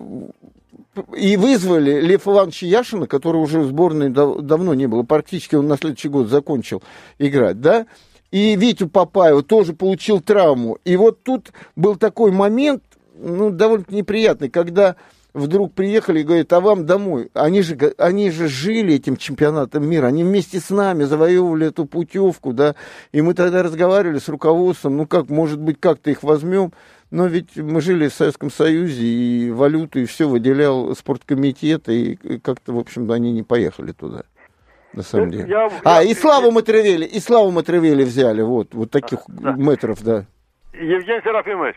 и 1.16 1.36
вызвали 1.36 2.00
Лев 2.00 2.28
Ивановича 2.28 2.66
Яшина, 2.66 3.06
который 3.06 3.38
уже 3.38 3.60
в 3.60 3.68
сборной 3.68 4.10
дав- 4.10 4.40
давно 4.42 4.74
не 4.74 4.86
было, 4.86 5.02
практически 5.02 5.54
он 5.54 5.66
на 5.66 5.76
следующий 5.78 6.08
год 6.08 6.28
закончил 6.28 6.82
играть, 7.18 7.60
да, 7.60 7.86
и 8.32 8.56
Витю 8.56 8.88
Папаева 8.88 9.42
тоже 9.42 9.74
получил 9.74 10.20
травму. 10.20 10.78
И 10.84 10.96
вот 10.96 11.22
тут 11.22 11.52
был 11.76 11.96
такой 11.96 12.32
момент, 12.32 12.82
ну, 13.14 13.50
довольно 13.50 13.84
неприятный, 13.90 14.48
когда 14.48 14.96
вдруг 15.34 15.74
приехали 15.74 16.20
и 16.20 16.24
говорят, 16.24 16.52
а 16.54 16.60
вам 16.60 16.86
домой. 16.86 17.30
Они 17.34 17.62
же, 17.62 17.76
они 17.98 18.30
же 18.30 18.48
жили 18.48 18.94
этим 18.94 19.16
чемпионатом 19.16 19.86
мира, 19.86 20.06
они 20.06 20.24
вместе 20.24 20.60
с 20.60 20.70
нами 20.70 21.04
завоевывали 21.04 21.68
эту 21.68 21.84
путевку, 21.84 22.52
да, 22.54 22.74
и 23.12 23.20
мы 23.20 23.34
тогда 23.34 23.62
разговаривали 23.62 24.18
с 24.18 24.28
руководством, 24.28 24.96
ну 24.96 25.06
как, 25.06 25.28
может 25.28 25.60
быть, 25.60 25.78
как-то 25.78 26.10
их 26.10 26.22
возьмем, 26.22 26.72
но 27.10 27.26
ведь 27.26 27.56
мы 27.56 27.82
жили 27.82 28.08
в 28.08 28.14
Советском 28.14 28.50
Союзе, 28.50 29.04
и 29.04 29.50
валюту, 29.50 30.00
и 30.00 30.06
все 30.06 30.26
выделял 30.26 30.94
спорткомитет, 30.96 31.88
и 31.90 32.16
как-то, 32.42 32.72
в 32.72 32.78
общем-то, 32.78 33.12
они 33.12 33.32
не 33.32 33.42
поехали 33.42 33.92
туда 33.92 34.22
на 34.94 35.02
самом 35.02 35.30
деле. 35.30 35.48
Я, 35.48 35.70
а, 35.84 36.02
я, 36.02 36.10
и 36.10 36.14
Славу 36.14 36.46
я... 36.46 36.52
Матравели, 36.52 37.04
и 37.04 37.20
Славу 37.20 37.50
Матравели 37.50 38.04
взяли, 38.04 38.42
вот, 38.42 38.74
вот 38.74 38.90
таких 38.90 39.20
да. 39.28 39.52
метров, 39.52 40.02
да. 40.02 40.24
Евгений 40.72 41.20
Серафимович, 41.22 41.76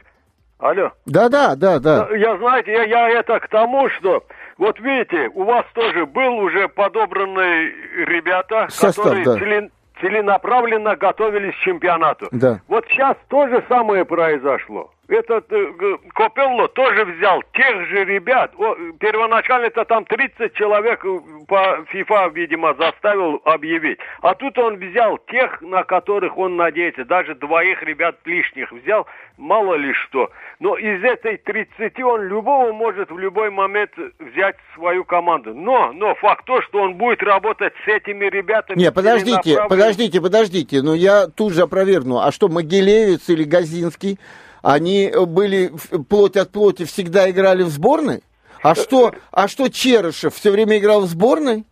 алло. 0.60 0.92
Да, 1.06 1.30
да, 1.30 1.56
да, 1.56 1.80
да. 1.80 2.08
Я, 2.16 2.38
знаете, 2.38 2.72
я, 2.72 2.84
я 2.84 3.10
это 3.20 3.40
к 3.40 3.48
тому, 3.50 3.90
что, 3.90 4.24
вот 4.58 4.80
видите, 4.80 5.30
у 5.34 5.44
вас 5.44 5.66
тоже 5.74 6.06
был 6.06 6.38
уже 6.40 6.68
подобранный 6.70 7.72
ребята, 8.06 8.68
Состав, 8.70 9.06
которые 9.06 9.26
да. 9.26 9.38
член, 9.38 9.72
целенаправленно 10.02 10.96
готовились 10.96 11.56
к 11.56 11.60
чемпионату. 11.60 12.28
Да. 12.32 12.62
Вот 12.68 12.86
сейчас 12.90 13.18
то 13.30 13.48
же 13.48 13.64
самое 13.70 14.06
произошло 14.06 14.92
этот 15.08 15.52
э, 15.52 15.98
Копелло 16.14 16.68
тоже 16.70 17.06
взял 17.06 17.44
тех 17.54 17.88
же 17.88 18.06
ребят. 18.06 18.54
О, 18.58 18.76
первоначально 19.00 19.68
это 19.68 19.86
там 19.86 20.06
30 20.06 20.54
человек 20.54 21.06
э, 21.06 21.20
по 21.48 21.86
ФИФА, 21.90 22.32
видимо, 22.34 22.74
заставил 22.74 23.42
объявить. 23.46 24.00
А 24.22 24.34
тут 24.34 24.58
он 24.58 24.78
взял 24.78 25.20
тех, 25.30 25.62
на 25.62 25.84
которых 25.84 26.38
он 26.38 26.56
надеется. 26.56 27.06
Даже 27.06 27.36
двоих 27.36 27.84
ребят 27.84 28.18
лишних 28.26 28.72
взял, 28.72 29.06
мало 29.38 29.76
ли 29.76 29.94
что. 29.94 30.32
Но 30.60 30.76
из 30.76 31.04
этой 31.04 31.38
30 31.38 32.00
он 32.02 32.24
любого 32.24 32.72
может 32.72 33.12
в 33.12 33.20
любой 33.20 33.52
момент 33.52 33.92
взять 34.20 34.56
свою 34.74 35.04
команду. 35.04 35.54
Но, 35.54 35.92
но 35.94 36.16
факт 36.16 36.46
то, 36.46 36.62
что 36.64 36.80
он 36.80 36.96
будет 36.96 37.22
работать 37.22 37.74
с 37.86 37.88
этими 37.88 38.26
ребятами... 38.26 38.80
Не, 38.80 38.92
подождите, 38.92 39.60
подождите, 39.70 40.20
подождите. 40.20 40.82
Но 40.82 40.96
я 40.96 41.28
тут 41.28 41.54
же 41.54 41.62
опровергну. 41.62 42.20
А 42.20 42.32
что, 42.32 42.48
Могилевец 42.48 43.30
или 43.30 43.44
Газинский 43.44 44.18
они 44.66 45.12
были 45.28 45.72
плоть 46.10 46.36
от 46.36 46.50
плоти 46.52 46.86
всегда 46.86 47.30
играли 47.30 47.62
в 47.62 47.70
сборной? 47.70 48.24
А 48.64 48.74
что, 48.74 49.14
а 49.32 49.48
что 49.48 49.70
Черышев 49.70 50.34
все 50.34 50.50
время 50.50 50.80
играл 50.80 51.02
в 51.02 51.08
сборной? 51.08 51.66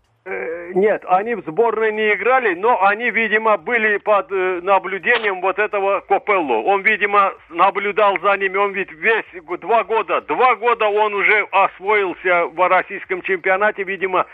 Нет, 0.75 1.03
они 1.07 1.35
в 1.35 1.41
сборной 1.45 1.91
не 1.91 2.13
играли, 2.13 2.55
но 2.55 2.83
они, 2.83 3.09
видимо, 3.11 3.57
были 3.57 3.97
под 3.97 4.31
э, 4.31 4.59
наблюдением 4.61 5.41
вот 5.41 5.59
этого 5.59 6.01
Копелло. 6.01 6.63
Он, 6.63 6.81
видимо, 6.81 7.33
наблюдал 7.49 8.17
за 8.21 8.35
ними, 8.37 8.57
он 8.57 8.73
ведь 8.73 8.91
весь 8.91 9.25
два 9.61 9.83
года, 9.83 10.21
два 10.21 10.55
года 10.55 10.87
он 10.87 11.13
уже 11.13 11.47
освоился 11.51 12.47
в 12.47 12.67
российском 12.67 13.21
чемпионате, 13.21 13.83
видимо, 13.83 14.25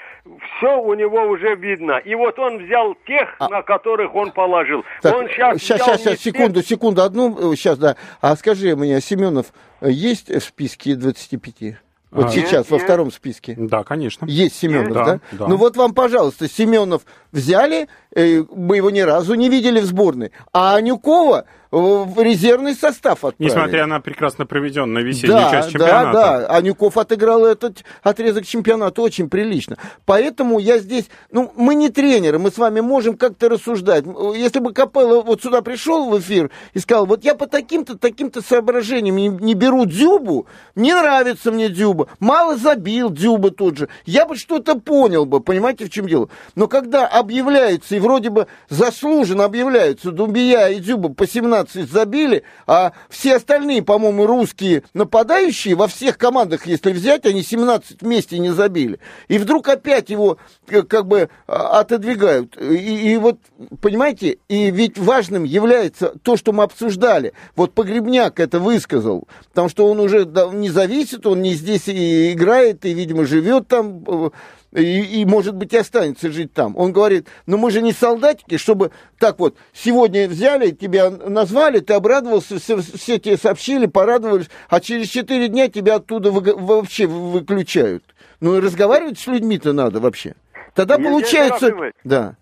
все 0.58 0.80
у 0.80 0.94
него 0.94 1.24
уже 1.24 1.56
видно. 1.56 1.98
И 1.98 2.16
вот 2.16 2.40
он 2.40 2.66
взял 2.66 2.96
тех, 3.06 3.36
а... 3.40 3.50
на 3.50 3.62
которых 3.62 4.16
он 4.16 4.32
положил. 4.32 4.86
Так, 5.02 5.16
он 5.16 5.28
сейчас, 5.28 5.62
сейчас, 5.62 5.82
сейчас, 5.82 6.02
сейчас, 6.02 6.20
секунду, 6.20 6.62
секунду, 6.62 7.02
одну, 7.02 7.56
сейчас, 7.56 7.78
э, 7.78 7.82
да. 7.82 7.96
А 8.22 8.36
скажи 8.36 8.76
мне, 8.76 9.02
Семенов 9.02 9.48
есть 9.82 10.30
в 10.30 10.40
списке 10.40 10.96
25? 10.96 11.89
Вот 12.12 12.26
а, 12.26 12.30
сейчас, 12.30 12.52
нет, 12.66 12.72
во 12.72 12.80
втором 12.80 13.12
списке. 13.12 13.56
Да, 13.58 13.84
конечно. 13.84 14.26
Есть 14.26 14.56
Семенов, 14.56 14.94
да, 14.94 15.06
да? 15.06 15.20
да? 15.32 15.48
Ну 15.48 15.58
вот 15.58 15.78
вам, 15.78 15.94
пожалуйста, 15.94 16.50
Семенов 16.50 17.04
взяли, 17.32 17.88
мы 18.16 18.78
его 18.78 18.90
ни 18.90 19.02
разу 19.02 19.36
не 19.36 19.50
видели 19.50 19.80
в 19.80 19.86
сборной, 19.86 20.32
а 20.52 20.76
Анюкова 20.76 21.46
в 21.72 22.20
резервный 22.20 22.74
состав 22.74 23.24
отправили. 23.24 23.54
Несмотря 23.54 23.86
на 23.86 24.00
прекрасно 24.00 24.48
проведенную 24.48 25.06
весеннюю 25.06 25.38
да, 25.38 25.52
часть 25.52 25.70
чемпионата. 25.70 26.12
Да, 26.14 26.40
да, 26.40 26.56
Анюков 26.56 26.98
отыграл 26.98 27.46
этот 27.46 27.84
отрезок 28.02 28.48
чемпионата 28.48 29.00
очень 29.04 29.30
прилично. 29.30 29.78
Поэтому 30.06 30.58
я 30.58 30.80
здесь, 30.80 31.10
ну, 31.32 31.52
мы 31.56 31.76
не 31.76 31.90
тренеры, 31.90 32.40
мы 32.40 32.50
с 32.50 32.58
вами 32.58 32.80
можем 32.80 33.18
как-то 33.18 33.50
рассуждать. 33.50 34.04
Если 34.36 34.60
бы 34.60 34.74
Капелло 34.74 35.22
вот 35.22 35.44
сюда 35.44 35.62
пришел 35.62 36.10
в 36.10 36.20
эфир 36.20 36.50
и 36.74 36.80
сказал, 36.80 37.06
вот 37.06 37.24
я 37.24 37.36
по 37.36 37.46
таким-то, 37.46 38.00
таким-то 38.00 38.42
соображениям 38.42 39.16
не, 39.16 39.28
не 39.28 39.54
беру 39.54 39.86
Дзюбу, 39.86 40.48
не 40.74 40.94
нравится 40.94 41.52
мне 41.52 41.70
Дзюба, 41.70 42.08
мало 42.20 42.58
забил 42.58 43.12
Дзюба 43.12 43.52
тут 43.52 43.78
же, 43.78 43.90
я 44.06 44.26
бы 44.26 44.36
что-то 44.38 44.74
понял 44.74 45.28
бы, 45.28 45.40
понимаете, 45.40 45.86
в 45.86 45.92
чем 45.92 46.08
дело. 46.08 46.30
Но 46.56 46.68
когда 46.68 47.06
объявляется, 47.06 47.96
и 48.00 48.02
вроде 48.02 48.30
бы 48.30 48.48
заслуженно 48.70 49.44
объявляются 49.46 50.12
Думбия 50.12 50.68
и 50.68 50.80
Дзюба 50.80 51.10
по 51.10 51.28
17 51.28 51.50
12 51.50 51.92
забили, 51.92 52.44
а 52.68 52.94
все 53.10 53.36
остальные, 53.36 53.84
по-моему, 53.84 54.26
русские 54.26 54.84
нападающие 54.94 55.76
во 55.76 55.88
всех 55.88 56.18
командах, 56.18 56.66
если 56.66 56.92
взять, 56.92 57.26
они 57.26 57.44
17 57.44 58.02
вместе 58.02 58.40
не 58.40 58.52
забили. 58.52 59.00
И 59.28 59.38
вдруг 59.38 59.68
опять 59.68 60.10
его 60.10 60.38
э, 60.68 60.82
как 60.84 61.08
бы 61.08 61.30
а, 61.48 61.80
отодвигают. 61.80 62.58
И, 62.60 63.14
и 63.14 63.18
вот, 63.18 63.40
понимаете, 63.82 64.38
и 64.48 64.72
ведь 64.72 64.98
важным 64.98 65.44
является 65.44 66.14
то, 66.24 66.38
что 66.38 66.54
мы 66.54 66.64
обсуждали. 66.64 67.34
Вот 67.56 67.74
Погребняк 67.74 68.40
это 68.40 68.60
высказал, 68.60 69.28
потому 69.50 69.70
что 69.70 69.88
он 69.88 70.00
уже 70.00 70.26
не 70.54 70.70
зависит, 70.70 71.26
он 71.26 71.42
не 71.42 71.54
здесь 71.54 71.88
и 71.88 72.34
играет, 72.34 72.86
и, 72.86 72.94
видимо, 72.94 73.26
живет 73.26 73.68
там 73.68 74.04
э, 74.08 74.30
и, 74.74 75.22
и, 75.22 75.26
может 75.26 75.56
быть, 75.56 75.74
и 75.74 75.78
останется 75.78 76.32
жить 76.32 76.54
там. 76.54 76.78
Он 76.78 76.92
говорит, 76.92 77.28
ну 77.46 77.58
мы 77.58 77.72
же 77.72 77.82
не 77.82 77.92
солдатики, 77.92 78.58
чтобы 78.58 78.92
так 79.18 79.40
вот, 79.40 79.56
сегодня 79.74 80.28
взяли, 80.28 80.72
тебя 80.72 81.10
назвали, 81.10 81.80
ты 81.80 81.94
обрадовался, 81.94 82.60
все, 82.60 82.78
все 82.78 83.20
тебе 83.20 83.38
сообщили, 83.38 83.88
порадовались, 83.88 84.50
а 84.70 84.80
через 84.80 85.08
четыре 85.08 85.48
дня 85.48 85.70
тебя 85.70 85.96
оттуда 85.96 86.32
вы, 86.32 86.54
вообще 86.56 87.08
выключают. 87.08 88.04
Ну 88.40 88.58
и 88.58 88.62
разговаривать 88.62 89.20
с 89.20 89.28
людьми-то 89.28 89.74
надо 89.74 90.00
вообще. 90.00 90.36
Тогда 90.76 90.96
я, 90.96 91.04
получается... 91.04 91.74
Да. 92.04 92.36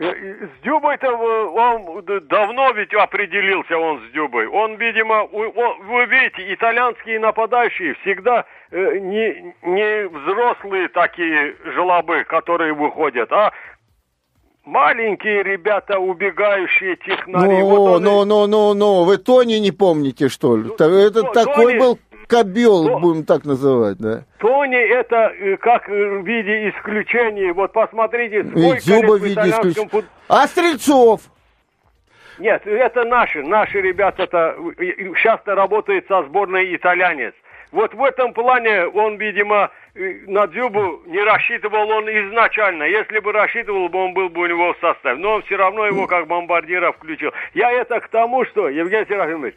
Э, 0.00 0.04
с 0.06 0.64
Дюбой-то 0.64 1.08
э, 1.08 1.44
он 1.44 2.04
давно 2.28 2.72
ведь 2.72 2.94
определился 2.94 3.76
он 3.76 4.00
с 4.00 4.12
Дюбой. 4.12 4.46
Он, 4.46 4.76
видимо, 4.76 5.26
вы 5.26 6.06
видите, 6.06 6.54
итальянские 6.54 7.20
нападающие 7.20 7.94
всегда 8.02 8.40
э, 8.40 8.44
не, 8.70 9.54
не 9.62 10.08
взрослые 10.08 10.88
такие 10.88 11.56
желобы, 11.74 12.24
которые 12.24 12.72
выходят, 12.72 13.30
а 13.32 13.52
маленькие 14.64 15.42
ребята, 15.42 15.98
убегающие 15.98 16.96
технари. 16.96 17.58
Ну, 17.58 17.66
вот 17.66 18.00
ну, 18.00 18.24
ну, 18.24 18.46
ну, 18.46 18.74
ну, 18.74 19.04
вы 19.04 19.18
Тони 19.18 19.54
не 19.54 19.72
помните, 19.72 20.28
что 20.28 20.56
ли? 20.56 20.64
Ну, 20.64 20.74
это 20.74 21.22
ну, 21.22 21.32
такой 21.32 21.64
Тони... 21.74 21.78
был 21.78 21.98
кобел, 22.28 22.86
То, 22.86 22.98
будем 23.00 23.24
так 23.24 23.44
называть, 23.44 23.98
да. 23.98 24.24
Тони 24.38 24.78
это 24.78 25.32
э, 25.36 25.56
как 25.56 25.88
э, 25.88 25.92
в 25.92 26.24
виде 26.24 26.70
исключения. 26.70 27.52
Вот 27.52 27.72
посмотрите, 27.72 28.44
сколько 28.44 28.80
Дзюба 28.80 29.18
в 29.18 29.24
виде 29.24 29.40
исключения. 29.40 29.88
Фут... 29.88 30.04
А 30.28 30.46
Стрельцов? 30.46 31.22
Нет, 32.38 32.66
это 32.66 33.04
наши, 33.04 33.42
наши 33.42 33.80
ребята-то 33.80 34.56
сейчас-то 34.78 35.54
работает 35.54 36.06
со 36.08 36.22
сборной 36.22 36.74
итальянец. 36.74 37.34
Вот 37.72 37.94
в 37.94 38.02
этом 38.02 38.32
плане 38.32 38.86
он, 38.86 39.16
видимо, 39.16 39.70
э, 39.94 40.20
на 40.26 40.46
Дзюбу 40.48 41.02
не 41.06 41.22
рассчитывал 41.22 41.88
он 41.88 42.08
изначально. 42.08 42.84
Если 42.84 43.20
бы 43.20 43.32
рассчитывал, 43.32 43.88
бы 43.88 43.98
он 44.04 44.12
был 44.12 44.28
бы 44.28 44.42
у 44.42 44.46
него 44.46 44.72
в 44.72 44.78
составе. 44.80 45.18
Но 45.18 45.34
он 45.34 45.42
все 45.42 45.56
равно 45.56 45.86
его 45.86 46.06
как 46.06 46.26
бомбардира 46.26 46.90
включил. 46.92 47.32
Я 47.54 47.70
это 47.70 48.00
к 48.00 48.08
тому, 48.08 48.44
что, 48.46 48.68
Евгений 48.68 49.06
Серафимович, 49.06 49.54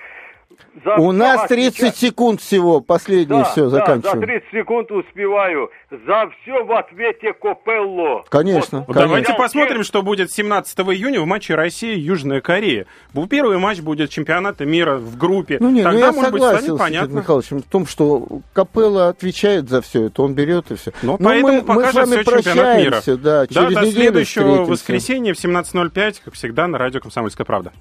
за 0.83 0.95
У 0.95 1.11
нас 1.11 1.47
30 1.47 1.75
отвечать... 1.77 1.97
секунд 1.97 2.41
всего, 2.41 2.81
последнее 2.81 3.43
да, 3.43 3.43
все, 3.45 3.69
заканчиваем. 3.69 4.19
Да, 4.19 4.25
за 4.27 4.33
30 4.33 4.49
секунд 4.51 4.91
успеваю. 4.91 5.69
За 5.89 6.29
все 6.41 6.63
в 6.63 6.71
ответе 6.71 7.33
Копелло. 7.33 8.23
Конечно. 8.29 8.79
Вот, 8.79 8.87
конечно. 8.87 9.07
Давайте 9.07 9.33
посмотрим, 9.33 9.83
что 9.83 10.01
будет 10.01 10.31
17 10.31 10.79
июня 10.79 11.21
в 11.21 11.25
матче 11.25 11.55
Россия-Южная 11.55 12.41
Корея. 12.41 12.85
Первый 13.29 13.57
матч 13.57 13.79
будет 13.79 14.09
чемпионата 14.09 14.65
мира 14.65 14.97
в 14.97 15.17
группе. 15.17 15.57
Ну, 15.59 15.69
не, 15.69 15.83
Тогда, 15.83 15.99
ну 15.99 16.05
я 16.05 16.11
может 16.11 16.31
согласен 16.31 16.67
быть, 16.67 16.75
с 16.75 16.79
понятно. 16.79 17.17
Михайловичем 17.17 17.59
в 17.59 17.65
том, 17.65 17.85
что 17.87 18.27
Капелло 18.53 19.09
отвечает 19.09 19.69
за 19.69 19.81
все 19.81 20.07
это, 20.07 20.21
он 20.21 20.33
берет 20.33 20.71
и 20.71 20.75
все. 20.75 20.91
Но, 21.01 21.17
Но 21.19 21.29
поэтому 21.29 21.61
мы, 21.61 21.73
мы 21.75 21.85
с 21.85 21.93
вами 21.93 22.23
прощаемся. 22.23 23.17
Да, 23.17 23.47
через 23.47 23.73
да, 23.73 23.81
до 23.81 23.91
следующего 23.91 24.65
воскресенья 24.65 25.33
в 25.33 25.37
17.05, 25.37 26.21
как 26.25 26.33
всегда, 26.33 26.67
на 26.67 26.77
радио 26.77 26.99
«Комсомольская 26.99 27.45
правда». 27.45 27.71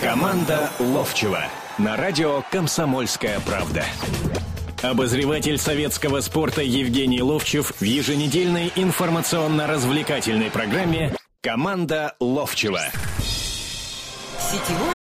Команда 0.00 0.70
Ловчева 0.78 1.44
на 1.76 1.94
радио 1.94 2.42
«Комсомольская 2.50 3.38
правда». 3.40 3.84
Обозреватель 4.82 5.58
советского 5.58 6.22
спорта 6.22 6.62
Евгений 6.62 7.20
Ловчев 7.20 7.74
в 7.78 7.84
еженедельной 7.84 8.72
информационно-развлекательной 8.76 10.50
программе 10.50 11.14
«Команда 11.42 12.14
Ловчева». 12.18 12.80
Сетевой 14.38 14.94